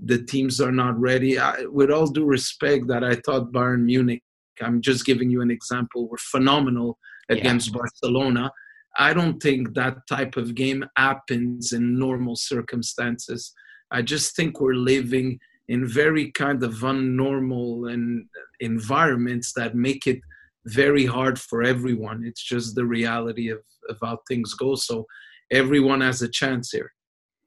[0.03, 4.23] the teams are not ready I, with all due respect that i thought bayern munich
[4.61, 6.97] i'm just giving you an example were phenomenal
[7.29, 8.51] against barcelona
[8.97, 13.53] I don't think that type of game happens in normal circumstances.
[13.91, 18.25] I just think we're living in very kind of unnormal and
[18.59, 20.19] environments that make it
[20.67, 22.23] very hard for everyone.
[22.23, 24.75] It's just the reality of, of how things go.
[24.75, 25.05] So
[25.51, 26.91] everyone has a chance here.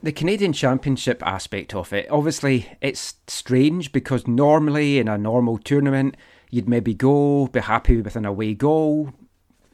[0.00, 6.16] The Canadian Championship aspect of it, obviously, it's strange because normally in a normal tournament,
[6.52, 9.12] you'd maybe go, be happy with an away goal,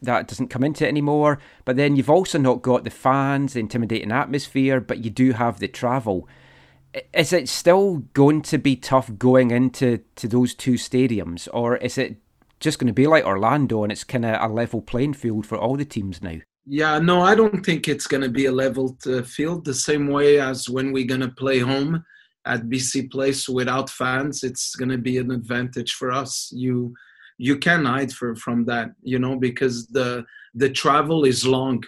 [0.01, 1.37] that doesn't come into it anymore.
[1.63, 5.59] But then you've also not got the fans, the intimidating atmosphere, but you do have
[5.59, 6.27] the travel.
[7.13, 11.99] Is it still going to be tough going into to those two stadiums, or is
[11.99, 12.17] it
[12.59, 15.55] just going to be like Orlando and it's kind of a level playing field for
[15.55, 16.39] all the teams now?
[16.67, 20.07] Yeah, no, I don't think it's going to be a level uh, field the same
[20.07, 22.03] way as when we're going to play home
[22.45, 24.43] at BC Place without fans.
[24.43, 26.51] It's going to be an advantage for us.
[26.53, 26.93] You
[27.37, 31.83] you can hide for, from that you know because the the travel is long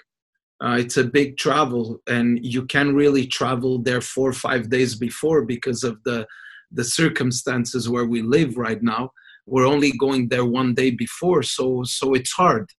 [0.63, 4.95] uh, it's a big travel and you can really travel there four or five days
[4.95, 6.25] before because of the
[6.71, 9.09] the circumstances where we live right now
[9.45, 12.69] we're only going there one day before so so it's hard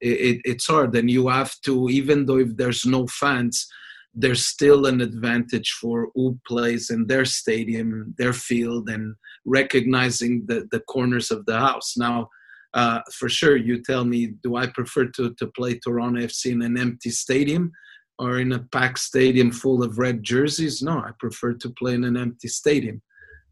[0.00, 3.66] it, it, it's hard and you have to even though if there's no fans
[4.14, 10.68] there's still an advantage for who plays in their stadium, their field, and recognizing the,
[10.70, 11.94] the corners of the house.
[11.96, 12.28] Now,
[12.74, 16.62] uh, for sure, you tell me, do I prefer to, to play Toronto FC in
[16.62, 17.72] an empty stadium
[18.18, 20.80] or in a packed stadium full of red jerseys?
[20.80, 23.02] No, I prefer to play in an empty stadium.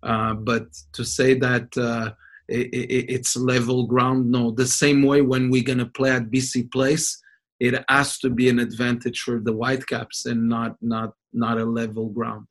[0.03, 2.12] Uh, but to say that uh,
[2.53, 4.51] it's level ground, no.
[4.51, 7.21] The same way when we're going to play at BC Place,
[7.61, 12.09] it has to be an advantage for the Whitecaps and not not not a level
[12.09, 12.47] ground.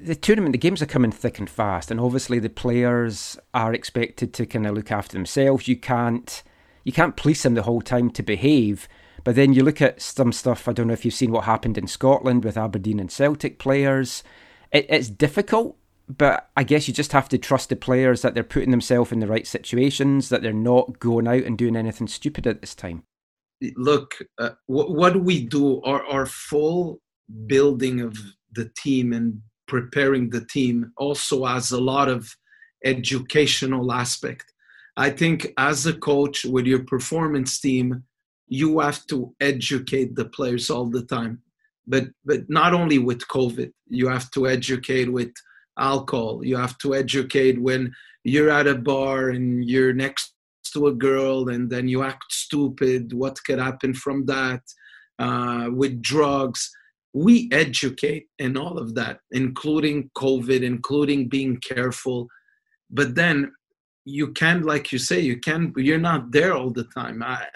[0.00, 4.32] The tournament, the games are coming thick and fast, and obviously the players are expected
[4.34, 5.68] to kind of look after themselves.
[5.68, 6.42] You can't
[6.84, 8.88] you can't police them the whole time to behave.
[9.24, 10.66] But then you look at some stuff.
[10.66, 14.24] I don't know if you've seen what happened in Scotland with Aberdeen and Celtic players.
[14.72, 15.76] It, it's difficult,
[16.08, 19.20] but I guess you just have to trust the players that they're putting themselves in
[19.20, 23.04] the right situations, that they're not going out and doing anything stupid at this time
[23.76, 25.80] look, uh, what, what we do?
[25.82, 27.00] Our, our full
[27.46, 28.18] building of
[28.52, 32.34] the team and preparing the team also has a lot of
[32.84, 34.52] educational aspect.
[34.96, 38.04] I think as a coach with your performance team,
[38.48, 41.40] you have to educate the players all the time.
[41.86, 45.32] But but not only with COVID, you have to educate with
[45.78, 46.44] alcohol.
[46.44, 47.92] You have to educate when
[48.24, 50.34] you're at a bar and you're next
[50.72, 53.12] to a girl and then you act stupid.
[53.12, 54.62] What could happen from that?
[55.18, 56.70] Uh, with drugs.
[57.14, 62.28] We educate in all of that including covid including being careful.
[62.90, 63.52] But then
[64.04, 67.22] you can't like you say you can't you're not there all the time.
[67.22, 67.46] I,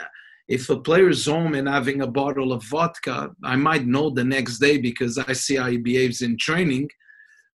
[0.49, 4.59] if a player's home and having a bottle of vodka i might know the next
[4.59, 6.89] day because i see how he behaves in training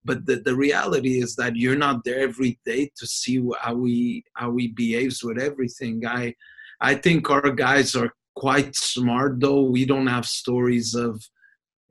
[0.04, 4.24] but the, the reality is that you're not there every day to see how he
[4.34, 6.06] how he behaves with everything.
[6.06, 6.34] I
[6.80, 9.62] i think our guys are quite smart though.
[9.62, 11.22] We don't have stories of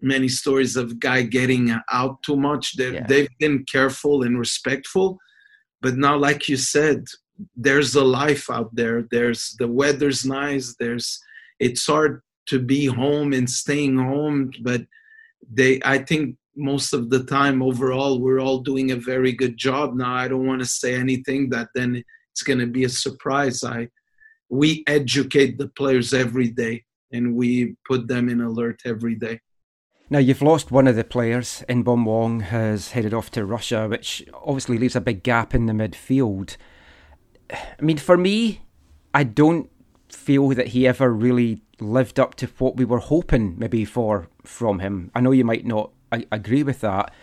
[0.02, 2.74] many stories of guy getting out too much.
[2.78, 3.06] Yeah.
[3.08, 5.18] they've been careful and respectful.
[5.82, 7.06] But now like you said
[7.56, 9.08] there's a life out there.
[9.10, 10.76] There's the weather's nice.
[10.80, 11.20] There's
[11.60, 14.52] it's hard to be home and staying home.
[14.62, 14.82] But
[15.50, 19.96] they i think most of the time overall we're all doing a very good job
[19.96, 23.64] now i don't want to say anything that then it's going to be a surprise
[23.64, 23.88] i
[24.50, 29.40] we educate the players every day and we put them in alert every day
[30.12, 31.64] Now, you've lost one of the players.
[31.70, 35.74] Inbeom Hwang has headed off to Russia, which obviously leaves a big gap in the
[35.74, 36.58] midfield.
[37.50, 38.60] I mean, for me,
[39.14, 39.70] I don't
[40.10, 44.80] feel that he ever really lived up to what we were hoping maybe for from
[44.80, 45.12] him.
[45.16, 47.14] I know you might not a- agree with that,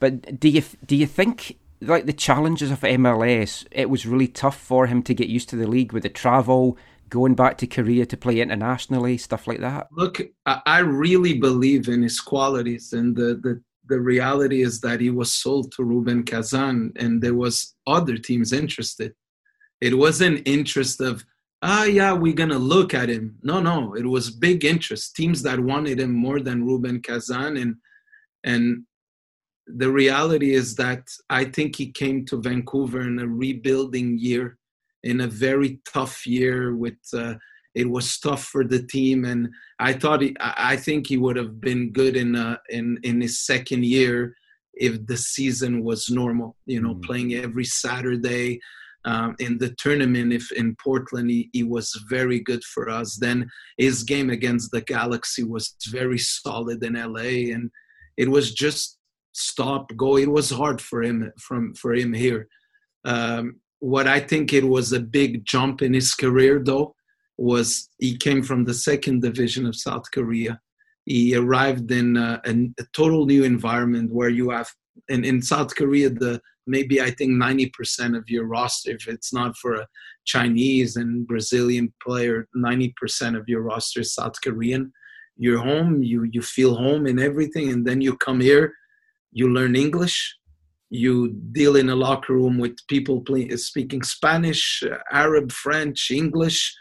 [0.00, 4.58] but do you do you think like the challenges of MLS, it was really tough
[4.58, 6.76] for him to get used to the league with the travel,
[7.08, 9.88] going back to Korea to play internationally, stuff like that?
[9.92, 15.00] Look, I I really believe in his qualities, and the the the reality is that
[15.00, 19.14] he was sold to Rubin Kazan, and there was other teams interested.
[19.80, 21.24] It wasn't interest of
[21.62, 23.36] ah yeah we're gonna look at him.
[23.42, 25.16] No, no, it was big interest.
[25.16, 27.76] Teams that wanted him more than Rubin Kazan, and
[28.52, 28.64] and
[29.66, 34.56] the reality is that I think he came to Vancouver in a rebuilding year,
[35.02, 36.74] in a very tough year.
[36.74, 37.34] With uh,
[37.74, 41.60] it was tough for the team, and I thought he, I think he would have
[41.60, 44.34] been good in uh, in in his second year
[44.74, 46.56] if the season was normal.
[46.66, 47.02] You know, Mm.
[47.02, 48.60] playing every Saturday.
[49.04, 53.16] Um, in the tournament, if in Portland, he, he was very good for us.
[53.16, 57.70] Then his game against the Galaxy was very solid in LA, and
[58.18, 58.98] it was just
[59.32, 60.18] stop go.
[60.18, 62.48] It was hard for him from for him here.
[63.04, 66.94] Um, what i think it was a big jump in his career though
[67.36, 70.60] was he came from the second division of south korea.
[71.04, 74.68] He arrived in a, a, a total new environment where you have
[75.08, 79.56] in, in south korea the maybe i think 90% of your roster if it's not
[79.56, 79.86] for a
[80.24, 84.92] chinese and brazilian player 90% of your roster is south korean
[85.38, 88.74] you're home you you feel home in everything and then you come here
[89.32, 90.36] you learn english
[90.90, 96.74] you deal in a locker room with people play, speaking spanish uh, arab french english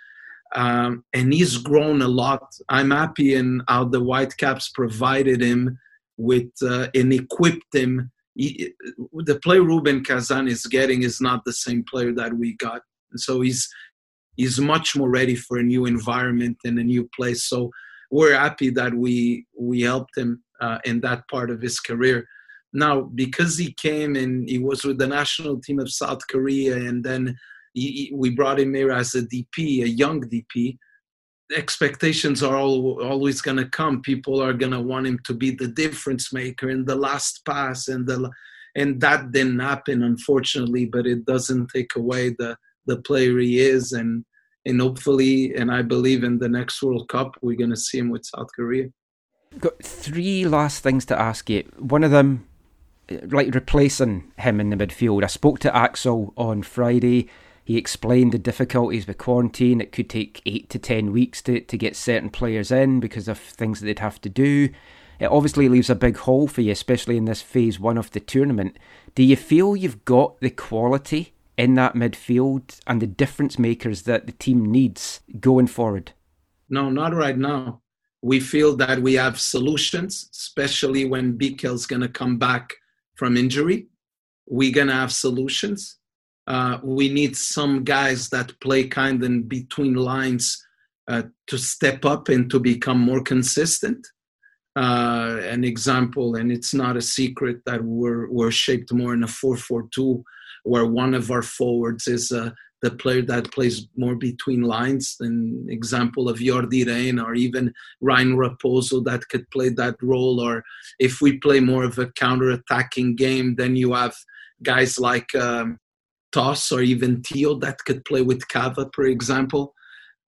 [0.55, 2.43] um, and he's grown a lot.
[2.69, 5.77] I'm happy in how the whitecaps provided him
[6.17, 8.11] with uh, and equipped him.
[8.35, 8.73] He,
[9.13, 12.81] the play Rubin Kazan is getting is not the same player that we got.
[13.15, 13.67] So he's
[14.35, 17.45] he's much more ready for a new environment and a new place.
[17.45, 17.71] So
[18.09, 22.27] we're happy that we we helped him uh, in that part of his career.
[22.73, 27.03] Now, because he came and he was with the national team of South Korea, and
[27.03, 27.35] then
[27.73, 30.77] he, we brought him here as a DP, a young DP.
[31.55, 34.01] Expectations are all, always going to come.
[34.01, 37.87] People are going to want him to be the difference maker in the last pass,
[37.87, 38.29] and the
[38.75, 40.85] and that didn't happen, unfortunately.
[40.85, 44.25] But it doesn't take away the the player he is, and
[44.67, 48.09] and hopefully, and I believe in the next World Cup, we're going to see him
[48.09, 48.89] with South Korea.
[49.59, 51.63] Got three last things to ask you.
[51.77, 52.45] One of them,
[53.09, 55.23] like replacing him in the midfield.
[55.23, 57.29] I spoke to Axel on Friday.
[57.63, 59.81] He explained the difficulties with quarantine.
[59.81, 63.39] It could take eight to ten weeks to, to get certain players in because of
[63.39, 64.69] things that they'd have to do.
[65.19, 68.19] It obviously leaves a big hole for you, especially in this phase one of the
[68.19, 68.77] tournament.
[69.15, 74.27] Do you feel you've got the quality in that midfield and the difference makers that
[74.27, 76.13] the team needs going forward?
[76.69, 77.81] No, not right now.
[78.21, 82.73] We feel that we have solutions, especially when Bikel's going to come back
[83.15, 83.87] from injury.
[84.47, 85.97] We're going to have solutions.
[86.45, 90.63] Uh, we need some guys that play kind of in between lines
[91.07, 94.05] uh, to step up and to become more consistent.
[94.75, 99.27] Uh, an example, and it's not a secret that we're, we're shaped more in a
[99.27, 100.23] 4 4 2,
[100.67, 102.51] where one of our forwards is uh,
[102.81, 105.15] the player that plays more between lines.
[105.19, 110.39] An example of Yordy Reyna or even Ryan Raposo that could play that role.
[110.39, 110.63] Or
[110.99, 114.15] if we play more of a counter attacking game, then you have
[114.61, 115.79] guys like um,
[116.31, 119.73] Toss or even Theo that could play with Cava, for example.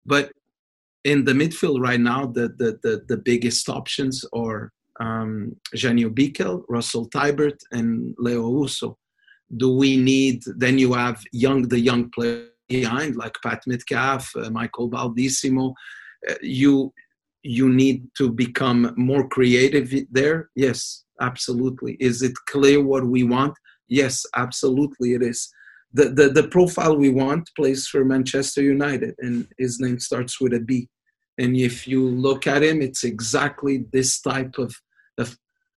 [0.05, 0.31] But
[1.03, 6.63] in the midfield right now, the the the, the biggest options are um, Janio Bikel,
[6.67, 8.95] Russell Teibert, and Leo Owusu.
[9.57, 10.43] Do we need?
[10.57, 15.73] Then you have young the young player behind like Pat Metcalfe, uh, Michael Baldisimo.
[16.29, 16.93] Uh, you
[17.41, 20.49] you need to become more creative there.
[20.55, 21.97] Yes, absolutely.
[21.99, 23.53] Is it clear what we want?
[23.87, 25.13] Yes, absolutely.
[25.13, 25.49] It is.
[25.91, 30.53] The, the, the profile we want plays for Manchester United, and his name starts with
[30.53, 30.87] a B.
[31.39, 34.75] And if you look at him, it's exactly this type of,
[35.17, 35.37] of,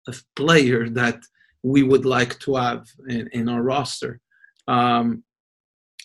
[0.08, 1.20] of player that
[1.64, 4.20] we would like to have in, in our roster.
[4.68, 5.24] Um,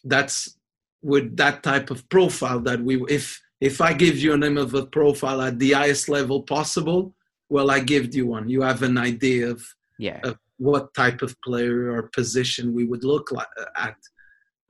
[0.05, 0.57] that's
[1.02, 4.74] with that type of profile that we, if if I give you a name of
[4.74, 7.14] a profile at the highest level possible,
[7.48, 8.48] well, I give you one.
[8.48, 9.62] You have an idea of
[9.98, 10.20] Yeah.
[10.24, 13.96] of what type of player or position we would look like, at.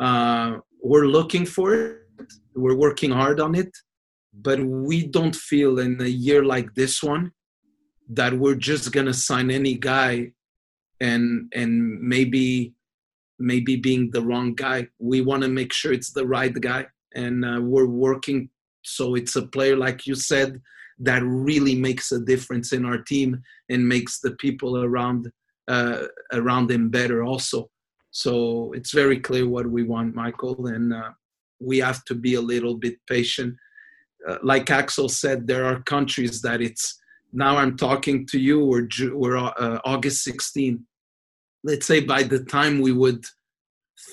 [0.00, 1.98] Uh, we're looking for it.
[2.54, 3.72] We're working hard on it,
[4.32, 7.32] but we don't feel in a year like this one
[8.08, 10.32] that we're just gonna sign any guy
[11.00, 12.74] and and maybe
[13.38, 14.88] maybe being the wrong guy.
[14.98, 18.50] We want to make sure it's the right guy, and uh, we're working
[18.84, 20.60] so it's a player like you said
[20.98, 25.30] that really makes a difference in our team and makes the people around
[25.66, 27.70] uh, around him better also.
[28.10, 31.10] So it's very clear what we want, Michael, and uh,
[31.58, 33.56] we have to be a little bit patient.
[34.28, 36.96] Uh, like Axel said, there are countries that it's
[37.34, 40.84] now I'm talking to you, Ju- we're uh, August 16.
[41.64, 43.24] Let's say by the time we would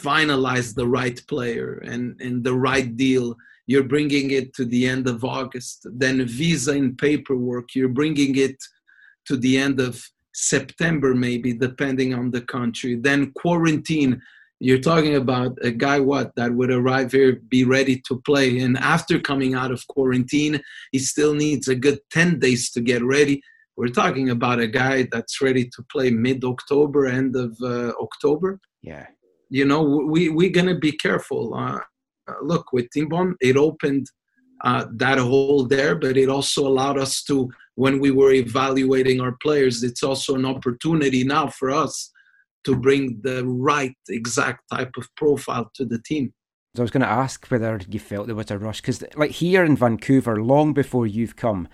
[0.02, 3.36] finalize the right player and, and the right deal,
[3.68, 5.86] you're bringing it to the end of August.
[5.94, 8.58] Then visa and paperwork, you're bringing it
[9.28, 10.04] to the end of
[10.34, 12.96] September, maybe, depending on the country.
[12.96, 14.22] Then quarantine,
[14.62, 18.78] you're talking about a guy what that would arrive here be ready to play and
[18.78, 23.42] after coming out of quarantine he still needs a good 10 days to get ready.
[23.76, 28.60] We're talking about a guy that's ready to play mid october end of uh, october.
[28.84, 29.08] Yeah.
[29.50, 31.56] you know we we're gonna be careful.
[31.56, 31.80] Uh,
[32.28, 34.06] uh, look with Inbeom it opened
[34.64, 39.36] uh, that hole there but it also allowed us to when we were evaluating our
[39.42, 42.11] players it's also an opportunity now for us
[42.64, 46.34] to bring the right exact type of profile to the team
[46.76, 49.32] So I was going to ask whether you felt there was a rush because, like
[49.32, 51.68] here in Vancouver, long before you've come,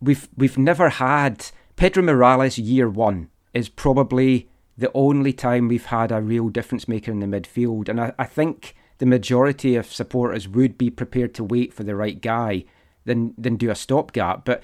[0.00, 6.10] we've we've never had Pedro Morales year one is probably the only time we've had
[6.10, 10.48] a real difference maker in the midfield, and I, I think the majority of supporters
[10.48, 12.64] would be prepared to wait for the right guy
[13.04, 14.44] than than do a stopgap.
[14.44, 14.62] But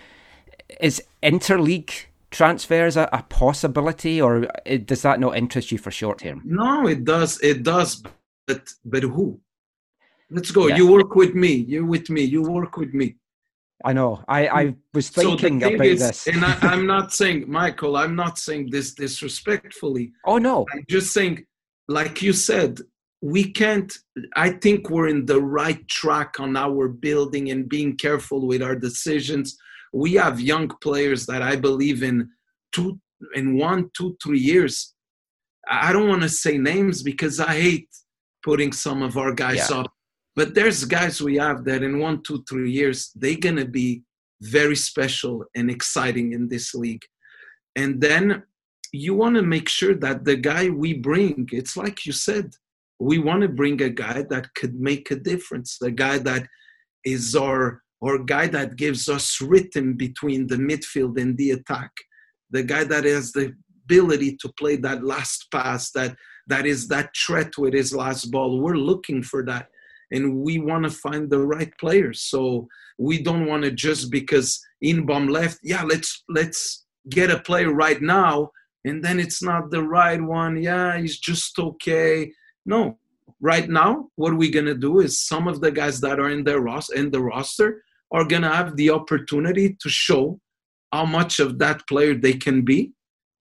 [0.80, 4.46] is interleague transfers a, a possibility, or
[4.84, 6.42] does that not interest you for short term?
[6.44, 8.02] no it does it does
[8.46, 9.40] but but who
[10.30, 10.76] let's go Yeah.
[10.76, 13.16] you work with me you with me you work with me
[13.84, 14.24] I know.
[14.26, 14.76] I, I mm.
[14.92, 16.26] was So thinking thing about is- this.
[16.26, 20.66] and I, i'm not saying michael i'm not saying this disrespectfully oh no.
[20.72, 21.46] I'm just saying,
[21.88, 22.80] like you said,
[23.22, 23.92] we can't.
[24.36, 28.76] I think we're in the right track on our building and being careful with our
[28.76, 29.56] decisions.
[29.92, 32.28] We have young players that I believe in
[32.72, 33.00] two,
[33.34, 34.94] in one, two, three years.
[35.68, 37.88] I don't want to say names because I hate
[38.42, 39.78] putting some of our guys Yeah.
[39.78, 39.92] up.
[40.36, 44.02] But there's guys we have that in one, two, three years, they're gonna be
[44.40, 47.04] very special and exciting in this league.
[47.74, 48.44] And then
[48.92, 52.54] you want to make sure that the guy we bring, it's like you said,
[53.00, 56.46] we want to bring a guy that could make a difference, the guy that
[57.04, 61.90] is our or guy that gives us rhythm between the midfield and the attack,
[62.50, 67.10] the guy that has the ability to play that last pass, that that is that
[67.16, 68.60] threat with his last ball.
[68.60, 69.68] We're looking for that,
[70.10, 72.22] and we want to find the right players.
[72.22, 72.68] So
[72.98, 78.00] we don't want to just because Inbeom left, yeah, let's let's get a player right
[78.02, 78.50] now
[78.84, 80.62] and then it's not the right one.
[80.62, 82.32] Yeah, he's just okay.
[82.64, 82.98] No,
[83.40, 86.60] right now, what we're gonna do is some of the guys that are in the
[86.60, 90.40] ros- in the roster are gonna have the opportunity to show
[90.92, 92.92] how much of that player they can be,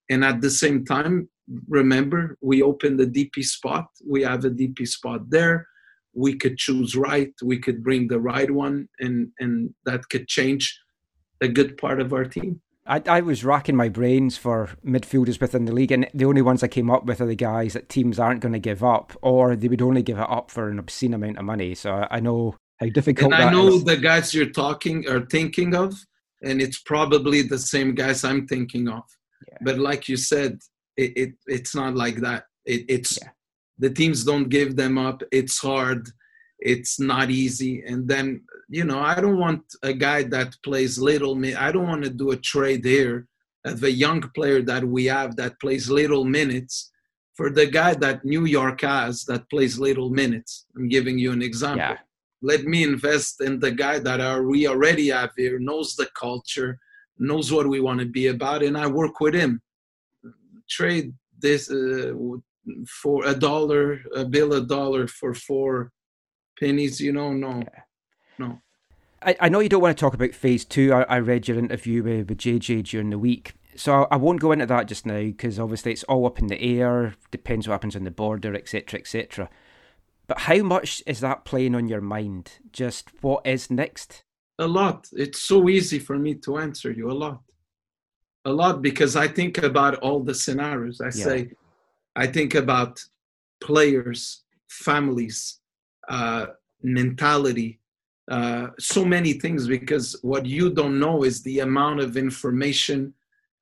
[0.09, 1.29] and at the same time,
[1.67, 3.87] remember we opened the DP spot.
[4.05, 5.67] We have a DP spot there.
[6.13, 7.33] We could choose right.
[7.43, 10.79] We could bring the right one, and and that could change
[11.41, 12.61] a good part of our team.
[12.87, 16.63] I, I was racking my brains for midfielders within the league, and the only ones
[16.63, 19.55] I came up with are the guys that teams aren't going to give up, or
[19.55, 21.75] they would only give it up for an obscene amount of money.
[21.75, 23.83] So I know how difficult and I know is.
[23.83, 25.93] the guys you're talking or thinking of,
[26.43, 29.03] and it's probably the same guys I'm thinking of.
[29.47, 29.57] Yeah.
[29.61, 30.59] But like you said,
[30.95, 32.45] it, it it's not like that.
[32.65, 33.29] It, it's Yeah.
[33.79, 35.21] the teams don't give them up.
[35.31, 36.09] It's hard.
[36.59, 37.83] It's not easy.
[37.83, 41.35] And then you know, I don't want a guy that plays little.
[41.35, 43.27] mi- I don't want to do a trade here
[43.65, 46.91] of a young player that we have that plays little minutes
[47.35, 50.65] for the guy that New York has that plays little minutes.
[50.75, 51.97] I'm giving you an example yeah,
[52.41, 56.79] let me invest in the guy that are, we already have here knows the culture
[57.19, 59.61] knows what we want to be about and i work with him
[60.69, 62.13] trade this uh,
[62.87, 65.91] for a dollar a bill a dollar for four
[66.59, 67.63] pennies you know no
[68.37, 68.61] no
[69.21, 70.93] I, I know you don't want to talk about phase two.
[70.93, 73.55] I, I read your interview with, with JJ during the week.
[73.75, 76.47] So I, I won't go into that just now because obviously it's all up in
[76.47, 79.49] the air, depends what happens on the border, etc., etc.
[80.27, 82.59] But how much is that playing on your mind?
[82.71, 84.23] Just what is next?
[84.59, 87.41] a lot it's so easy for me to answer you a lot
[88.45, 91.11] a lot because i think about all the scenarios i Yeah.
[91.25, 91.51] say
[92.15, 92.99] i think about
[93.61, 95.59] players families
[96.09, 96.47] uh,
[96.81, 97.79] mentality
[98.31, 103.13] uh, so many things because what you don't know is the amount of information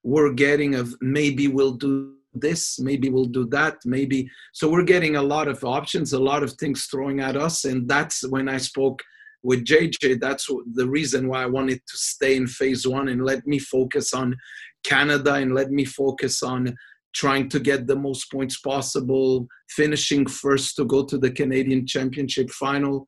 [0.03, 5.15] we're getting of maybe we'll do this maybe we'll do that maybe so we're getting
[5.15, 8.57] a lot of options a lot of things throwing at us and that's when i
[8.57, 9.01] spoke
[9.45, 13.45] with JJ, that's the reason why I wanted to stay in phase one and let
[13.45, 14.35] me focus on
[14.83, 16.75] Canada and let me focus on
[17.13, 22.49] trying to get the most points possible, finishing first to go to the Canadian Championship
[22.49, 23.07] final.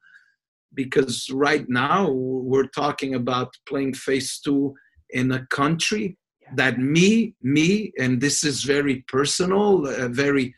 [0.74, 2.12] because right now
[2.52, 4.76] we're talking about playing phase two
[5.20, 6.18] in a country
[6.56, 10.54] that me, me, and this is very personal, uh, very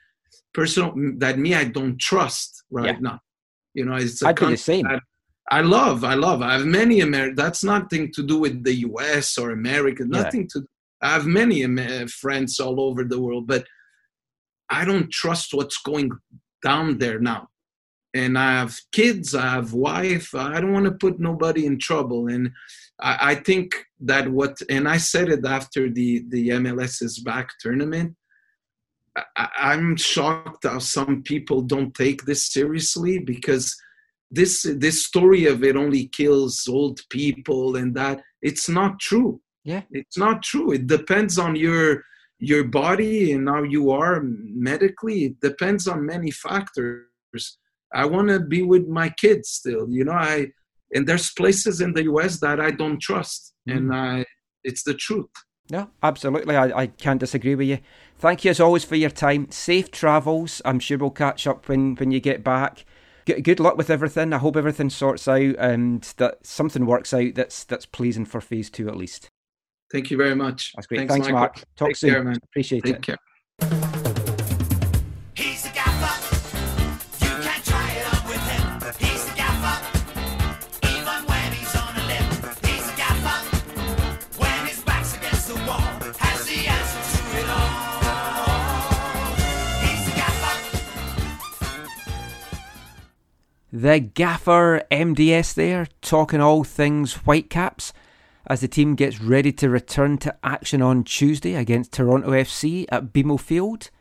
[0.53, 2.99] personal, that me I don't trust right Yeah.
[2.99, 3.19] now.
[3.73, 4.85] You know, it's a I'd be the same.
[4.87, 5.01] that
[5.51, 6.41] I love, I love.
[6.41, 7.33] I have many Amer.
[7.33, 9.37] That's nothing to do with the U.S.
[9.37, 10.03] or America.
[10.03, 10.21] Yeah.
[10.23, 10.63] Nothing to.
[11.01, 13.65] I have many Amer- friends all over the world, but
[14.69, 16.11] I don't trust what's going
[16.63, 17.47] down there now.
[18.13, 20.33] And I have kids, I have wife.
[20.33, 22.27] I don't want to put nobody in trouble.
[22.27, 22.51] And
[22.99, 27.49] I, I think that what, and I said it after the the MLS is back
[27.59, 28.15] tournament.
[29.35, 33.75] I- I'm shocked how some people don't take this seriously because
[34.31, 39.81] this this story of it only kills old people and that it's not true Yeah.
[39.91, 42.03] it's not true it depends on your
[42.37, 47.57] your body and how you are medically it depends on many factors
[47.93, 50.47] i want to be with my kids still you know i
[50.93, 53.75] and there's places in the us that i don't trust mm.
[53.77, 54.25] and i
[54.63, 55.29] it's the truth
[55.71, 56.55] Yeah, absolutely.
[56.55, 57.77] I, I can't disagree with you.
[58.17, 59.51] Thank you as always for your time.
[59.51, 60.63] Safe travels.
[60.65, 62.85] I'm sure we'll catch up when, when you get back.
[63.25, 64.33] Good, good luck with everything.
[64.33, 68.71] I hope everything sorts out and that something works out that's that's pleasing for phase
[68.71, 69.29] two at least.
[69.91, 70.97] thank you very much That's great.
[71.07, 71.63] Thanks, Thanks, Mark.
[71.75, 72.09] Talk Take soon.
[72.11, 72.37] care, man.
[72.49, 73.01] Appreciate take it.
[73.03, 73.17] care
[93.71, 97.93] The gaffer MDS there, talking all things Whitecaps
[98.47, 103.13] as the team gets ready to return to action on Tuesday against Toronto FC at
[103.13, 103.91] BMO Field.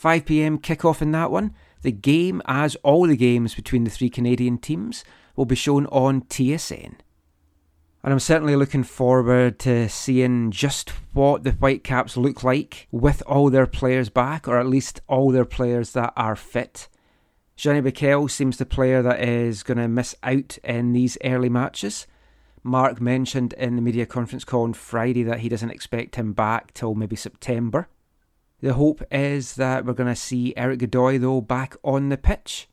[0.00, 1.54] 5pm kickoff in that one.
[1.82, 5.02] The game, as all the games between the three Canadian teams,
[5.34, 6.94] will be shown on TSN.
[8.02, 13.50] And I'm certainly looking forward to seeing just what the Whitecaps look like with all
[13.50, 16.88] their players back, or at least all their players that are fit.
[17.60, 22.06] Janio Bikel seems the player that is going to miss out in these early matches.
[22.62, 26.72] Mark mentioned in the media conference call on Friday that he doesn't expect him back
[26.72, 27.86] till maybe September.
[28.62, 32.66] The hope is that we're going to see Erik Godoy though back on the pitch,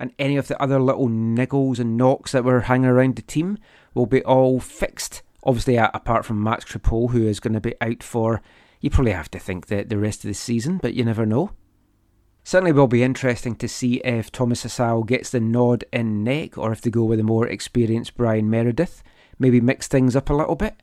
[0.00, 3.56] and any of the other little niggles and knocks that were hanging around the team
[3.94, 5.22] will be all fixed.
[5.44, 8.42] Obviously, apart from Max Crepeau, who is going to be out for,
[8.80, 11.52] you probably have to think that the rest of the season, but you never know.
[12.46, 16.72] Certainly will be interesting to see if Thomas Hasal gets the nod in neck or
[16.72, 19.02] if they go with a more experienced Bryan Meredith.
[19.38, 20.74] Maybe mix things up a little bit.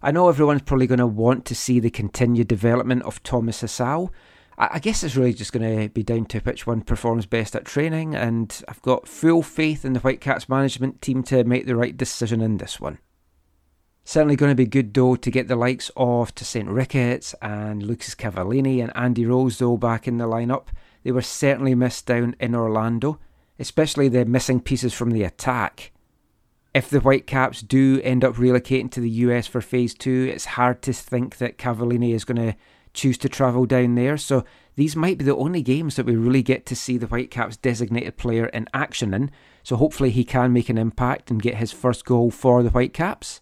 [0.00, 4.10] I know everyone's probably going to want to see the continued development of Thomas Hasal.
[4.56, 7.64] I guess it's really just going to be down to which one performs best at
[7.64, 11.96] training, and I've got full faith in the Whitecaps management team to make the right
[11.96, 12.98] decision in this one.
[14.06, 18.14] Certainly going to be good though to get the likes of Tosaint Ricketts and Lucas
[18.14, 20.66] Cavallini and Andy Rose though back in the lineup.
[21.02, 23.18] They were certainly missed down in Orlando,
[23.58, 25.90] especially the missing pieces from the attack.
[26.74, 30.82] If the Whitecaps do end up relocating to the US for phase two, it's hard
[30.82, 32.56] to think that Cavallini is going to
[32.92, 34.18] choose to travel down there.
[34.18, 34.44] So
[34.76, 38.18] these might be the only games that we really get to see the Whitecaps designated
[38.18, 39.30] player in action in.
[39.62, 43.40] So hopefully he can make an impact and get his first goal for the Whitecaps.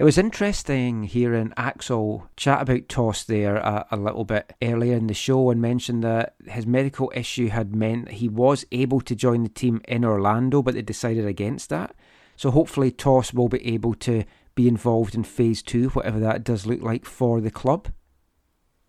[0.00, 5.08] It was interesting hearing Axel chat about Toss there a, a little bit earlier in
[5.08, 9.42] the show and mention that his medical issue had meant he was able to join
[9.42, 11.94] the team in Orlando, but they decided against that.
[12.34, 14.24] So hopefully Toss will be able to
[14.54, 17.88] be involved in phase two, whatever that does look like for the club.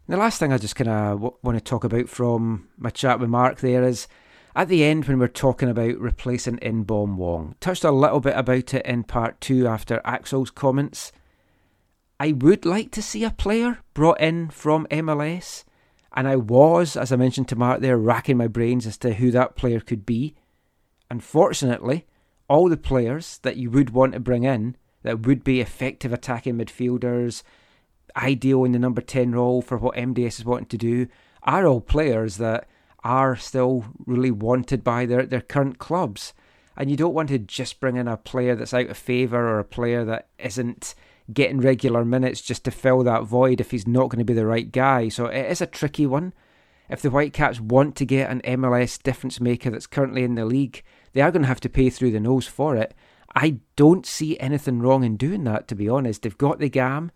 [0.08, 3.20] The last thing I just kind of w- want to talk about from my chat
[3.20, 4.08] with Mark there is
[4.56, 7.56] at the end when we're talking about replacing Inbeom Hwang.
[7.60, 11.12] Touched a little bit about it in part two after Axel's comments.
[12.20, 15.64] I would like to see a player brought in from MLS,
[16.14, 19.32] and I was, as I mentioned to Mark there, racking my brains as to who
[19.32, 20.36] that player could be.
[21.10, 22.06] Unfortunately,
[22.48, 26.58] all the players that you would want to bring in that would be effective attacking
[26.58, 27.44] midfielders,
[28.16, 31.08] ideal in the number 10 role for what MDS is wanting to do,
[31.44, 32.68] are all players that
[33.04, 36.34] are still really wanted by their, their current clubs.
[36.78, 39.60] And you don't want to just bring in a player that's out of favour or
[39.60, 40.96] a player that isn't
[41.32, 44.46] getting regular minutes just to fill that void if he's not going to be the
[44.46, 45.10] right guy.
[45.10, 46.34] So it is a tricky one.
[46.90, 50.84] If the Whitecaps want to get an MLS difference maker that's currently in the league,
[51.14, 52.94] they are going to have to pay through the nose for it.
[53.34, 56.24] I don't see anything wrong in doing that, to be honest.
[56.24, 57.12] They've got the GAM.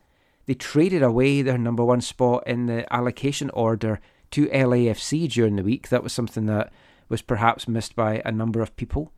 [0.46, 4.00] They traded away their number one spot in the allocation order
[4.36, 5.88] to LAFC during the week.
[5.88, 6.74] That was something that
[7.08, 9.14] was perhaps missed by a number of people.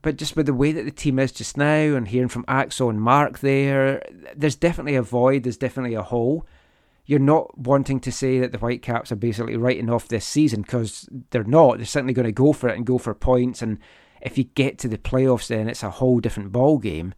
[0.00, 2.88] But just with the way that the team is just now and hearing from Axel
[2.88, 4.00] and Mark there,
[4.36, 6.46] there's definitely a void, there's definitely a hole.
[7.04, 11.08] You're not wanting to say that the Whitecaps are basically writing off this season because
[11.30, 11.78] they're not.
[11.78, 13.60] They're certainly going to go for it and go for points.
[13.60, 13.78] And
[14.20, 17.12] if you get to the playoffs, then it's a whole different ball game.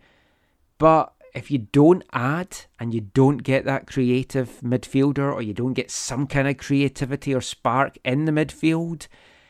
[0.79, 5.75] But if you don't add and you don't get that creative midfielder or you don't
[5.75, 9.07] get some kind of creativity or spark in the midfield,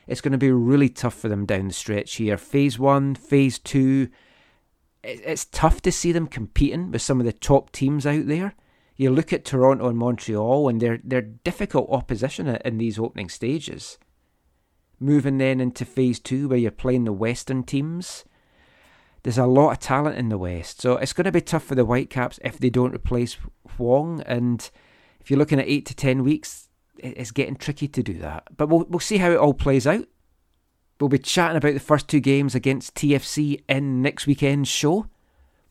[0.06, 2.36] it's going to be really tough for them down the stretch here.
[2.36, 4.08] Phase one, phase two,
[5.02, 8.54] it's tough to see them competing with some of the top teams out there.
[8.96, 13.98] You look at Toronto and Montreal, and they're they're difficult opposition in these opening stages.
[14.98, 18.24] Moving then into phase two, where you're playing the Western teams,
[19.22, 21.74] there's a lot of talent in the West, so it's going to be tough for
[21.74, 23.36] the Whitecaps if they don't replace
[23.76, 24.22] Hwang.
[24.26, 24.70] And
[25.20, 26.68] if you're looking at eight to ten weeks,
[26.98, 28.44] it's getting tricky to do that.
[28.56, 30.06] But we'll we'll see how it all plays out.
[31.00, 35.06] We'll be chatting about the first two games against TFC in next weekend's show.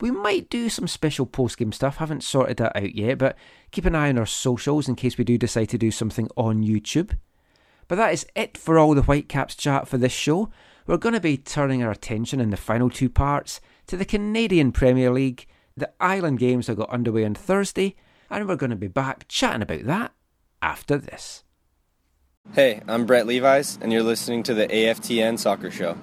[0.01, 3.35] We might do some special post game stuff, haven't sorted that out yet, but
[3.71, 6.63] keep an eye on our socials in case we do decide to do something on
[6.63, 7.17] YouTube.
[7.87, 10.49] But that is it for all the Whitecaps chat for this show.
[10.89, 14.71] We're going to be turning our attention in the final two parts to the Canadian
[14.71, 15.45] Premier League,
[15.77, 17.95] the Island Games have got underway on Thursday,
[18.27, 20.13] and we're going to be back chatting about that
[20.63, 21.43] after this.
[22.53, 25.95] Hey, I'm Brett Levis, and you're listening to the AFTN Soccer Show.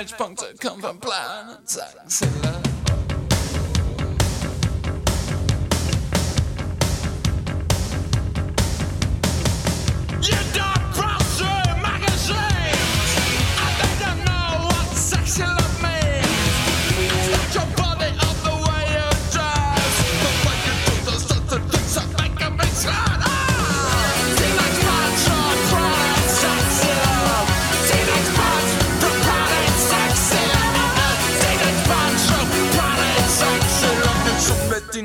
[0.00, 2.79] Teenage punks that come from planet sexy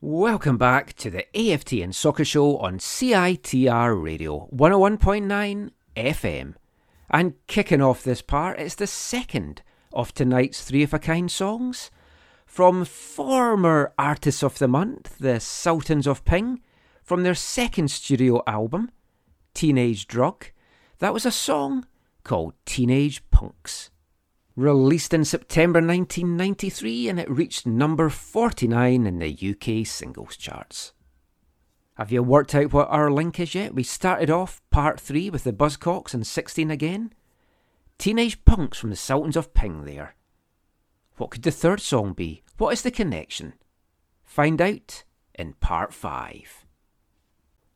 [0.00, 6.54] Welcome back to the AFTN Soccer Show on CITR Radio 101.9 FM.
[7.08, 9.62] And kicking off this part, it's the second
[9.92, 11.90] of tonight's Three of a Kind songs.
[12.44, 16.60] From former Artists of the Month, the Sultans of Ping,
[17.02, 18.90] from their second studio album,
[19.54, 20.46] Teenage Drug,
[20.98, 21.86] that was a song
[22.26, 23.90] called Teenage Punks.
[24.56, 30.92] Released in September 1993 and it reached number 49 in the UK singles charts.
[31.94, 33.74] Have you worked out what our link is yet?
[33.74, 37.12] We started off part 3 with the Buzzcocks and 16 again.
[37.96, 40.16] Teenage Punks from the Sultans of Ping there.
[41.18, 42.42] What could the third song be?
[42.58, 43.54] What is the connection?
[44.24, 45.04] Find out
[45.34, 46.66] in part 5.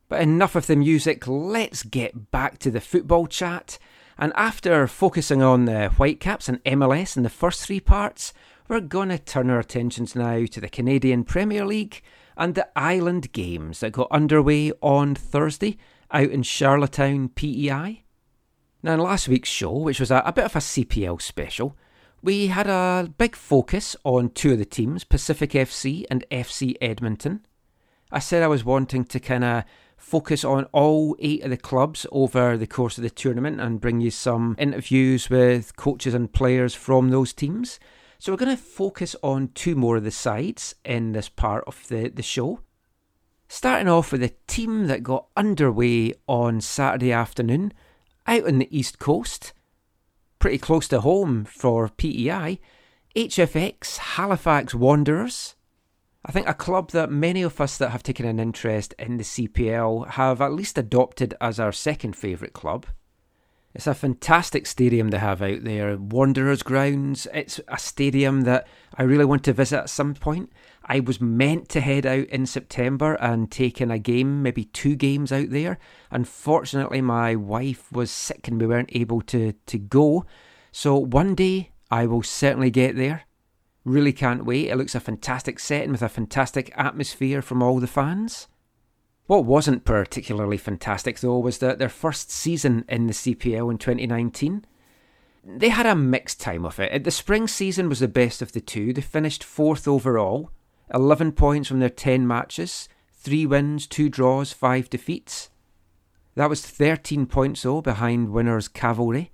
[0.09, 3.79] But enough of the music, let's get back to the football chat.
[4.17, 8.33] And after focusing on the Whitecaps and MLS in the first three parts,
[8.67, 12.01] we're going to turn our attentions now to the Canadian Premier League
[12.37, 15.77] and the Island Games that got underway on Thursday
[16.11, 18.03] out in Charlottetown, PEI.
[18.83, 21.77] Now, in last week's show, which was a, a bit of a CPL special,
[22.21, 27.45] we had a big focus on two of the teams, Pacific FC and FC Edmonton.
[28.11, 29.63] I said I was wanting to kind of
[30.11, 34.01] focus on all eight of the clubs over the course of the tournament and bring
[34.01, 37.79] you some interviews with coaches and players from those teams.
[38.19, 41.87] So we're going to focus on two more of the sides in this part of
[41.87, 42.59] the, the show.
[43.47, 47.71] Starting off with a team that got underway on Saturday afternoon
[48.27, 49.53] out on the East Coast,
[50.39, 52.59] pretty close to home for PEI,
[53.15, 55.55] HFX Halifax Wanderers.
[56.23, 59.23] I think a club that many of us that have taken an interest in the
[59.23, 62.85] CPL have at least adopted as our second favourite club.
[63.73, 67.25] It's a fantastic stadium they have out there, Wanderers Grounds.
[67.33, 70.51] It's a stadium that I really want to visit at some point.
[70.83, 74.95] I was meant to head out in September and take in a game, maybe two
[74.95, 75.79] games out there.
[76.11, 80.25] Unfortunately, my wife was sick and we weren't able to, to go.
[80.73, 83.23] So one day I will certainly get there.
[83.83, 84.69] Really can't wait.
[84.69, 88.47] It looks a fantastic setting with a fantastic atmosphere from all the fans.
[89.25, 94.65] What wasn't particularly fantastic, though, was that their first season in the CPL in 2019.
[95.43, 97.03] They had a mixed time of it.
[97.03, 98.93] The spring season was the best of the two.
[98.93, 100.51] They finished fourth overall,
[100.93, 105.49] 11 points from their 10 matches, 3 wins, 2 draws, 5 defeats.
[106.35, 109.31] That was 13 points, though, behind winners Cavalry.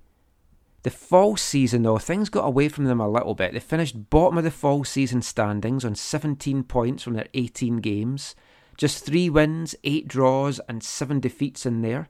[0.82, 3.52] The fall season, though, things got away from them a little bit.
[3.52, 8.34] They finished bottom of the fall season standings on 17 points from their 18 games.
[8.76, 12.08] Just 3 wins, 8 draws, and 7 defeats in there.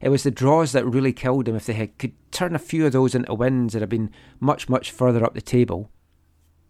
[0.00, 1.56] It was the draws that really killed them.
[1.56, 4.10] If they had, could turn a few of those into wins, they'd have been
[4.40, 5.90] much, much further up the table.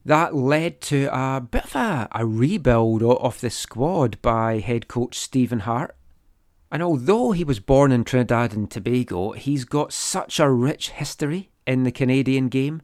[0.05, 4.89] That led to a bit of a, a rebuild o- of the squad by head
[4.89, 5.94] coach Stephen Hart.
[6.70, 11.51] And although he was born in Trinidad and Tobago, he's got such a rich history
[11.66, 12.82] in the Canadian game.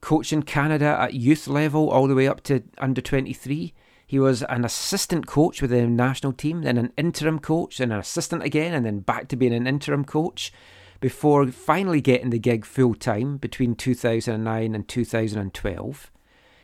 [0.00, 3.74] Coaching Canada at youth level all the way up to under 23.
[4.06, 7.98] He was an assistant coach with the national team, then an interim coach, then an
[7.98, 10.52] assistant again, and then back to being an interim coach
[11.00, 16.10] before finally getting the gig full time between 2009 and 2012.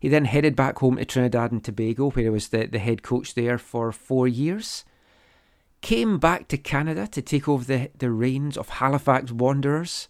[0.01, 3.03] He then headed back home to Trinidad and Tobago, where he was the, the head
[3.03, 4.85] coach there for four years.
[5.81, 10.09] Came back to Canada to take over the, the reins of Halifax Wanderers.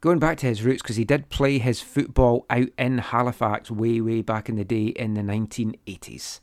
[0.00, 4.00] Going back to his roots, because he did play his football out in Halifax way,
[4.00, 6.40] way back in the day in the 1980s.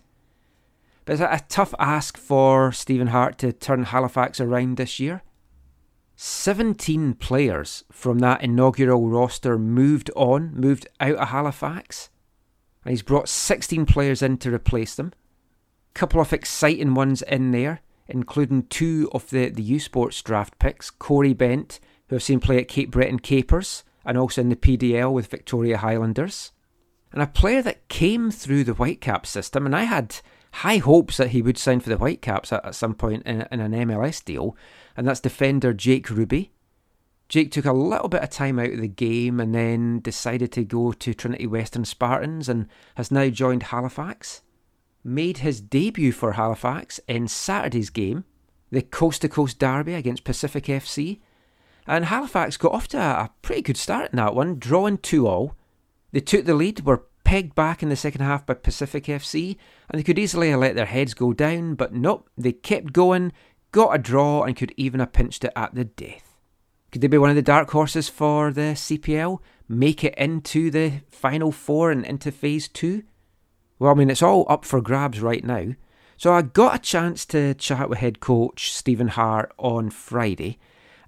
[1.05, 5.23] But it's a, a tough ask for Stephen Hart to turn Halifax around this year.
[6.17, 12.09] 17 players from that inaugural roster moved on, moved out of Halifax.
[12.83, 15.13] And he's brought 16 players in to replace them.
[15.93, 20.89] Couple of exciting ones in there, including two of the, the U Sports draft picks
[20.89, 25.11] Corey Bent, who I've seen play at Cape Breton Capers, and also in the PDL
[25.11, 26.51] with Victoria Highlanders.
[27.11, 30.17] And a player that came through the Whitecaps system, and I had
[30.51, 33.59] high hopes that he would sign for the Whitecaps at, at some point in, in
[33.59, 34.55] an MLS deal,
[34.95, 36.51] and that's defender Jake Ruby.
[37.29, 40.63] Jake took a little bit of time out of the game and then decided to
[40.63, 44.41] go to Trinity Western Spartans and has now joined Halifax.
[45.07, 48.25] Made his debut for Halifax in Saturday's game,
[48.71, 51.21] the Coast to Coast Derby against Pacific FC.
[51.87, 55.55] And Halifax got off to a, pretty good start in that one, drawing 2 all.
[56.11, 59.55] They took the lead, were pegged back in the second half by Pacific FC,
[59.89, 63.31] and they could easily have let their heads go down, but nope, they kept going,
[63.71, 66.35] got a draw, and could even have pinched it at the death.
[66.91, 69.39] Could they be one of the dark horses for the CPL?
[69.69, 73.03] Make it into the final four and into phase two?
[73.79, 75.73] Well, I mean, it's all up for grabs right now.
[76.17, 80.57] So I got a chance to chat with head coach Stephen Hart on Friday.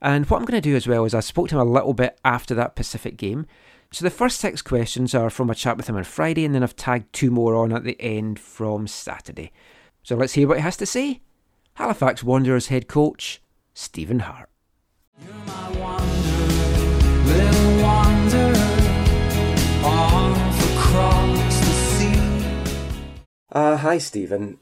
[0.01, 1.93] And what I'm going to do as well is I spoke to him a little
[1.93, 3.47] bit after that Pacific game.
[3.91, 6.61] So the first six questions are from a chat with him on Friday, and then
[6.61, 9.51] I've tagged two more on at the end from Saturday.
[10.03, 11.21] So let's hear what he has to say.
[11.73, 13.41] Halifax Wanderers head coach
[13.73, 14.49] Stephen Hart.
[23.51, 24.59] Uh, hi, Stephen.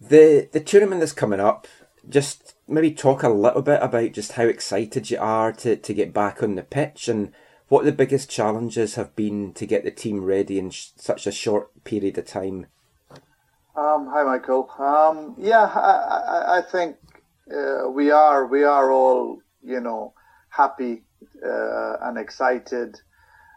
[0.00, 1.66] The the tournament that's coming up.
[2.08, 6.14] Just maybe talk a little bit about just how excited you are to, to get
[6.14, 7.32] back on the pitch and
[7.68, 11.32] what the biggest challenges have been to get the team ready in sh- such a
[11.32, 12.66] short period of time.
[13.76, 14.70] Um, hi, Michael.
[14.78, 16.96] Um, yeah, I, I, I think
[17.54, 20.14] uh, we are we are all you know
[20.48, 21.02] happy
[21.44, 22.98] uh, and excited,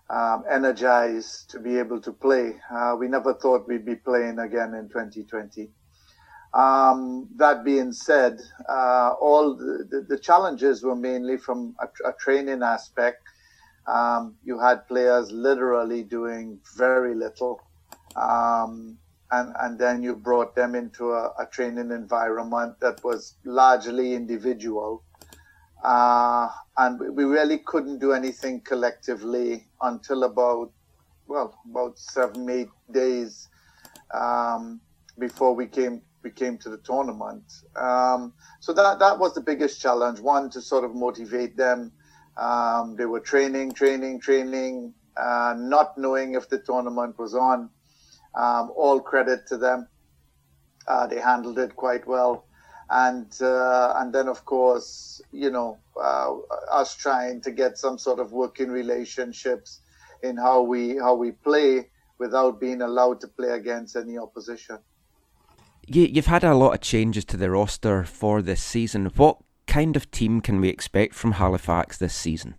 [0.10, 2.56] um, energized to be able to play.
[2.72, 5.70] Uh, we never thought we'd be playing again in 2020.
[6.54, 8.40] Um, that being said,
[8.70, 13.24] uh, all the, the, challenges were mainly from a, a training aspect.
[13.88, 17.60] Um, you had players literally doing very little.
[18.16, 19.00] Um,
[19.32, 25.04] and, and then you brought them into a, a training environment that was largely individual.
[25.84, 30.72] Uh, and we really couldn't do anything collectively until about,
[31.28, 33.50] well, about seven, eight days
[34.14, 34.82] um,
[35.20, 37.44] before we came we came to the tournament.
[37.76, 40.20] Um, so that that was the biggest challenge.
[40.20, 41.92] One to sort of motivate them.
[42.38, 47.70] Um, they were training, training, training, uh, not knowing if the tournament was on.
[48.36, 49.88] Um, all credit to them.
[50.88, 52.46] Uh, they handled it quite well,
[52.90, 56.36] and uh, and then of course you know uh,
[56.72, 59.80] us trying to get some sort of working relationships
[60.22, 61.88] in how we how we play
[62.18, 64.78] without being allowed to play against any opposition.
[65.86, 69.12] You, you've had a lot of changes to the roster for this season.
[69.18, 69.38] What
[69.68, 72.56] kind of team can we expect from Halifax this season?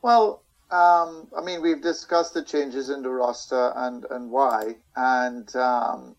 [0.00, 5.54] Well, um, I mean, we've discussed the changes in the roster and, and why, and
[5.56, 6.16] um,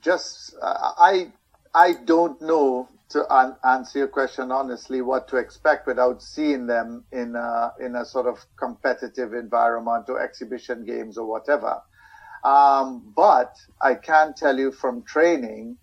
[0.00, 1.32] just uh, I
[1.76, 7.04] I don't know to an- answer your question honestly, what to expect without seeing them
[7.12, 11.82] in a, in a sort of competitive environment or exhibition games or whatever.
[12.42, 15.76] Um, but I can tell you from training,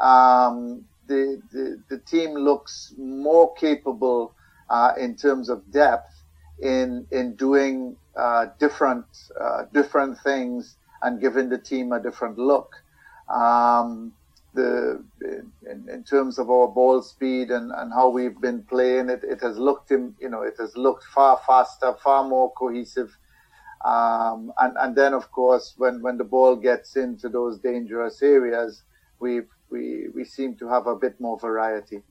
[0.00, 4.34] um, the, the the team looks more capable
[4.70, 6.14] uh, in terms of depth
[6.60, 9.06] in in doing uh, different
[9.40, 12.76] uh, different things and giving the team a different look.
[13.28, 14.12] Um,
[14.54, 19.22] the in, in terms of our ball speed and, and how we've been playing it,
[19.24, 23.16] it has looked in, you know it has looked far faster, far more cohesive.
[23.84, 28.82] Um, and and then of course when, when the ball gets into those dangerous areas,
[29.18, 32.02] we we we seem to have a bit more variety.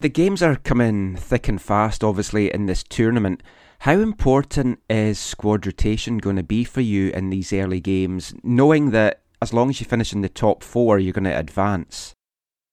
[0.00, 3.40] The games are coming thick and fast, obviously, in this tournament.
[3.80, 8.90] How important is squad rotation going to be for you in these early games, knowing
[8.90, 12.14] that as long as you finish in the top four, you're going to advance?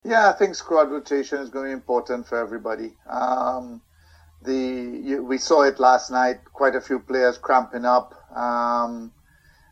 [0.06, 2.94] Yeah, I think squad rotation is going to be important for everybody.
[3.10, 3.82] Um,
[4.44, 4.54] the
[5.04, 6.38] you, we saw it last night.
[6.54, 8.14] Quite a few players cramping up.
[8.36, 9.12] Um,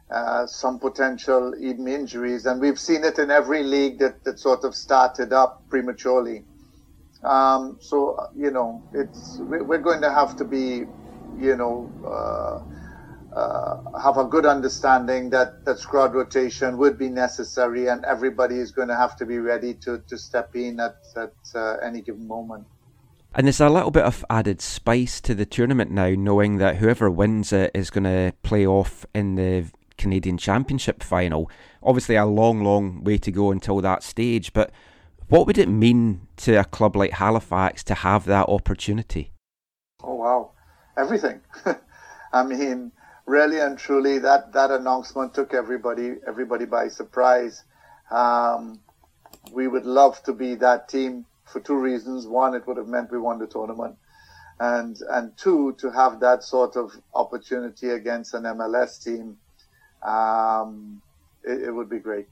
[0.09, 4.63] uh, some potential even injuries, and we've seen it in every league that, that sort
[4.63, 6.45] of started up prematurely.
[7.23, 10.85] Um, so you know, it's we- we're going to have to be,
[11.37, 12.76] you know, uh,
[13.37, 18.71] uh, have a good understanding that that squad rotation would be necessary, and everybody is
[18.71, 22.27] going to have to be ready to to step in at at uh, any given
[22.27, 22.65] moment.
[23.35, 27.11] And there's a little bit of added spice to the tournament now, knowing that whoever
[27.11, 29.65] wins it is going to play off in the
[29.97, 31.51] Canadian Championship final.
[31.83, 34.71] Obviously, a long, long way to go until that stage, but
[35.29, 39.31] what would it mean to a club like Halifax to have that opportunity?
[40.01, 40.51] Oh wow,
[40.97, 41.41] everything.
[42.33, 42.91] I mean,
[43.27, 47.63] really and truly, that that announcement took everybody everybody by surprise.
[48.09, 48.79] Um,
[49.51, 52.25] we would love to be that team for two reasons.
[52.25, 53.97] One, it would have meant we won the tournament,
[54.59, 59.37] and and two, to have that sort of opportunity against an MLS team,
[60.01, 61.01] um,
[61.43, 62.27] it, it would be great.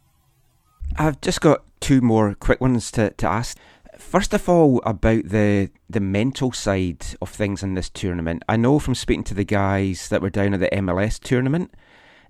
[0.98, 3.58] I've just got two more quick ones to, to ask.
[3.98, 8.44] First of all, about the the mental side of things in this tournament.
[8.50, 11.74] I know from speaking to the guys that were down at the MLS tournament,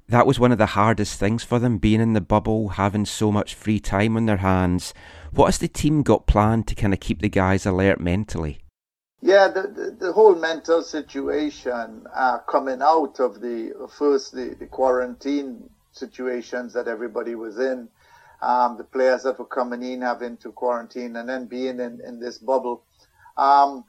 [0.08, 3.32] that was one of the hardest things for them, being in the bubble, having so
[3.32, 4.94] much free time on their hands.
[5.32, 8.60] What has the team got planned to kind of keep the guys alert mentally?
[9.22, 14.68] Yeah, the, the, the whole mental situation uh, coming out of the first the, the
[14.68, 17.90] quarantine situations that everybody was in,
[18.41, 22.20] um, the players that were coming in having to quarantine and then being in, in
[22.20, 22.86] this bubble.
[23.38, 23.86] Um,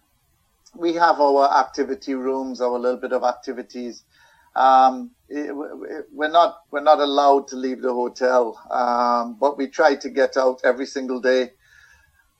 [0.76, 4.04] we have our activity rooms, our little bit of activities.
[4.54, 5.54] Um, it-
[6.12, 10.36] we're not we're not allowed to leave the hotel, um, but we try to get
[10.36, 11.52] out every single day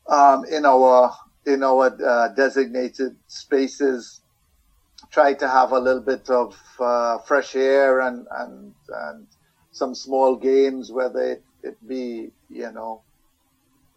[0.08, 1.12] um, in our
[1.46, 4.22] in our uh, designated spaces.
[5.12, 9.28] Try to have a little bit of uh, fresh air and, and and
[9.72, 13.02] some small games, whether it, it be you know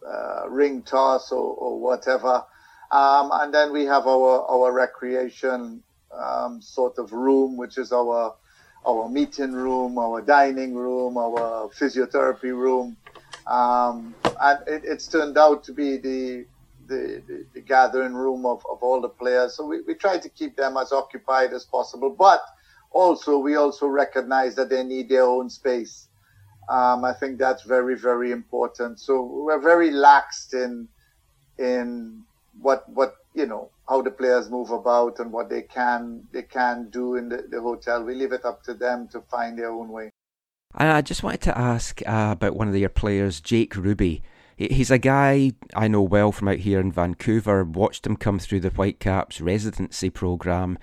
[0.06, 2.44] uh, ring toss or, or whatever.
[2.92, 5.82] Um, and then we have our our recreation
[6.12, 8.34] um, sort of room, which is our
[8.86, 12.96] our meeting room, our dining room, our physiotherapy room,
[13.46, 16.46] um, and it, it's turned out to be the
[16.88, 19.56] the, the, the gathering room of, of all the players.
[19.56, 22.42] So we, we try to keep them as occupied as possible, but
[22.92, 26.09] also we also recognize that they need their own space.
[26.70, 29.00] Um, I think that's very very important.
[29.00, 30.88] So we're very laxed in
[31.58, 32.22] in
[32.60, 36.88] what what you know how the players move about and what they can they can
[36.90, 38.04] do in the, the hotel.
[38.04, 40.10] We leave it up to them to find their own way.
[40.76, 44.22] And I just wanted to ask uh, about one of your players, Jake Ruby.
[44.56, 47.64] He's a guy I know well from out here in Vancouver.
[47.64, 50.78] Watched him come through the Whitecaps residency program,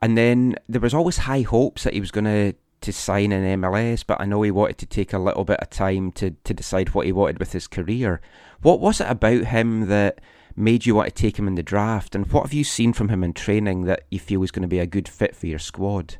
[0.00, 2.54] and then there was always high hopes that he was going to
[2.86, 4.04] to sign in MLS.
[4.06, 6.90] But I know he wanted to take a little bit of time to to decide
[6.90, 8.20] what he wanted with his career.
[8.62, 10.20] What was it about him that
[10.56, 12.14] made you want to take him in the draft?
[12.14, 14.68] And what have you seen from him in training that you feel is going to
[14.68, 16.16] be a good fit for your squad?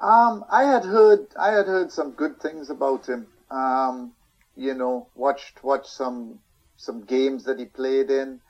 [0.00, 3.28] Um, I had heard I had heard some good things about him.
[3.50, 4.12] Um,
[4.56, 6.40] you know, watched watched some
[6.76, 8.40] some games that he played in.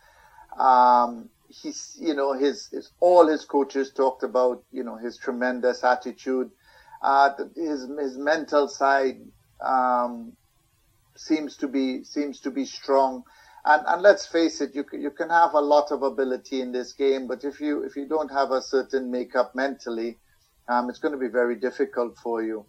[0.58, 5.84] Um, he's you know his, his all his coaches talked about you know his tremendous
[5.84, 6.50] attitude.
[7.02, 9.20] Uh, his his mental side
[9.60, 10.32] um,
[11.16, 13.24] seems to be seems to be strong.
[13.64, 16.72] And, and let's face it, you can, you can have a lot of ability in
[16.72, 20.18] this game, but if you if you don't have a certain makeup mentally,
[20.68, 22.66] um, it's going to be very difficult for you.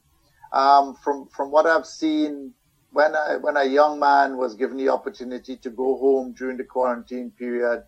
[0.51, 2.53] Um, from from what I've seen,
[2.91, 6.63] when I when a young man was given the opportunity to go home during the
[6.63, 7.83] quarantine period,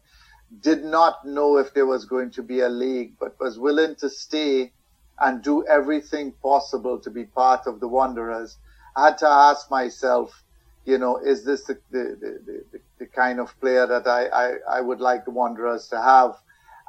[0.61, 4.09] did not know if there was going to be a league, but was willing to
[4.09, 4.73] stay
[5.19, 8.57] and do everything possible to be part of the Wanderers.
[8.95, 10.43] I had to ask myself,
[10.85, 14.81] you know, is this the the, the, the, kind of player that I, I, I
[14.81, 16.35] would like the Wanderers to have?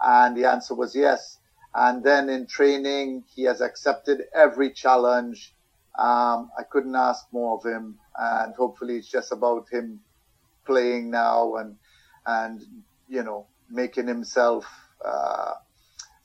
[0.04, 1.38] And the answer was yes.
[1.74, 5.54] And then in training, he has accepted every challenge.
[5.98, 10.00] Um, I couldn't ask more of him, and hopefully, it's just about him
[10.66, 11.76] playing now and
[12.26, 12.60] and
[13.08, 14.66] you know making himself
[15.04, 15.54] uh,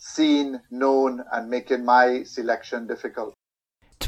[0.01, 3.33] seen, known, and making my selection difficult.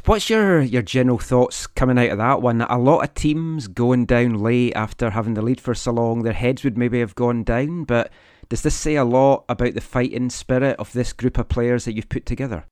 [0.06, 2.62] What's your, your general thoughts coming out of that one?
[2.62, 6.34] A lot of teams going down late after having the lead for so long, their
[6.34, 8.12] heads would maybe have gone down, but
[8.50, 11.94] does this say a lot about the fighting spirit of this group of players that
[11.94, 12.66] you've put together?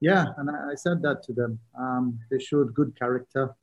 [0.00, 1.60] Yeah, and I, I said that to them.
[1.78, 3.54] Um, they showed good character.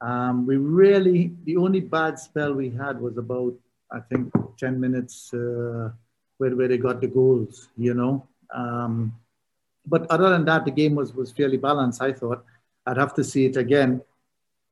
[0.00, 3.54] Um, we really, the only bad spell we had was about,
[3.92, 5.90] I think, 10 minutes uh,
[6.40, 8.26] where, where they got the goals, you know.
[8.54, 9.14] Um,
[9.86, 12.44] but other than that, the game was, was fairly balanced, I thought.
[12.86, 14.00] I'd have to see it again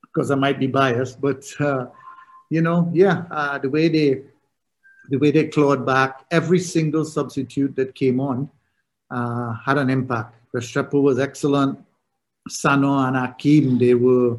[0.03, 1.21] because I might be biased.
[1.21, 1.87] But, uh,
[2.49, 4.23] you know, yeah, uh, the way they
[5.11, 8.51] the way they clawed back, every single substitute that came on
[9.11, 10.35] uh, had an impact.
[10.55, 11.79] Restrepo was excellent.
[12.49, 14.39] Sano and Akim, they were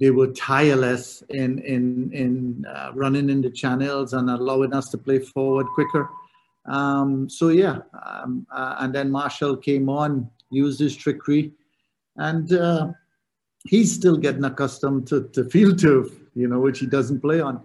[0.00, 4.98] they were tireless in in in uh, running in the channels and allowing us to
[4.98, 6.08] play forward quicker.
[6.68, 11.52] Um, so yeah, um, uh, and then Marshall came on, used his trickery,
[12.16, 12.92] and uh,
[13.66, 17.62] he's still getting accustomed to, to field turf, you know, which he doesn't play on.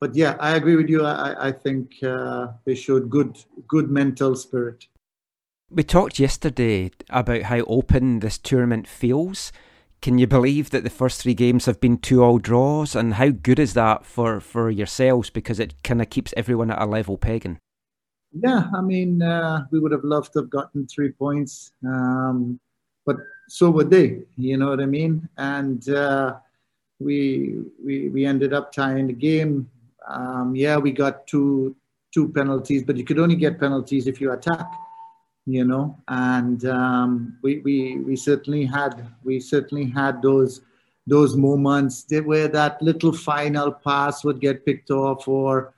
[0.00, 1.04] But yeah, I agree with you.
[1.04, 4.86] I, I think uh, they showed good good mental spirit.
[5.70, 9.50] We talked yesterday about how open this tournament feels.
[10.02, 12.94] Can you believe that the first three games have been two all draws?
[12.94, 16.82] And how good is that for, for yourselves because it kind of keeps everyone at
[16.82, 17.58] a level pegging?
[18.42, 22.58] Yeah, I mean, uh, we would have loved to have gotten three points, um,
[23.06, 23.16] but
[23.48, 24.22] so would they.
[24.36, 25.28] You know what I mean?
[25.38, 26.36] And uh,
[26.98, 29.70] we we we ended up tying the game.
[30.08, 31.76] Um, yeah, we got two
[32.12, 34.66] two penalties, but you could only get penalties if you attack.
[35.46, 40.62] You know, and um, we we we certainly had we certainly had those
[41.06, 45.73] those moments where that little final pass would get picked off or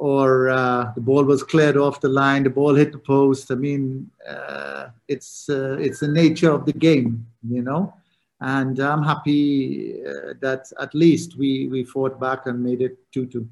[0.00, 3.50] or uh, the ball was cleared off the line, the ball hit the post.
[3.52, 7.92] I mean, uh, it's uh, it's the nature of the game, you know.
[8.40, 13.26] And I'm happy uh, that at least we we fought back and made it two
[13.26, 13.46] two.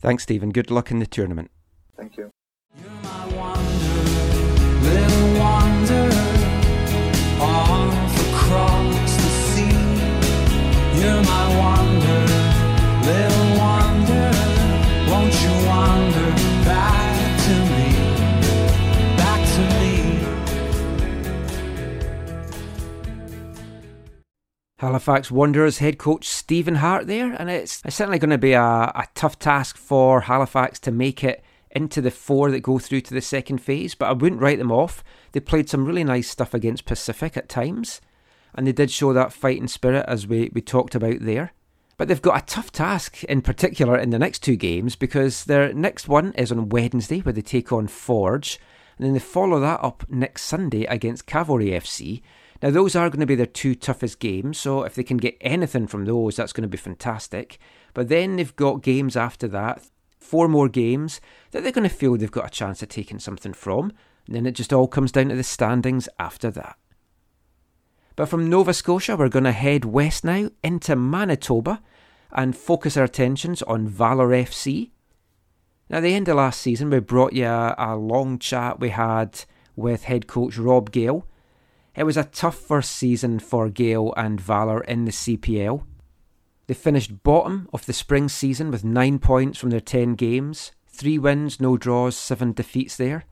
[0.00, 0.50] Thanks, Stephen.
[0.50, 1.50] Good luck in the tournament.
[1.96, 2.30] Thank you.
[4.86, 6.28] Little wanderer
[7.40, 9.74] off across the sea.
[11.00, 11.77] You're my wanderer,
[24.78, 28.62] Halifax Wanderers head coach Stephen Hart there, and it's, it's certainly going to be a,
[28.62, 31.42] a tough task for Halifax to make it
[31.72, 34.70] into the four that go through to the second phase, but I wouldn't write them
[34.70, 35.02] off.
[35.32, 38.00] They played some really nice stuff against Pacific at times,
[38.54, 41.52] and they did show that fighting spirit as we, we talked about there.
[41.96, 45.74] But they've got a tough task in particular in the next two games because their
[45.74, 48.60] next one is on Wednesday where they take on Forge,
[48.96, 52.22] and then they follow that up next Sunday against Cavalry FC.
[52.62, 55.36] Now, those are going to be their two toughest games, so if they can get
[55.40, 57.58] anything from those, that's going to be fantastic.
[57.94, 59.82] But then they've got games after that,
[60.18, 61.20] four more games
[61.52, 63.92] that they're going to feel they've got a chance of taking something from,
[64.26, 66.76] and then it just all comes down to the standings after that.
[68.16, 71.80] But from Nova Scotia, we're going to head west now into Manitoba
[72.32, 74.90] and focus our attentions on Valour FC.
[75.88, 79.44] Now, the end of last season, we brought you a, a long chat we had
[79.76, 81.24] with head coach Rob Gale.
[81.98, 85.82] It was a tough first season for Gale and Valour in the CPL.
[86.68, 91.18] They finished bottom of the spring season with 9 points from their 10 games, 3
[91.18, 93.24] wins, no draws, 7 defeats there.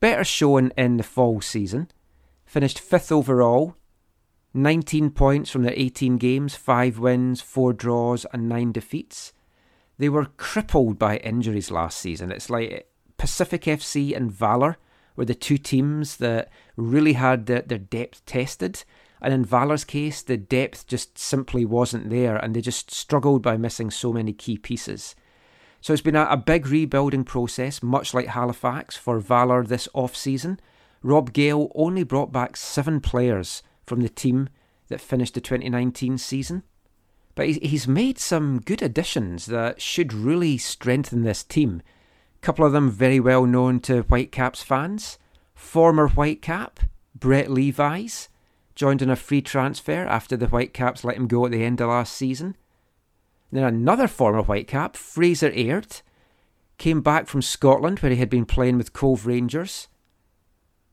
[0.00, 1.92] Better showing in the fall season.
[2.44, 3.76] Finished 5th overall,
[4.52, 9.32] 19 points from their 18 games, 5 wins, 4 draws, and 9 defeats.
[9.98, 12.32] They were crippled by injuries last season.
[12.32, 14.76] It's like Pacific FC and Valour
[15.14, 18.84] were the two teams that really had their, their depth tested.
[19.20, 23.56] And in Valor's case, the depth just simply wasn't there, and they just struggled by
[23.56, 25.14] missing so many key pieces.
[25.80, 30.16] So it's been a, a big rebuilding process, much like Halifax for Valour this off
[30.16, 30.60] season.
[31.02, 34.48] Rob Gale only brought back seven players from the team
[34.88, 36.62] that finished the 2019 season.
[37.34, 41.82] But he's made some good additions that should really strengthen this team.
[42.36, 45.18] A couple of them very well known to Whitecaps fans.
[45.62, 46.80] Former Whitecap,
[47.14, 48.28] Brett Levis,
[48.74, 51.88] joined on a free transfer after the Whitecaps let him go at the end of
[51.88, 52.56] last season.
[53.50, 56.02] Then another former Whitecap, Fraser Aird,
[56.76, 59.88] came back from Scotland where he had been playing with Cove Rangers.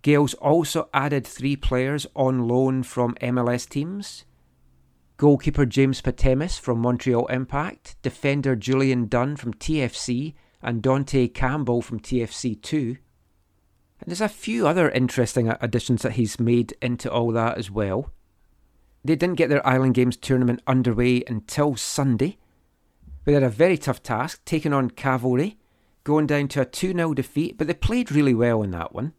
[0.02, 4.24] Gales also added three players on loan from MLS teams.
[5.18, 12.00] Goalkeeper James Pantemis from Montreal Impact, defender Julian Dunn from TFC, and Dante Campbell from
[12.00, 13.00] TFC2.
[14.00, 18.12] And there's a few other interesting additions that he's made into all that as well.
[19.04, 22.38] They didn't get their Island Games tournament underway until Sunday.
[23.26, 25.58] They had a very tough task, taking on Cavalry,
[26.04, 29.14] going down to a 2 0 defeat, but they played really well in that one.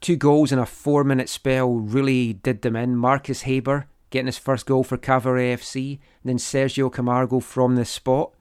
[0.00, 2.96] Two goals in a four minute spell really did them in.
[2.96, 7.84] Marcus Haber getting his first goal for Cavalry FC, and then Sergio Camargo from the
[7.84, 8.32] spot.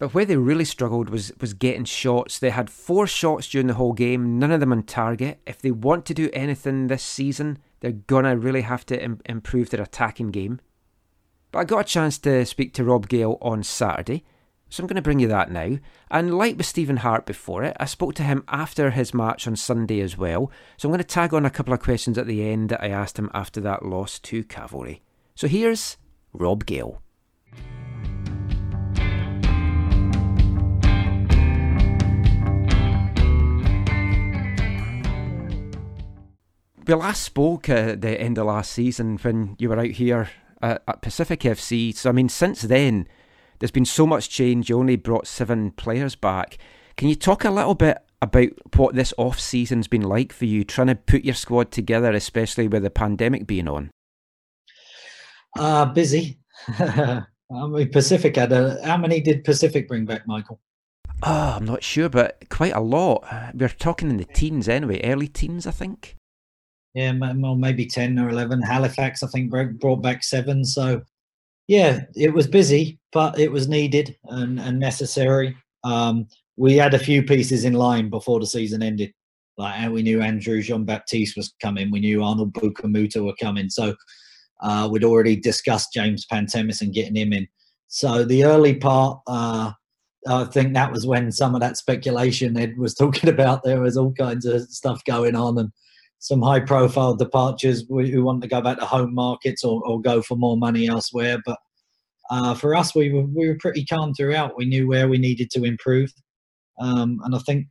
[0.00, 2.38] But where they really struggled was, was getting shots.
[2.38, 5.40] They had four shots during the whole game, none of them on target.
[5.46, 9.68] If they want to do anything this season, they're gonna really have to Im- improve
[9.68, 10.58] their attacking game.
[11.52, 14.24] But I got a chance to speak to Rob Gale on Saturday,
[14.70, 15.78] so I'm going to bring you that now.
[16.10, 19.56] And like with Stephen Hart before it, I spoke to him after his match on
[19.56, 20.52] Sunday as well.
[20.76, 22.88] So I'm going to tag on a couple of questions at the end that I
[22.88, 25.02] asked him after that loss to Cavalry.
[25.34, 25.96] So here's
[26.32, 27.02] Rob Gale.
[36.90, 40.28] We last spoke at the end of last season when you were out here
[40.60, 41.94] at, at Pacific FC.
[41.94, 43.06] So, I mean, since then,
[43.60, 44.68] there's been so much change.
[44.68, 46.58] You only brought seven players back.
[46.96, 50.64] Can you talk a little bit about what this off season's been like for you,
[50.64, 53.92] trying to put your squad together, especially with the pandemic being on?
[55.56, 56.40] Uh, busy.
[56.76, 57.22] I
[57.68, 58.84] mean, Pacific had a.
[58.84, 60.58] How many did Pacific bring back, Michael?
[61.22, 63.24] Oh, I'm not sure, but quite a lot.
[63.54, 66.16] We're talking in the teens anyway, early teens, I think.
[66.94, 68.62] Yeah, well, maybe 10 or 11.
[68.62, 70.64] Halifax, I think, brought back seven.
[70.64, 71.02] So,
[71.68, 75.56] yeah, it was busy, but it was needed and, and necessary.
[75.84, 76.26] Um,
[76.56, 79.12] we had a few pieces in line before the season ended.
[79.56, 81.90] Like, we knew Andrew Jean Baptiste was coming.
[81.90, 83.68] We knew Arnold Bukamuta were coming.
[83.68, 83.94] So,
[84.60, 87.46] uh, we'd already discussed James Pantemis and getting him in.
[87.86, 89.72] So, the early part, uh,
[90.26, 93.62] I think that was when some of that speculation Ed was talking about.
[93.62, 95.70] There was all kinds of stuff going on and
[96.20, 100.20] some high profile departures who want to go back to home markets or, or go
[100.20, 101.38] for more money elsewhere.
[101.44, 101.58] But
[102.30, 104.56] uh, for us, we were, we were pretty calm throughout.
[104.56, 106.12] We knew where we needed to improve.
[106.78, 107.68] Um, and I think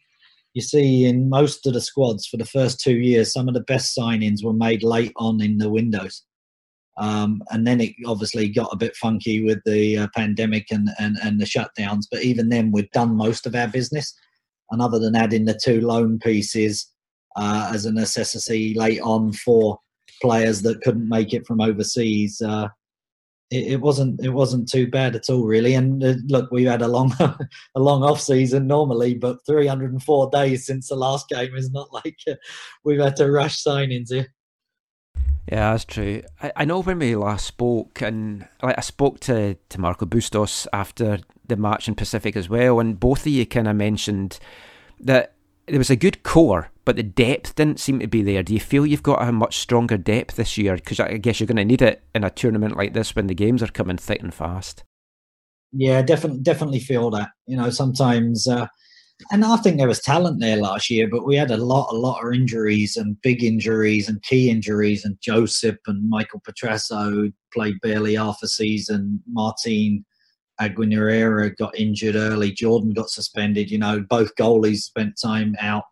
[0.56, 3.62] you see in most of the squads for the first two years, some of the
[3.62, 6.24] best signings were made late on in the windows.
[6.98, 11.18] Um, and then it obviously got a bit funky with the uh, pandemic and, and,
[11.24, 12.06] and the shutdowns.
[12.12, 14.12] But even then, we'd done most of our business.
[14.72, 16.88] And other than adding the two loan pieces
[17.40, 19.80] uh, as a necessity late on for
[20.22, 22.68] players that couldn't make it from overseas, uh,
[23.50, 25.74] it, it wasn't it wasn't too bad at all, really.
[25.74, 30.66] And uh, look, we've had a long a long off season normally, but 304 days
[30.66, 32.36] since the last game is not like uh,
[32.84, 34.28] we've had to rush signings here.
[35.50, 36.22] Yeah, that's true.
[36.44, 40.68] I, I know when we last spoke, and like I spoke to, to Marco Bustos
[40.72, 44.40] after the match in Pacific as well, and both of you kind of mentioned
[45.00, 45.34] that
[45.66, 48.42] there was a good core, but the depth didn't seem to be there.
[48.42, 50.74] Do you feel you've got a much stronger depth this year?
[50.74, 53.36] Because I guess you're going to need it in a tournament like this when the
[53.36, 54.84] games are coming thick and fast.
[55.72, 57.30] Yeah, definitely, definitely feel that.
[57.46, 58.66] You know, sometimes, uh,
[59.32, 61.96] and I think there was talent there last year, but we had a lot, a
[61.96, 65.06] lot of injuries and big injuries and key injuries.
[65.06, 69.22] And Joseph and Michael Petrasso played barely half a season.
[69.28, 70.04] Martin
[70.60, 72.52] Arguiñarena got injured early.
[72.52, 73.70] Jordan got suspended.
[73.70, 75.84] You know, both goalies spent time out.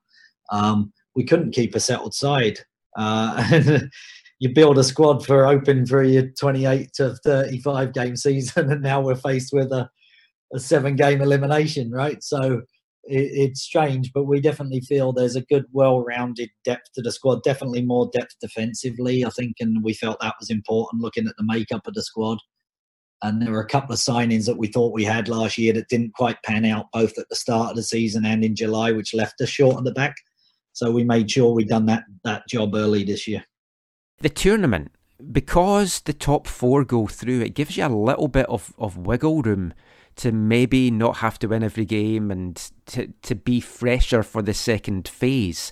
[0.51, 2.59] Um, we couldn't keep a settled side.
[2.95, 3.79] Uh,
[4.39, 9.01] you build a squad for open for your 28 to 35 game season, and now
[9.01, 9.89] we're faced with a,
[10.53, 12.21] a seven game elimination, right?
[12.23, 12.61] So
[13.03, 17.11] it, it's strange, but we definitely feel there's a good, well rounded depth to the
[17.11, 17.43] squad.
[17.43, 21.45] Definitely more depth defensively, I think, and we felt that was important looking at the
[21.45, 22.39] makeup of the squad.
[23.23, 25.89] And there were a couple of signings that we thought we had last year that
[25.89, 29.15] didn't quite pan out, both at the start of the season and in July, which
[29.15, 30.13] left us short at the back.
[30.77, 33.43] So we made sure we'd done that that job early this year.
[34.19, 34.91] The tournament,
[35.31, 39.41] because the top four go through, it gives you a little bit of, of wiggle
[39.41, 39.73] room
[40.17, 44.53] to maybe not have to win every game and to, to be fresher for the
[44.53, 45.71] second phase.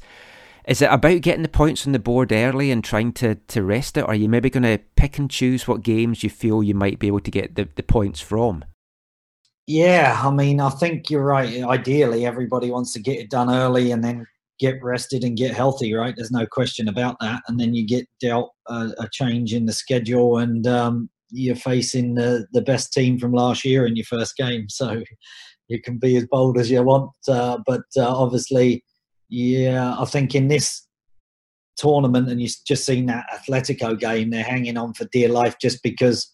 [0.67, 3.97] Is it about getting the points on the board early and trying to, to rest
[3.97, 4.01] it?
[4.01, 6.97] Or are you maybe going to pick and choose what games you feel you might
[6.97, 8.65] be able to get the, the points from?
[9.67, 11.63] Yeah, I mean, I think you're right.
[11.63, 14.25] Ideally, everybody wants to get it done early and then
[14.59, 16.13] get rested and get healthy, right?
[16.15, 17.41] There's no question about that.
[17.47, 22.15] And then you get dealt a, a change in the schedule, and um, you're facing
[22.15, 24.69] the, the best team from last year in your first game.
[24.69, 25.03] So
[25.67, 27.11] you can be as bold as you want.
[27.27, 28.83] Uh, but uh, obviously,
[29.29, 30.87] yeah, I think in this
[31.77, 35.83] tournament, and you've just seen that Atletico game, they're hanging on for dear life just
[35.83, 36.31] because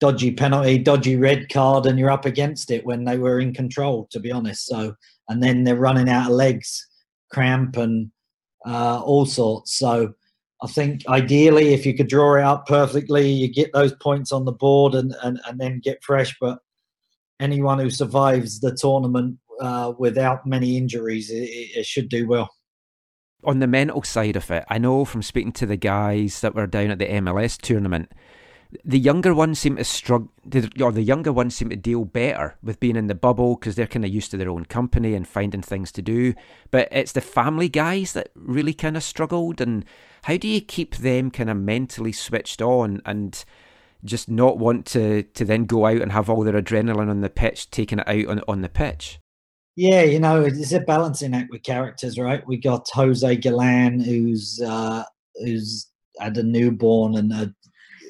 [0.00, 4.08] dodgy penalty, dodgy red card, and you're up against it when they were in control,
[4.10, 4.66] to be honest.
[4.66, 4.94] So,
[5.28, 6.86] and then they're running out of legs,
[7.30, 8.10] cramp, and
[8.66, 9.76] uh, all sorts.
[9.76, 10.14] So,
[10.62, 14.44] I think ideally, if you could draw it out perfectly, you get those points on
[14.44, 16.34] the board and, and, and then get fresh.
[16.40, 16.58] But
[17.40, 21.44] anyone who survives the tournament uh, without many injuries, it,
[21.76, 22.50] it should do well.
[23.44, 26.66] On the mental side of it, I know from speaking to the guys that were
[26.66, 28.10] down at the MLS tournament,
[28.84, 30.30] the younger ones seem to struggle,
[30.80, 33.86] or the younger ones seem to deal better with being in the bubble because they're
[33.86, 36.34] kind of used to their own company and finding things to do.
[36.70, 39.60] But it's the family guys that really kind of struggled.
[39.60, 39.84] And
[40.24, 43.44] how do you keep them kind of mentally switched on and
[44.04, 47.30] just not want to to then go out and have all their adrenaline on the
[47.30, 49.20] pitch, taking it out on on the pitch?
[49.76, 52.46] Yeah, you know, it's a balancing act with characters, right?
[52.46, 55.04] We got Jose Galan, who's uh,
[55.36, 55.88] who's
[56.18, 57.54] had a newborn, and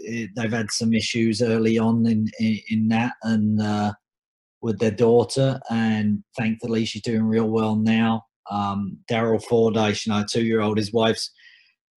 [0.09, 3.93] uh, they've had some issues early on in in, in that, and uh,
[4.63, 8.25] with their daughter, and thankfully she's doing real well now.
[8.51, 11.31] Um, Daryl Fordyce, you know, two year old, his wife's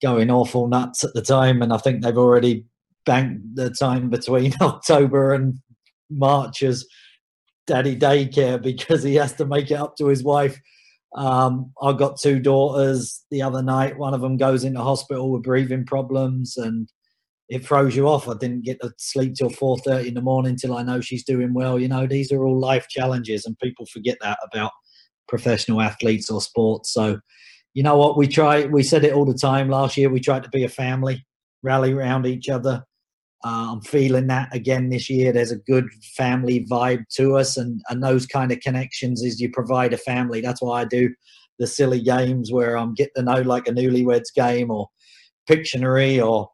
[0.01, 2.65] going awful nuts at the time, and I think they've already
[3.05, 5.59] banked the time between October and
[6.09, 6.85] March as
[7.67, 10.59] daddy daycare because he has to make it up to his wife.
[11.15, 13.23] Um, I've got two daughters.
[13.31, 16.89] The other night, one of them goes into hospital with breathing problems, and
[17.49, 18.29] it throws you off.
[18.29, 21.23] I didn't get to sleep till four thirty in the morning till I know she's
[21.23, 21.79] doing well.
[21.79, 24.71] You know, these are all life challenges, and people forget that about
[25.27, 26.93] professional athletes or sports.
[26.93, 27.19] So,
[27.73, 28.17] you know what?
[28.17, 28.65] We try.
[28.65, 30.09] We said it all the time last year.
[30.09, 31.25] We tried to be a family,
[31.63, 32.83] rally around each other.
[33.43, 35.31] Uh, I'm feeling that again this year.
[35.31, 39.49] There's a good family vibe to us, and and those kind of connections is you
[39.51, 40.41] provide a family.
[40.41, 41.13] That's why I do
[41.57, 44.87] the silly games where I'm getting to know like a newlyweds game or
[45.49, 46.47] Pictionary or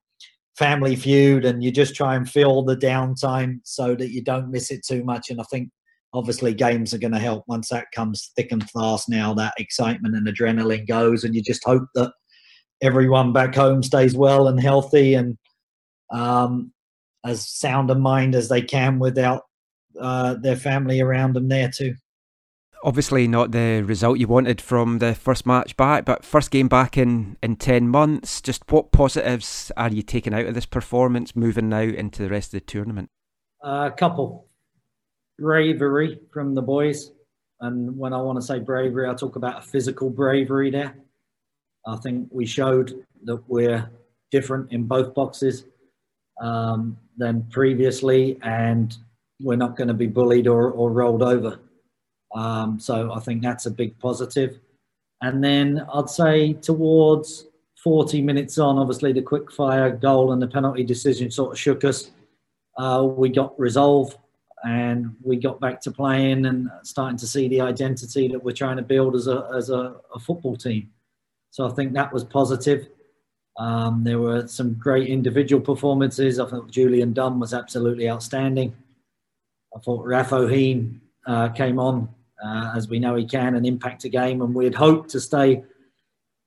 [0.58, 4.72] Family Feud, and you just try and fill the downtime so that you don't miss
[4.72, 5.30] it too much.
[5.30, 5.70] And I think
[6.14, 9.10] obviously games are going to help once that comes thick and fast.
[9.10, 12.14] Now that excitement and adrenaline goes, and you just hope that
[12.82, 15.38] everyone back home stays well and healthy and
[16.12, 16.72] um,
[17.26, 19.44] as sound of mind as they can without
[20.00, 21.96] uh, their family around them there too.
[22.86, 27.00] Obviously, not the result you wanted from the first match back, but first game back
[27.00, 28.40] in, in 10 months.
[28.42, 32.54] Just what positives are you taking out of this performance moving now into the rest
[32.54, 33.10] of the tournament?
[33.64, 34.46] A couple.
[35.40, 37.10] Bravery from the boys.
[37.60, 40.96] And when I want to say bravery, I talk about physical bravery there.
[41.88, 43.90] I think we showed that we're
[44.30, 45.66] different in both boxes
[46.40, 48.96] um, than previously, and
[49.42, 51.60] we're not going to be bullied or, or rolled over.
[52.36, 54.60] Um, so I think that's a big positive.
[55.22, 57.48] And then I'd say towards
[57.84, 61.84] 40 minutes on, obviously the quick fire goal and the penalty decision sort of shook
[61.84, 62.12] us.
[62.78, 64.18] Uh, we got resolve
[64.66, 68.78] and we got back to playing and starting to see the identity that we're trying
[68.78, 70.90] to build as a, as a, a football team.
[71.52, 72.90] So I think that was positive.
[73.58, 76.40] Um, there were some great individual performances.
[76.40, 78.76] I thought Julian Dunn was absolutely outstanding.
[79.76, 82.10] I thought Raf Ohin uh, came on,
[82.44, 84.42] uh, as we know he can, and impact a game.
[84.42, 85.64] And we'd hoped to stay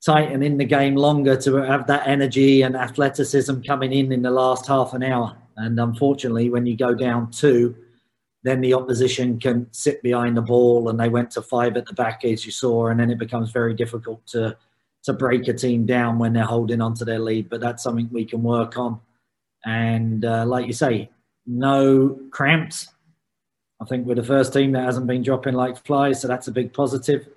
[0.05, 4.23] tight and in the game longer to have that energy and athleticism coming in in
[4.23, 5.37] the last half an hour.
[5.57, 7.75] And unfortunately, when you go down two,
[8.45, 11.95] then the opposition can sit behind the ball, and they went to five at the
[11.95, 14.57] back, as you saw, and then it becomes very difficult to
[15.05, 17.49] to break a team down when they're holding on to their lead.
[17.49, 19.01] But that's something we can work on.
[19.65, 21.11] And uh, like you say,
[21.47, 22.89] no cramps.
[23.81, 26.53] I think we're the first team that hasn't been dropping like flies, so that's a
[26.53, 27.29] big positive.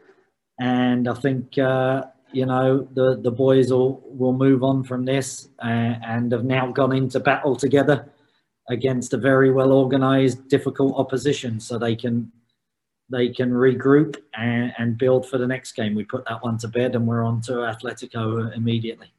[0.60, 5.50] And I think uh, you know the the boys will will move on from this
[5.64, 8.10] uh, and have now gone into battle together
[8.70, 12.32] against a very well organised, difficult opposition, so they can
[13.10, 15.94] they can regroup and, and build for the next game.
[15.94, 19.14] We put that one to bed, and we're on to Atletico immediately.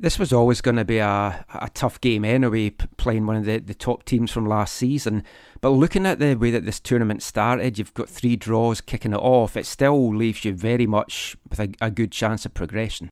[0.00, 3.58] This was always going to be a, a tough game anyway, playing one of the,
[3.58, 5.24] the top teams from last season.
[5.60, 9.16] But looking at the way that this tournament started, you've got three draws kicking it
[9.16, 9.56] off.
[9.56, 13.10] It still leaves you very much with a, a good chance of progression.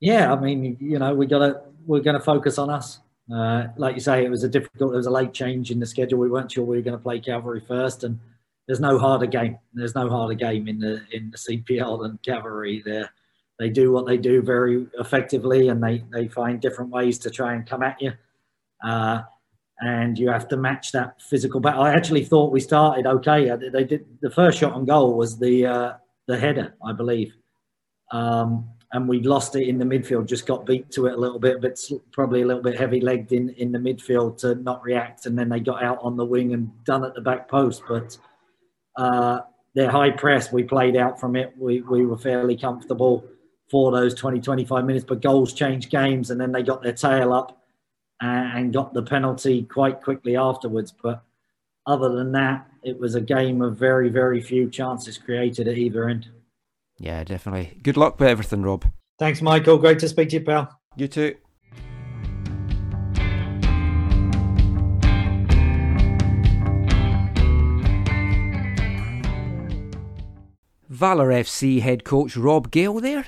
[0.00, 3.00] yeah, I mean, you know, we got to we're going to focus on us.
[3.32, 4.90] Uh, like you say, it was a difficult.
[4.90, 6.18] There was a late change in the schedule.
[6.18, 8.18] We weren't sure we were going to play Cavalry first, and
[8.66, 9.58] there's no harder game.
[9.72, 12.82] There's no harder game in the in the CPL than Cavalry.
[12.84, 13.04] They
[13.60, 17.52] they do what they do very effectively, and they they find different ways to try
[17.52, 18.12] and come at you.
[18.82, 19.20] Uh,
[19.82, 21.82] and you have to match that physical battle.
[21.82, 23.54] I actually thought we started okay.
[23.70, 25.92] They did the first shot on goal was the uh,
[26.26, 27.34] the header, I believe.
[28.10, 30.26] Um, and we lost it in the midfield.
[30.26, 31.78] Just got beat to it a little bit, but
[32.12, 35.26] probably a little bit heavy legged in in the midfield to not react.
[35.26, 37.82] And then they got out on the wing and done at the back post.
[37.86, 38.16] But
[38.96, 39.40] uh,
[39.74, 41.52] their high press, we played out from it.
[41.58, 43.22] We we were fairly comfortable
[43.70, 45.04] for those 20, 25 minutes.
[45.06, 47.62] But goals change games, and then they got their tail up
[48.20, 50.92] and, and got the penalty quite quickly afterwards.
[50.92, 51.22] But
[51.86, 56.08] other than that, it was a game of very very few chances created at either
[56.08, 56.28] end.
[56.98, 57.78] Yeah, definitely.
[57.82, 58.84] Good luck with everything, Rob.
[59.18, 59.78] Thanks, Michael.
[59.78, 60.80] Great to speak to you, pal.
[60.96, 61.36] You too.
[70.88, 73.26] Valor FC head coach Rob Gale there.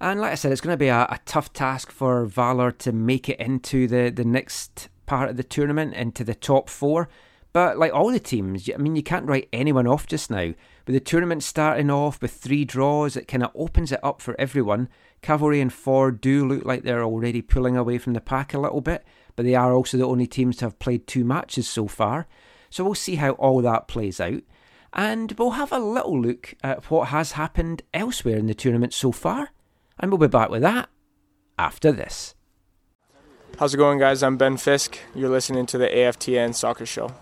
[0.00, 2.92] And like I said, it's going to be a, a, tough task for Valor to
[2.92, 7.08] make it into the, the next part of the tournament, into the top four.
[7.54, 10.52] But like all the teams, I mean, you can't write anyone off just now.
[10.86, 14.38] With the tournament starting off with three draws, it kind of opens it up for
[14.38, 14.90] everyone.
[15.22, 18.82] Cavalry and Forge do look like they're already pulling away from the pack a little
[18.82, 19.02] bit,
[19.34, 22.26] but they are also the only teams to have played two matches so far.
[22.68, 24.42] So we'll see how all that plays out.
[24.92, 29.12] And we'll have a little look at what has happened elsewhere in the tournament so
[29.12, 29.50] far.
[29.98, 30.88] And we'll be back with that
[31.58, 32.34] after this.
[33.58, 34.22] How's it going, guys?
[34.22, 34.98] I'm Ben Fisk.
[35.14, 37.12] You're listening to the AFTN Soccer Show.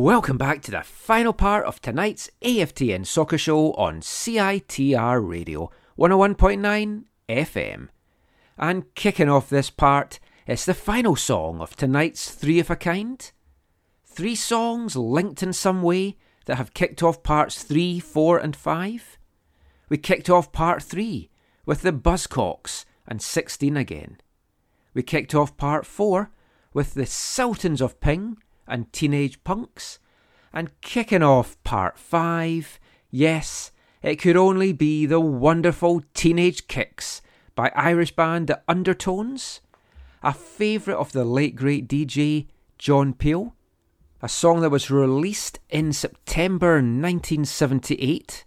[0.00, 7.04] Welcome back to the final part of tonight's AFTN Soccer Show on CITR Radio 101.9
[7.28, 7.88] FM.
[8.56, 13.30] And kicking off this part, it's the final song of tonight's Three of a Kind.
[14.06, 16.16] Three songs linked in some way
[16.46, 19.18] that have kicked off parts 3, 4, and 5.
[19.90, 21.28] We kicked off part 3
[21.66, 24.16] with the Buzzcocks and 16 again.
[24.94, 26.30] We kicked off part 4
[26.72, 28.38] with the Sultans of Ping
[28.70, 29.98] and Teenage Punks.
[30.52, 32.80] And kicking off part 5,
[33.10, 33.72] yes,
[34.02, 37.22] it could only be the wonderful Teenage Kicks
[37.54, 39.60] by Irish band The Undertones,
[40.22, 42.46] a favourite of the late great DJ
[42.78, 43.54] John Peel,
[44.22, 48.44] a song that was released in September 1978.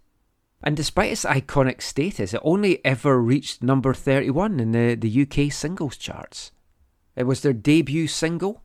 [0.64, 5.52] And despite its iconic status, it only ever reached number 31 in the, the UK
[5.52, 6.52] singles charts.
[7.16, 8.64] It was their debut single,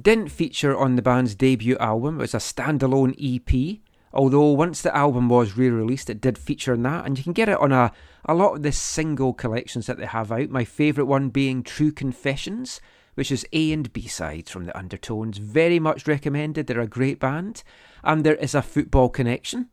[0.00, 3.80] didn't feature on the band's debut album, it was a standalone EP.
[4.12, 7.32] Although once the album was re released, it did feature in that, and you can
[7.32, 7.92] get it on a,
[8.24, 10.50] a lot of the single collections that they have out.
[10.50, 12.80] My favourite one being True Confessions,
[13.14, 15.38] which is A and B sides from the Undertones.
[15.38, 17.62] Very much recommended, they're a great band.
[18.02, 19.68] And there is a football connection.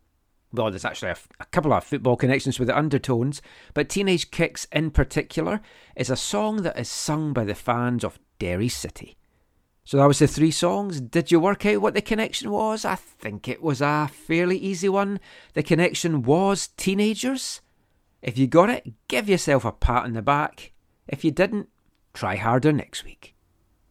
[0.51, 3.41] Well, there's actually a, a couple of football connections with the Undertones,
[3.73, 5.61] but Teenage Kicks in particular
[5.95, 9.17] is a song that is sung by the fans of Derry City.
[9.85, 10.99] So that was the three songs.
[10.99, 12.85] Did you work out what the connection was?
[12.85, 15.19] I think it was a fairly easy one.
[15.53, 17.61] The connection was teenagers.
[18.23, 20.73] If you got it, give yourself a pat on the back.
[21.07, 21.69] If you didn't,
[22.13, 23.35] try harder next week.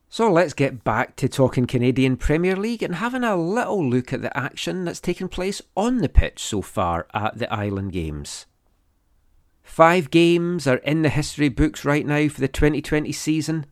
[0.09, 4.21] So let's get back to talking Canadian Premier League and having a little look at
[4.21, 8.47] the action that's taken place on the pitch so far at the Island Games.
[9.63, 13.67] Five games are in the history books right now for the 2020 season.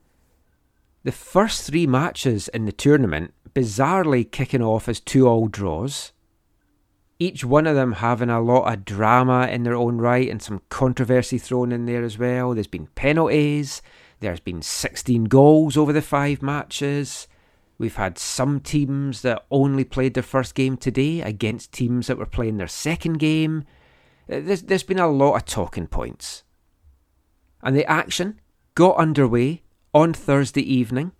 [1.04, 6.12] The first three matches in the tournament bizarrely kicking off as two all draws.
[7.18, 10.60] each one of them having a lot of drama in their own right and some
[10.70, 12.52] controversy thrown in there as well.
[12.52, 13.80] There's been penalties,
[14.18, 17.28] there's been 16 goals over the five matches.
[17.78, 22.26] We've had some teams that only played their first game today against teams that were
[22.26, 23.64] playing their second game.
[24.30, 26.42] Uh, There's, there's been a lot of talking points.
[27.62, 28.40] And the action
[28.74, 29.62] got underway
[29.94, 31.12] on Thursday evening.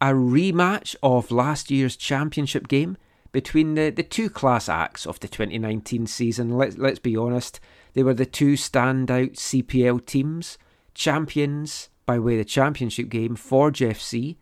[0.00, 2.96] A rematch of last year's championship game
[3.32, 6.56] between the, the two class acts of the 2019 season.
[6.56, 7.60] Let's, let's be honest,
[7.94, 10.58] they were the two standout CPL teams,
[10.94, 14.36] champions by way of the championship game, Forge FC,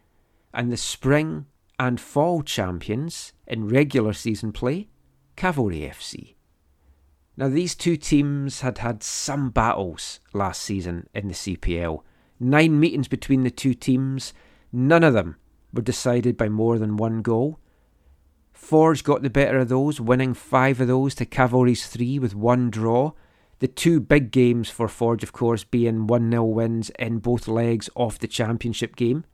[0.52, 1.46] and the spring
[1.78, 4.88] and fall champions in regular season play,
[5.36, 6.34] Cavalry FC.
[7.36, 12.02] Now, these two teams had had some battles last season in the CPL.
[12.40, 14.34] Nine meetings between the two teams,
[14.72, 15.36] none of them
[15.72, 17.58] were decided by more than one goal.
[18.52, 22.70] Forge got the better of those, winning five of those to Cavalry's three with one
[22.70, 23.12] draw.
[23.58, 27.88] The two big games for Forge, of course, being 1 0 wins in both legs
[27.96, 29.24] of the championship game.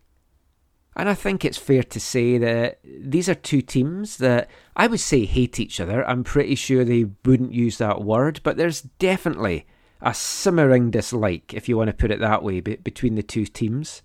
[0.97, 5.01] And I think it's fair to say that these are two teams that I would
[5.01, 6.07] say hate each other.
[6.07, 9.67] I'm pretty sure they wouldn't use that word, but there's definitely
[10.03, 13.47] a simmering dislike, if you want to put it that way, be- between the two
[13.47, 14.03] teams.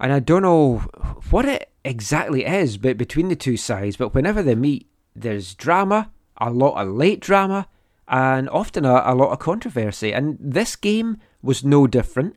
[0.00, 0.78] And I don't know
[1.30, 6.10] what it exactly is but between the two sides, but whenever they meet, there's drama,
[6.38, 7.68] a lot of late drama,
[8.08, 10.12] and often a, a lot of controversy.
[10.12, 12.36] And this game was no different.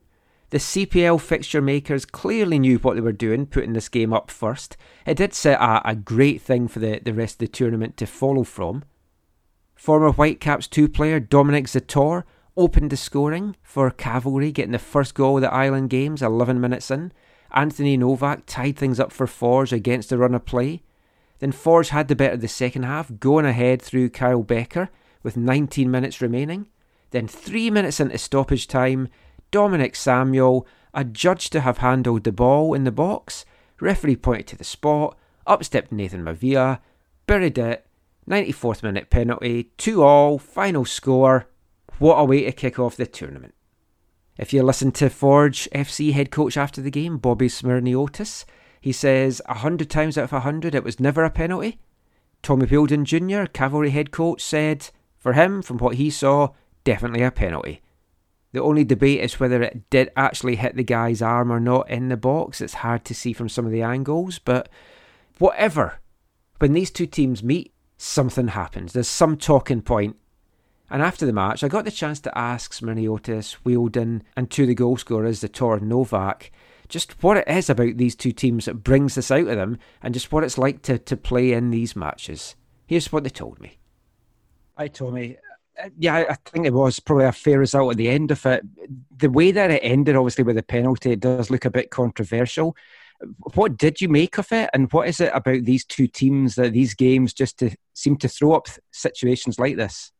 [0.49, 4.78] The CPL fixture makers clearly knew what they were doing, putting this game up first.
[5.06, 8.06] It did set a, a great thing for the, the rest of the tournament to
[8.06, 8.84] follow from.
[9.76, 12.24] Former Whitecaps 2 player Dominick Zator
[12.57, 16.91] opened the scoring for Cavalry, getting the first goal of the Island Games 11 minutes
[16.91, 17.13] in.
[17.51, 20.81] Anthony Novak tied things up for Forge against the run of play.
[21.39, 24.89] Then Forge had the better of the second half, going ahead through Kyle Bekker
[25.23, 26.67] with 19 minutes remaining.
[27.11, 29.07] Then, three minutes into stoppage time,
[29.51, 33.45] Dominic Samuel, adjudged to have handled the ball in the box.
[33.79, 36.79] Referee pointed to the spot, up stepped Nathan Mavila,
[37.27, 37.85] buried it,
[38.27, 41.47] 94th minute penalty, 2 all, final score.
[41.99, 43.56] What a way to kick off the tournament.
[44.38, 48.45] If you listen to Forge FC head coach after the game, Bobby Smirniotis,
[48.80, 51.80] he says a hundred times out of a hundred it was never a penalty.
[52.44, 56.49] Tommy Wheeldon Jr., cavalry head coach, said for him, from what he saw,
[56.84, 57.82] definitely a penalty.
[58.53, 62.10] The only debate is whether it did actually hit the guy's arm or not in
[62.10, 62.61] the box.
[62.61, 64.69] It's hard to see from some of the angles, but
[65.40, 65.99] whatever.
[66.60, 68.94] When these two teams meet, something happens.
[68.94, 70.15] There's some talking point.
[70.89, 74.68] And after the match, I got the chance to ask Smirniotis, Wheeldon, and two of
[74.69, 76.51] the goal scorers, Zator and Novak,
[76.88, 80.14] just what it is about these two teams that brings this out of them and
[80.14, 82.55] just what it's like to, to play in these matches.
[82.85, 83.77] Here's what they told me.
[84.77, 85.38] Hi, Tommy.
[85.84, 88.64] Uh, Yeah, I- think it was probably a fair result at the end of it.
[89.18, 92.77] The way that it ended, obviously, with the penalty, it does look a bit controversial.
[93.55, 96.72] What did you make of it, and what is it about these two teams that
[96.72, 100.11] these games just to seem to throw up situations like this?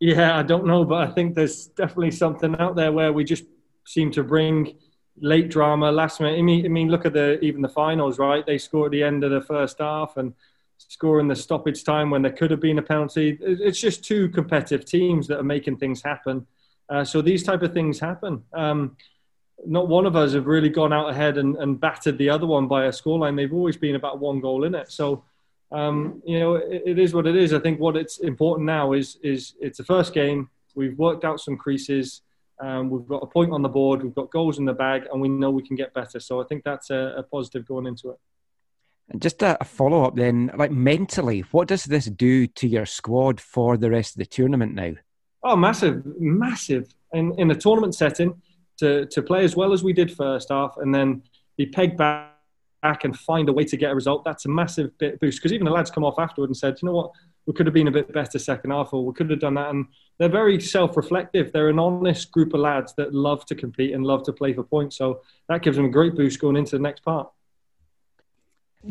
[0.00, 3.44] Yeah, I don't know, but I think there's definitely something out there where we just
[3.86, 4.78] seem to bring
[5.20, 6.38] late drama, last minute.
[6.38, 8.44] I mean, I mean, look at the even the finals, right?
[8.46, 10.32] They score at the end of the first half and
[10.78, 13.38] score in the stoppage time when there could have been a penalty.
[13.42, 16.46] It's just two competitive teams that are making things happen.
[16.88, 18.42] Uh, so these type of things happen.
[18.54, 18.96] Um,
[19.66, 22.66] not one of us have really gone out ahead and, and battered the other one
[22.66, 23.36] by a scoreline.
[23.36, 24.90] They've always been about one goal in it.
[24.90, 25.24] So
[25.72, 27.52] um, you know, it, it is what it is.
[27.52, 30.50] I think what it's important now is is it's the first game.
[30.74, 32.22] We've worked out some creases.
[32.60, 34.02] Um, we've got a point on the board.
[34.02, 36.20] We've got goals in the bag, and we know we can get better.
[36.20, 38.18] So I think that's a, a positive going into it.
[39.08, 42.86] And just a, a follow up then, like mentally, what does this do to your
[42.86, 44.92] squad for the rest of the tournament now?
[45.42, 46.94] Oh, massive, massive.
[47.12, 48.40] In in a tournament setting,
[48.78, 51.22] to to play as well as we did first half, and then
[51.56, 52.29] be pegged back
[52.82, 54.24] back and find a way to get a result.
[54.24, 56.86] That's a massive bit boost because even the lads come off afterward and said, you
[56.86, 57.10] know what,
[57.46, 59.70] we could have been a bit better second half, or we could have done that.
[59.70, 59.86] And
[60.18, 61.52] they're very self-reflective.
[61.52, 64.62] They're an honest group of lads that love to compete and love to play for
[64.62, 64.96] points.
[64.96, 67.30] So that gives them a great boost going into the next part.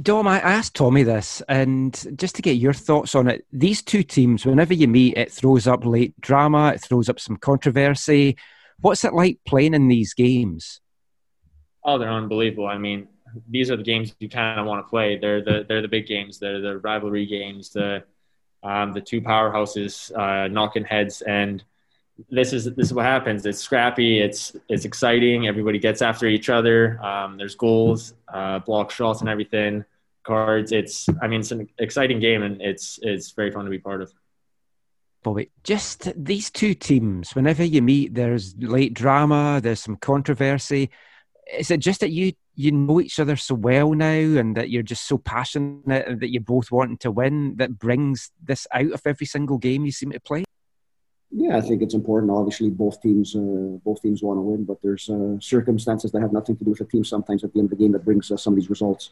[0.01, 4.03] Dom, I asked Tommy this, and just to get your thoughts on it, these two
[4.03, 8.37] teams, whenever you meet, it throws up late drama, it throws up some controversy.
[8.81, 10.79] What's it like playing in these games?
[11.83, 12.67] Oh, they're unbelievable.
[12.67, 13.07] I mean,
[13.49, 15.17] these are the games you kind of want to play.
[15.17, 16.39] They're the they're the big games.
[16.39, 17.69] They're the rivalry games.
[17.69, 18.03] The
[18.63, 21.63] um, the two powerhouses uh, knocking heads, and
[22.29, 23.45] this is this is what happens.
[23.45, 24.19] It's scrappy.
[24.19, 25.47] It's it's exciting.
[25.47, 27.01] Everybody gets after each other.
[27.03, 29.85] Um, there's goals, uh, block shots, and everything.
[30.23, 30.71] cards.
[30.71, 34.01] It's I mean it's an exciting game and it's it's very fun to be part
[34.01, 34.13] of.
[35.23, 40.91] Bobby, just these two teams, whenever you meet, there's late drama, there's some controversy.
[41.57, 44.83] Is it just that you you know each other so well now and that you're
[44.83, 49.01] just so passionate and that you're both wanting to win that brings this out of
[49.05, 50.43] every single game you seem to play?
[51.31, 52.33] Yeah, I think it's important.
[52.33, 56.33] Obviously, both teams uh, both teams want to win, but there's uh, circumstances that have
[56.33, 57.05] nothing to do with the team.
[57.05, 59.11] Sometimes at the end of the game, that brings uh, some of these results,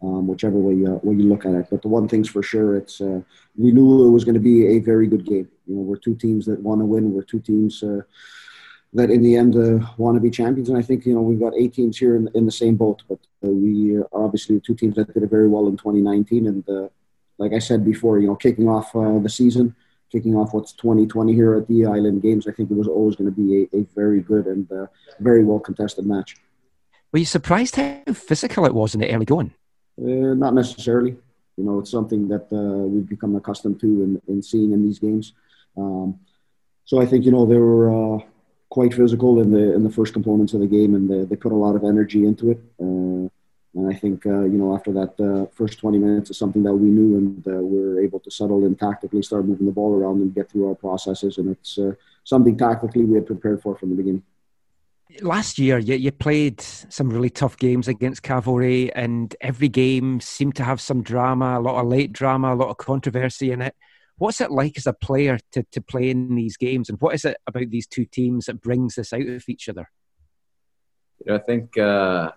[0.00, 1.66] um, whichever way you, way you look at it.
[1.70, 3.20] But the one thing's for sure, it's uh,
[3.58, 5.48] we knew it was going to be a very good game.
[5.66, 7.12] You know, we're two teams that want to win.
[7.12, 8.02] We're two teams uh,
[8.96, 10.68] that, in the end, uh, want to be champions.
[10.68, 13.02] And I think you know we've got eight teams here in, in the same boat.
[13.08, 16.46] But we are obviously two teams that did it very well in 2019.
[16.46, 16.90] And
[17.38, 19.74] like I said before, you know, kicking off the season
[20.10, 23.32] kicking off what's 2020 here at the Island Games, I think it was always going
[23.32, 24.86] to be a, a very good and uh,
[25.20, 26.36] very well contested match.
[27.12, 29.52] Were you surprised how physical it was in the early going?
[30.00, 31.16] Uh, not necessarily.
[31.56, 34.98] You know, it's something that uh, we've become accustomed to in, in seeing in these
[34.98, 35.32] games.
[35.76, 36.20] Um,
[36.84, 38.20] so I think you know there were uh,
[38.76, 41.56] quite physical in the in the first components of the game, and they, they put
[41.58, 42.60] a lot of energy into it.
[42.78, 43.26] Uh,
[43.76, 46.74] and I think, uh, you know, after that uh, first 20 minutes is something that
[46.74, 49.92] we knew and uh, we are able to settle in tactically, start moving the ball
[49.98, 51.38] around and get through our processes.
[51.38, 51.78] And it's
[52.24, 54.22] something tactically we had prepared for from the beginning.
[55.22, 60.56] Last year, you, you played some really tough games against Cavalry, and every game seemed
[60.56, 63.74] to have some drama, a lot of late drama, a lot of controversy in it.
[64.18, 67.24] What's it like as a player to, to play in these games, and what is
[67.24, 69.90] it about these two teams that brings this out of each other?
[71.24, 72.32] You know, I think uh,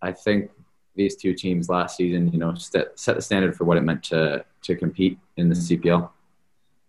[0.00, 0.50] I think
[0.94, 4.02] these two teams last season, you know, set, set the standard for what it meant
[4.04, 6.10] to to compete in the CPL.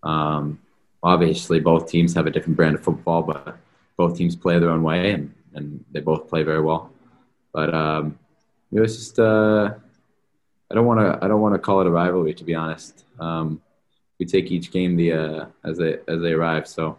[0.03, 0.60] Um,
[1.01, 3.57] obviously, both teams have a different brand of football, but
[3.97, 6.91] both teams play their own way, and, and they both play very well.
[7.53, 8.19] But um,
[8.72, 9.73] it was just uh,
[10.72, 13.06] I don't want to I don't want to call it a rivalry to be honest.
[13.19, 13.61] Um,
[14.19, 16.67] we take each game the uh, as they as they arrive.
[16.67, 16.97] So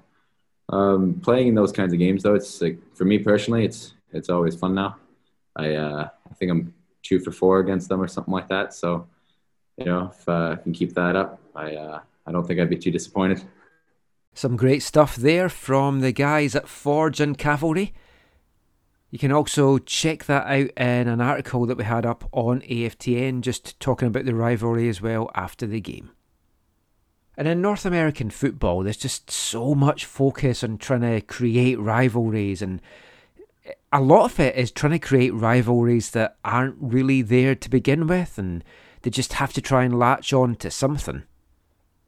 [0.71, 4.31] um, playing in those kinds of games, though, it's like for me personally, it's it's
[4.31, 4.97] always fun now.
[5.57, 8.75] I uh, I think I'm two for four against them or something like that.
[8.75, 9.07] So,
[9.77, 12.71] you know, if uh, I can keep that up, I uh, I don't think I'd
[12.71, 13.43] be too disappointed.
[14.33, 17.93] Some great stuff there from the guys at Forge and Cavalry.
[19.11, 23.41] You can also check that out in an article that we had up on AFTN,
[23.41, 26.13] just talking about the rivalry as well after the game.
[27.41, 32.61] And in North American football, there's just so much focus on trying to create rivalries
[32.61, 32.83] and
[33.91, 38.07] a lot of it is trying to create rivalries that aren't really there to begin
[38.07, 38.63] with, and
[39.01, 41.23] they just have to try and latch on to something.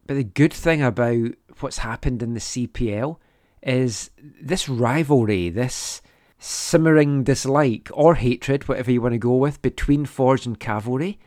[0.07, 1.31] But the good thing about
[1.61, 3.17] what's happened in the CPL
[3.63, 6.03] is this rivalry, this
[6.39, 11.19] simmering dislike or hatred, whatever you want to go with, between Forge and Cavalry,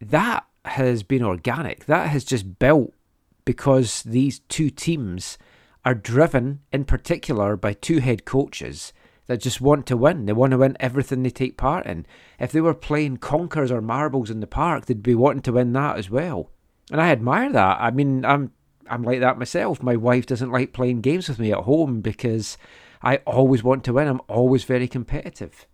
[0.00, 1.84] that has been organic.
[1.84, 2.94] That has just built
[3.44, 5.38] because these two teams
[5.84, 8.92] are driven in particular by two head coaches
[9.26, 10.26] that just want to win.
[10.26, 12.04] They want to win everything they take part in.
[12.38, 15.72] If they were playing conkers or marbles in the park, they'd be wanting to win
[15.72, 16.50] that as well.
[16.90, 17.78] And I admire that.
[17.80, 18.52] I mean, I'm
[18.88, 19.82] I'm like that myself.
[19.82, 22.58] My wife doesn't like playing games with me at home because
[23.02, 24.08] I always want to win.
[24.08, 25.66] I'm always very competitive.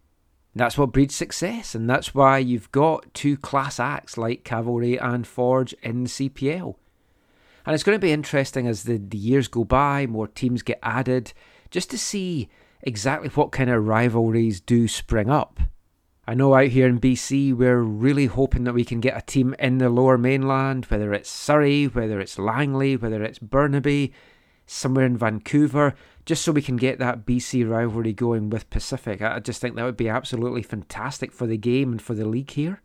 [0.54, 5.26] That's what breeds success, and that's why you've got two class acts like Cavalry and
[5.26, 6.76] Forge in the CPL.
[7.66, 10.78] And it's going to be interesting as the, the years go by, more teams get
[10.82, 11.32] added,
[11.70, 12.48] just to see
[12.82, 15.58] exactly what kind of rivalries do spring up.
[16.28, 19.54] I know out here in BC, we're really hoping that we can get a team
[19.58, 24.12] in the lower mainland, whether it's Surrey, whether it's Langley, whether it's Burnaby,
[24.66, 25.94] somewhere in Vancouver,
[26.24, 29.22] just so we can get that BC rivalry going with Pacific.
[29.22, 32.50] I just think that would be absolutely fantastic for the game and for the league
[32.50, 32.82] here.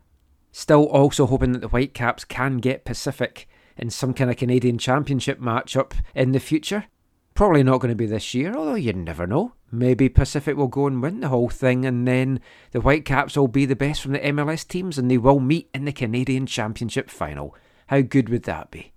[0.52, 3.48] Still also hoping that the Whitecaps can get Pacific
[3.82, 6.86] in some kind of Canadian Championship matchup in the future.
[7.34, 9.54] Probably not going to be this year, although you never know.
[9.72, 12.40] Maybe Pacific will go and win the whole thing, and then
[12.72, 15.86] the Whitecaps will be the best from the MLS teams, and they will meet in
[15.86, 17.56] the Canadian Championship final.
[17.88, 18.92] How good would that be?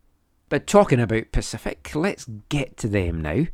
[0.48, 3.46] But talking about Pacific, let's get to them now.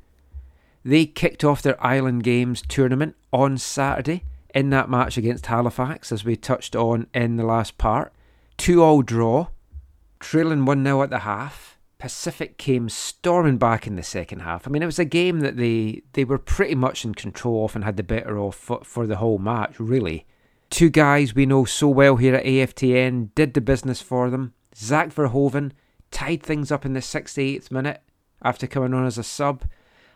[0.82, 4.24] They kicked off their Island Games tournament on Saturday
[4.54, 8.12] in that match against Halifax, as we touched on in the last part.
[8.56, 9.48] Two all draw,
[10.20, 11.78] trailing 1 0 at the half.
[11.98, 14.66] Pacific came storming back in the second half.
[14.66, 17.74] I mean, it was a game that they they were pretty much in control of
[17.74, 20.26] and had the better of for, for the whole match, really.
[20.70, 24.54] Two guys we know so well here at AFTN did the business for them.
[24.74, 25.72] Zach Verhoeven
[26.10, 28.02] tied things up in the 68th minute
[28.42, 29.64] after coming on as a sub,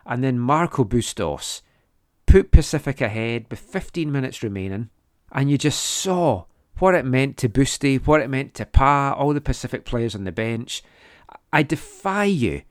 [0.07, 1.61] and then Marco Bustos
[2.27, 4.91] put Pacific ahead with 15 minutes remaining,
[5.33, 6.45] and you just saw
[6.79, 10.25] what it meant to Boosty, what it meant to Pa, all the Pacific players on
[10.25, 10.83] the bench.
[11.53, 12.63] I defy you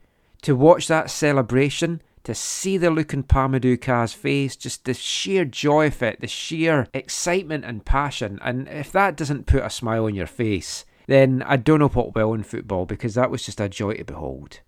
[0.42, 5.44] to watch that celebration, to see the look in Pa-Modou Kah's face, just the sheer
[5.44, 8.38] joy of it, the sheer excitement and passion.
[8.42, 12.14] And if that doesn't put a smile on your face, then I don't know what
[12.14, 14.60] will in football because that was just a joy to behold.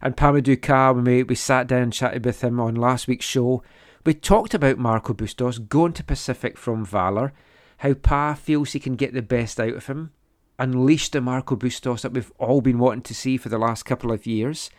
[0.00, 3.26] And Pa-Modou Kah, when we, we sat down and chatted with him on last week's
[3.26, 3.62] show,
[4.04, 7.32] we talked about Marco Bustos going to Pacific from Valor,
[7.78, 10.10] how Pa feels he can get the best out of him,
[10.58, 14.10] unleash the Marco Bustos that we've all been wanting to see for the last couple
[14.12, 14.70] of years.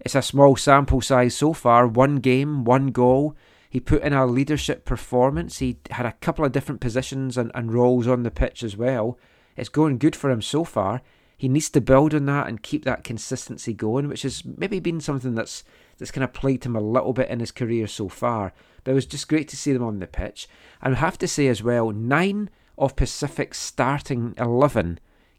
[0.00, 3.36] It's a small sample size so far, one game, one goal.
[3.68, 5.58] He put in a leadership performance.
[5.58, 9.18] He had a couple of different positions and, and roles on the pitch as well.
[9.56, 11.02] It's going good for him so far.
[11.36, 15.00] He needs to build on that and keep that consistency going, which has maybe been
[15.00, 15.64] something that's
[15.98, 18.52] that's kind of plagued him a little bit in his career so far.
[18.84, 20.48] But it was just great to see them on the pitch.
[20.80, 24.98] And I have to say as well, nine of Pacific's starting eleven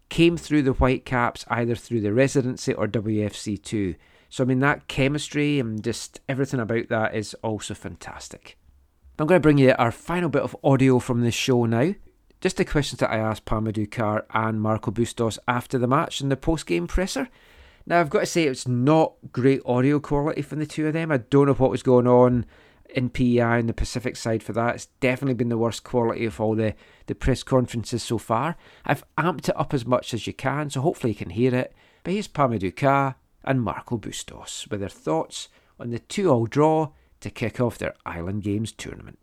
[0.09, 3.95] came through the Whitecaps either through the residency or WFC2.
[4.29, 8.57] So, I mean, that chemistry and just everything about that is also fantastic.
[9.17, 11.93] I'm going to bring you our final bit of audio from the show now.
[12.41, 16.29] Just the questions that I asked Pa-Modou Kah and Marco Bustos after the match in
[16.29, 17.29] the post game presser.
[17.85, 21.11] Now, I've got to say, it's not great audio quality from the two of them.
[21.11, 22.45] I don't know what was going on
[22.91, 24.75] in PEI and the Pacific side for that.
[24.75, 26.75] It's definitely been the worst quality of all the,
[27.07, 28.57] the press conferences so far.
[28.85, 31.73] I've amped it up as much as you can, so hopefully you can hear it.
[32.03, 35.49] But here's Pa-Modou Kah and Marco Bustos with their thoughts
[35.79, 36.91] on the 2 all draw
[37.21, 39.19] to kick off their Island Games tournament.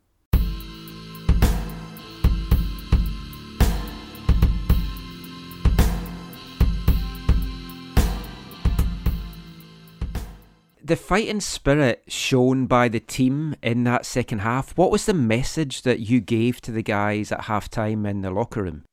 [10.88, 15.82] The fighting spirit shown by the team in that second half, what was the message
[15.82, 18.84] that you gave to the guys at halftime in the locker room?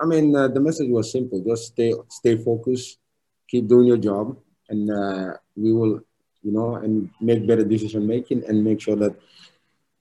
[0.00, 2.98] I mean, uh, the message was simple: just stay, stay focused,
[3.46, 4.38] keep doing your job,
[4.70, 6.00] and uh, we will,
[6.42, 9.14] you know, and make better decision making and make sure that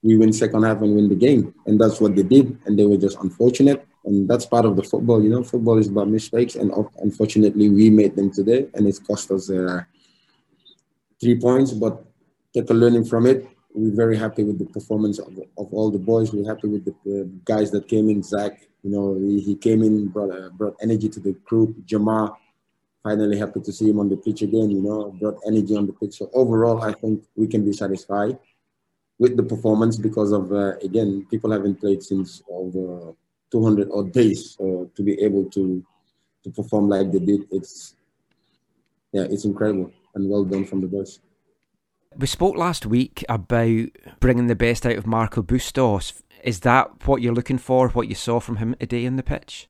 [0.03, 1.53] we win second half and win the game.
[1.65, 3.85] And that's what they did, and they were just unfortunate.
[4.05, 5.43] And that's part of the football, you know.
[5.43, 9.49] Football is about mistakes, and unfortunately, we made them today, and it's cost us.
[9.49, 9.83] Uh,
[11.19, 12.05] three points, but
[12.53, 13.47] take a learning from it.
[13.73, 16.33] We're very happy with the performance of, of all the boys.
[16.33, 18.23] We're happy with the, the guys that came in.
[18.23, 21.75] Zach, you know, he, he came in, brought uh, brought energy to the group.
[21.85, 22.35] Jamar,
[23.03, 24.71] finally happy to see him on the pitch again.
[24.71, 26.17] You know, brought energy on the pitch.
[26.17, 28.39] So overall, I think we can be satisfied
[29.19, 33.13] with the performance because of uh, again, people haven't played since over
[33.51, 34.55] 200 odd days.
[34.57, 35.85] So to be able to
[36.43, 37.95] to perform like they did, it's
[39.11, 41.19] yeah, it's incredible and well done from the boys.
[42.17, 43.87] We spoke last week about
[44.19, 46.23] bringing the best out of Marco Bustos.
[46.43, 47.89] Is that what you're looking for?
[47.89, 49.69] What you saw from him today on the pitch?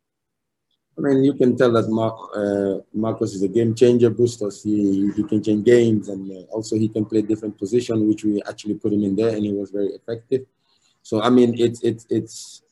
[0.97, 4.09] I mean, you can tell that Mar- uh, Marcos is a game changer.
[4.09, 8.23] Bustos, he, he can change games, and uh, also he can play different position, which
[8.23, 10.45] we actually put him in there, and he was very effective.
[11.03, 12.63] So I mean, it's it's it's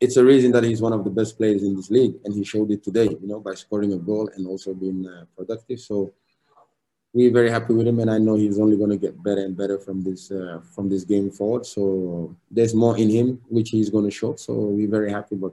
[0.00, 2.44] it's a reason that he's one of the best players in this league, and he
[2.44, 3.08] showed it today.
[3.20, 5.80] You know, by scoring a goal and also being uh, productive.
[5.80, 6.14] So
[7.14, 9.56] we're very happy with him, and I know he's only going to get better and
[9.56, 11.64] better from this uh, from this game forward.
[11.64, 14.34] So there's more in him, which he's going to show.
[14.34, 15.52] So we're very happy, but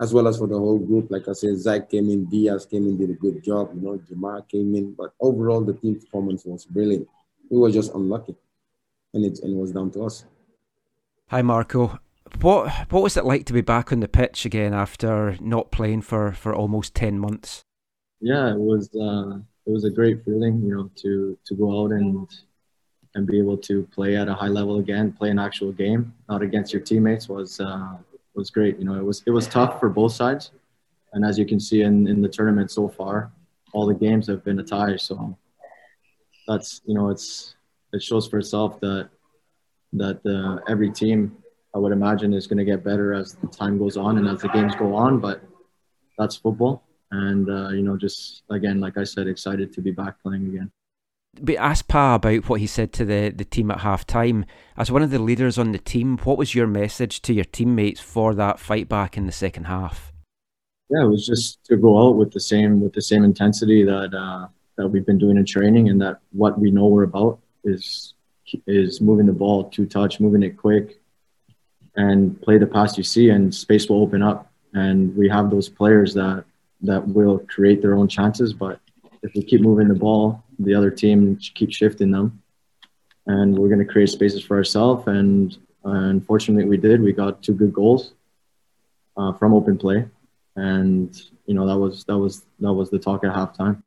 [0.00, 2.84] as well as for the whole group, like I said, Zach came in, Diaz came
[2.88, 3.70] in, did a good job.
[3.74, 7.06] You know, Jamar came in, but overall the team performance was brilliant.
[7.48, 8.34] We were just unlucky,
[9.14, 10.24] and it and it was down to us.
[11.28, 12.00] Hi, Marco.
[12.40, 16.02] What what was it like to be back on the pitch again after not playing
[16.02, 17.62] for, for almost ten months?
[18.20, 18.92] Yeah, it was.
[18.96, 22.28] Uh it was a great feeling, you know, to to go out and
[23.14, 26.42] and be able to play at a high level again, play an actual game, not
[26.42, 27.96] against your teammates, was uh,
[28.34, 28.78] was great.
[28.78, 30.50] You know, it was it was tough for both sides,
[31.12, 33.30] and as you can see in in the tournament so far,
[33.72, 34.96] all the games have been a tie.
[34.96, 35.36] So
[36.48, 37.54] that's you know, it's
[37.92, 39.10] it shows for itself that
[39.92, 41.36] that uh, every team,
[41.74, 44.40] I would imagine, is going to get better as the time goes on and as
[44.40, 45.20] the games go on.
[45.20, 45.42] But
[46.18, 46.82] that's football
[47.12, 50.70] and uh, you know just again like i said excited to be back playing again
[51.40, 54.44] but ask Pa about what he said to the, the team at half time.
[54.76, 58.00] As one of the leaders on the team, what was your message to your teammates
[58.00, 60.12] for that fight back in the second half?
[60.90, 64.12] Yeah, it was just to go out with the same with the same intensity that
[64.12, 68.12] uh, that we've been doing in training, and that what we know we're about is
[68.66, 71.00] is moving the ball two touch, moving it quick,
[71.96, 74.52] and play the pass you see, and space will open up.
[74.74, 76.44] And we have those players that
[76.82, 78.52] that will create their own chances.
[78.52, 78.80] But
[79.22, 82.42] if we keep moving the ball, the other team keep shifting them,
[83.26, 85.06] and we're going to create spaces for ourselves.
[85.06, 87.00] And unfortunately, we did.
[87.00, 88.12] We got two good goals,
[89.16, 90.06] uh, from open play,
[90.56, 93.82] and you know that was that was that was the talk at halftime.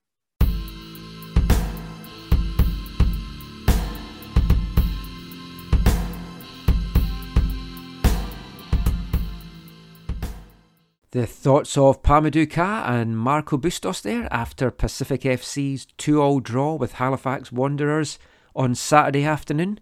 [11.15, 16.75] The thoughts of Pa-Modou Kah and Marco Bustos there after Pacific FC's 2 all draw
[16.75, 18.19] with Halifax Wanderers
[18.53, 19.79] on Saturday afternoon.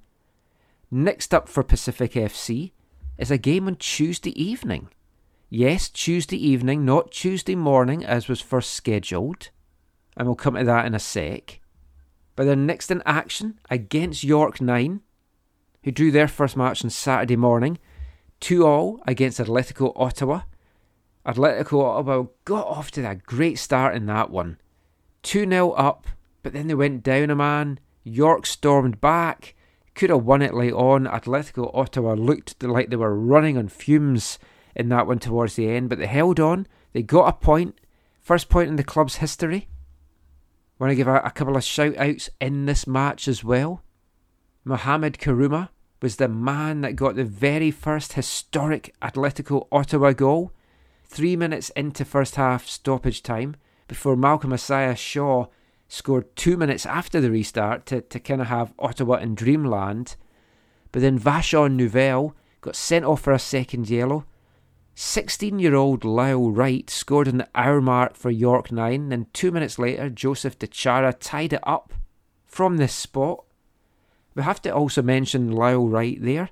[0.91, 2.71] Next up for Pacific FC
[3.17, 4.89] is a game on Tuesday evening.
[5.49, 9.49] Yes, Tuesday evening, not Tuesday morning as was first scheduled,
[10.15, 11.61] and we'll come to that in a sec.
[12.35, 15.01] But they're next in action against York 9,
[15.81, 17.79] who drew their first match on Saturday morning,
[18.41, 20.41] 2 all against Atletico Ottawa.
[21.25, 24.57] Atletico Ottawa got off to a great start in that one.
[25.23, 26.07] 2 0 up,
[26.41, 27.79] but then they went down a man.
[28.03, 29.55] York stormed back,
[29.95, 31.05] could have won it late on.
[31.05, 34.37] Atletico Ottawa looked like they were running on fumes
[34.75, 36.67] in that one towards the end, but they held on.
[36.91, 37.79] They got a point,
[38.19, 39.69] first point in the club's history.
[40.79, 43.83] Want to give a, a couple of shout outs in this match as well.
[44.65, 45.69] Mohamed Karuma
[46.01, 50.51] was the man that got the very first historic Atletico Ottawa goal
[51.13, 53.55] three minutes into first half stoppage time
[53.87, 55.45] before Malcolm Messiah Shaw
[55.87, 60.15] scored two minutes after the restart to, to kind of have Ottawa in dreamland.
[60.91, 64.25] But then Vashon Neufville got sent off for a second yellow.
[64.95, 69.51] 16 year old Lowell Wright scored in the hour mark for York 9, and two
[69.51, 71.93] minutes later, Joseph Di Chiara tied it up
[72.45, 73.43] from this spot.
[74.33, 76.49] We have to also mention Lowell Wright there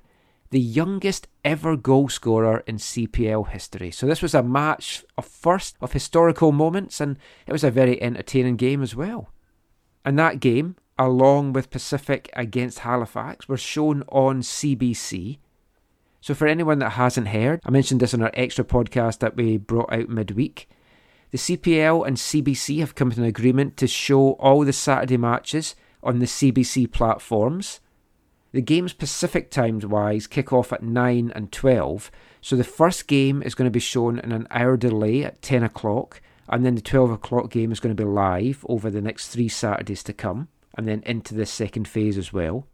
[0.52, 3.90] the youngest ever goal scorer in CPL history.
[3.90, 8.00] So this was a match of first of historical moments, and it was a very
[8.02, 9.30] entertaining game as well.
[10.04, 15.38] And that game, along with Pacific against Halifax, were shown on CBC.
[16.20, 19.56] So for anyone that hasn't heard, I mentioned this on our extra podcast that we
[19.56, 20.68] brought out midweek.
[21.30, 25.74] The CPL and CBC have come to an agreement to show all the Saturday matches
[26.02, 27.80] on the CBC platforms.
[28.52, 32.10] The games Pacific times wise kick off at 9 and 12,
[32.42, 35.62] so the first game is going to be shown in an hour delay at 10
[35.62, 39.28] o'clock, and then the 12 o'clock game is going to be live over the next
[39.28, 42.66] three Saturdays to come, and then into the second phase as well.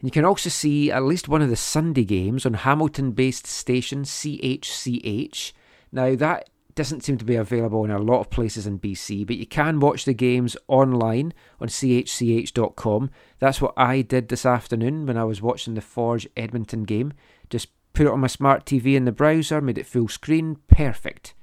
[0.00, 3.46] And you can also see at least one of the Sunday games on Hamilton based
[3.46, 5.52] station CHCH.
[5.90, 9.36] Now, that doesn't seem to be available in a lot of places in BC, but
[9.36, 13.10] you can watch the games online on chch.com.
[13.40, 17.14] That's what I did this afternoon when I was watching the Forge Edmonton game.
[17.50, 21.34] Just put it on my smart TV in the browser, made it full screen, perfect.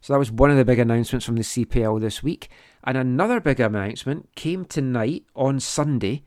[0.00, 2.48] So that was one of the big announcements from the CPL this week.
[2.82, 6.24] And another big announcement came tonight on Sunday.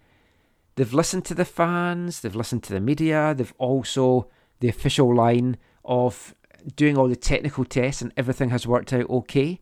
[0.76, 4.30] They've listened to the fans, they've listened to the media, they've also
[4.62, 6.34] the official line of
[6.76, 9.60] doing all the technical tests and everything has worked out okay.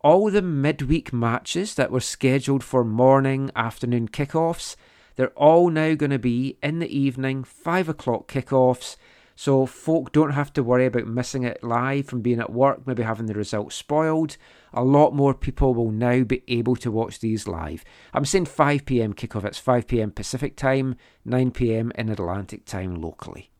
[0.00, 4.76] All the midweek matches that were scheduled for morning, afternoon kickoffs,
[5.16, 8.96] they're all now going to be in the evening, 5 o'clock kickoffs.
[9.34, 13.02] So folk don't have to worry about missing it live from being at work, maybe
[13.02, 14.36] having the results spoiled.
[14.72, 17.84] A lot more people will now be able to watch these live.
[18.12, 23.00] I'm saying 5 pm kickoff, it's 5 pm Pacific time, 9 pm in Atlantic time
[23.00, 23.50] locally.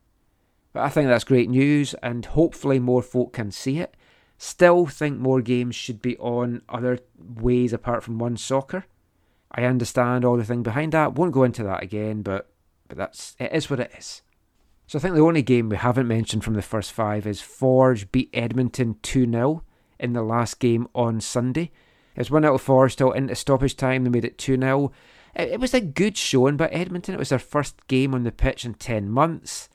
[0.73, 3.95] But I think that's great news, and hopefully more folk can see it.
[4.37, 8.85] Still think more games should be on other ways apart from one soccer.
[9.51, 11.15] I understand all the thing behind that.
[11.15, 12.51] Won't go into that again, but
[12.87, 14.23] but that's it is what it is.
[14.87, 18.11] So I think the only game we haven't mentioned from the first five is Forge
[18.11, 19.63] beat Edmonton 2 0
[19.99, 21.71] in the last game on Sunday.
[22.15, 24.93] It was 1 0 Forge till into stoppage time, they made it 2 0.
[25.35, 27.15] It, it was a good showing by Edmonton.
[27.15, 29.69] It was their first game on the pitch in 10 months.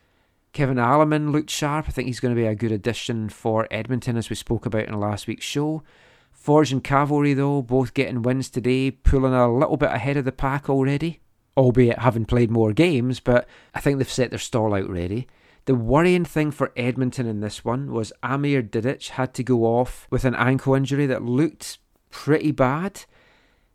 [0.53, 1.85] Kevin Alleman looked sharp.
[1.87, 4.87] I think he's going to be a good addition for Edmonton, as we spoke about
[4.87, 5.83] in last week's show.
[6.31, 10.31] Forge and Cavalry, though, both getting wins today, pulling a little bit ahead of the
[10.31, 11.21] pack already,
[11.57, 15.27] albeit having played more games, but I think they've set their stall out ready.
[15.65, 20.05] The worrying thing for Edmonton in this one was Amer Didic had to go off
[20.11, 21.79] with an ankle injury that looked
[22.11, 23.05] pretty bad.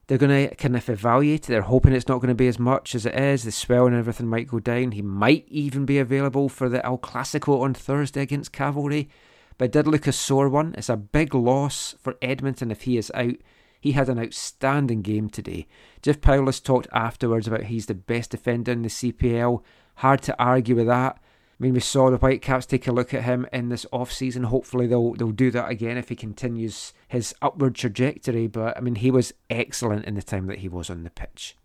[0.09, 1.43] They're going to kind of evaluate.
[1.43, 3.44] They're hoping it's not going to be as much as it is.
[3.44, 4.93] The swell and everything might go down.
[4.93, 9.10] He might even be available for the Al Classico on Thursday against Cavalry.
[9.59, 10.74] But it did look a sore one.
[10.78, 13.35] It's a big loss for Edmonton if he is out.
[13.80, 15.66] He had an outstanding game today.
[16.01, 19.62] Jeff Paulus talked afterwards about he's the best defender in the CPL.
[19.97, 21.18] Hard to argue with that.
[21.59, 24.44] I mean, we saw the Whitecaps take a look at him in this off season.
[24.44, 28.47] Hopefully, they'll they'll do that again if he continues his upward trajectory.
[28.47, 31.56] But I mean, he was excellent in the time that he was on the pitch.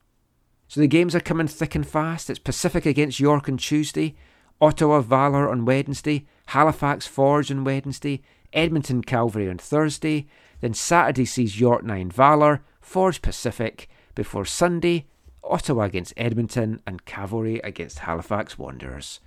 [0.67, 2.31] So the games are coming thick and fast.
[2.31, 4.15] It's Pacific against York on Tuesday,
[4.59, 10.25] Ottawa Valor on Wednesday, Halifax Forge on Wednesday, Edmonton Cavalry on Thursday,
[10.61, 15.05] then Saturday sees York 9 Valor, Forge Pacific, before Sunday,
[15.43, 19.19] Ottawa against Edmonton and Cavalry against Halifax Wanderers.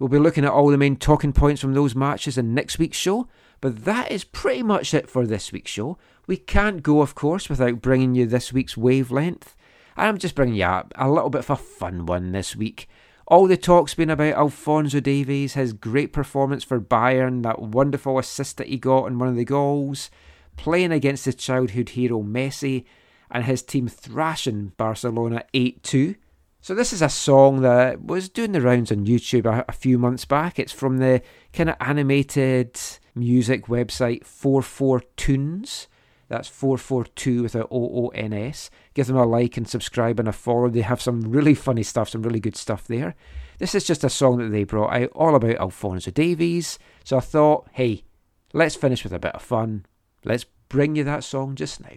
[0.00, 2.96] We'll be looking at all the main talking points from those matches in next week's
[2.96, 3.28] show,
[3.60, 5.98] but that is pretty much it for this week's show.
[6.26, 9.54] We can't go, of course, without bringing you this week's wavelength.
[9.98, 12.88] And I'm just bringing you up a little bit of a fun one this week.
[13.26, 18.56] All the talk's been about Alfonso Davies, his great performance for Bayern, that wonderful assist
[18.56, 20.10] that he got in one of the goals,
[20.56, 22.86] playing against his childhood hero Messi,
[23.30, 26.14] and his team thrashing Barcelona 8 2.
[26.62, 29.98] So, this is a song that was doing the rounds on YouTube a, a few
[29.98, 30.58] months back.
[30.58, 31.22] It's from the
[31.54, 32.78] kind of animated
[33.14, 35.88] music website 44 Tunes.
[36.28, 38.70] That's 442 with a O O N S.
[38.92, 40.68] Give them a like and subscribe and a follow.
[40.68, 43.14] They have some really funny stuff, some really good stuff there.
[43.58, 46.78] This is just a song that they brought out all about Alfonso Davies.
[47.04, 48.04] So I thought, hey,
[48.52, 49.86] let's finish with a bit of fun.
[50.24, 51.96] Let's bring you that song just now.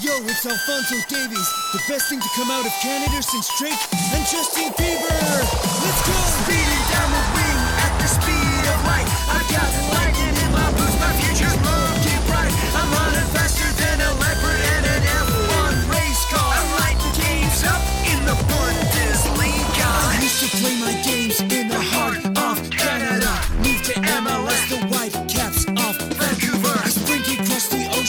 [0.00, 3.78] Yo, it's Alfonso Davies, the best thing to come out of Canada since Drake
[4.14, 5.20] and Justin Bieber.
[5.84, 6.14] Let's go!
[6.42, 7.51] Speeding down the wing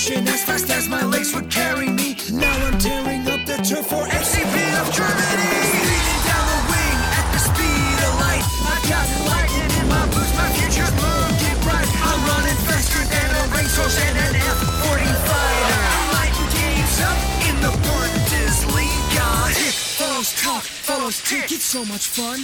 [0.03, 2.15] ocean as fast as my legs would carry me.
[2.31, 5.55] Now I'm tearing up the turf for FCP of Germany.
[5.71, 8.43] Speeding down the wing at the speed of light.
[8.67, 11.87] I got lightning in my boots, my future's looking bright.
[12.03, 15.81] I'm running faster than a racehorse and an F40 fighter.
[15.95, 19.27] I'm lighting games up in the Bundesliga.
[19.55, 21.51] Tick follows talk, follows tick.
[21.51, 22.39] It's so much fun.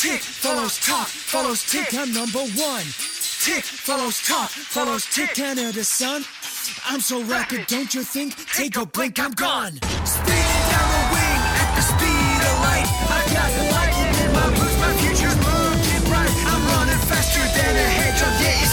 [0.00, 1.92] Tick follows talk, follows tick.
[1.92, 2.86] I'm number one.
[3.44, 5.34] Tick follows talk, follows tick.
[5.34, 6.24] Canada, son.
[6.86, 8.34] I'm so rapid, don't you think?
[8.52, 9.72] Take a blink, I'm gone.
[10.04, 12.88] Speeding down the wing at the speed of light.
[12.88, 16.32] I got the lightning in my boots, my future's looking bright.
[16.52, 18.63] I'm running faster than a hedgehog, yeah,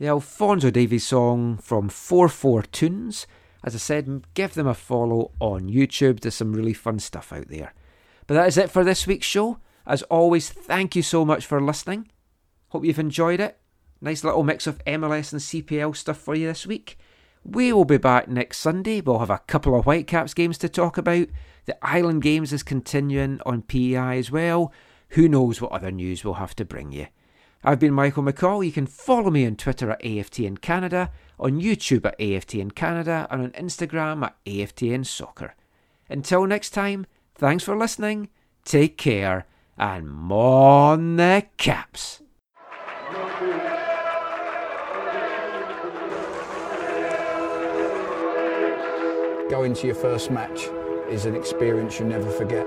[0.00, 3.26] The Alfonso Davies song from 442oons.
[3.62, 6.20] As I said, give them a follow on YouTube.
[6.20, 7.74] There's some really fun stuff out there.
[8.26, 9.58] But that is it for this week's show.
[9.86, 12.08] As always, thank you so much for listening.
[12.70, 13.58] Hope you've enjoyed it.
[14.00, 16.96] Nice little mix of MLS and CPL stuff for you this week.
[17.44, 19.02] We will be back next Sunday.
[19.02, 21.28] We'll have a couple of Whitecaps games to talk about.
[21.66, 24.72] The Island Games is continuing on PEI as well.
[25.10, 27.08] Who knows what other news we'll have to bring you.
[27.62, 28.64] I've been Michael McColl.
[28.64, 33.42] You can follow me on Twitter at AFTN Canada, on YouTube at AFTN Canada, and
[33.42, 35.54] on Instagram at AFTN Soccer.
[36.08, 38.30] Until next time, thanks for listening,
[38.64, 39.46] take care,
[39.76, 42.22] and mon the caps.
[49.50, 50.68] Going to your first match
[51.10, 52.66] is an experience you never forget.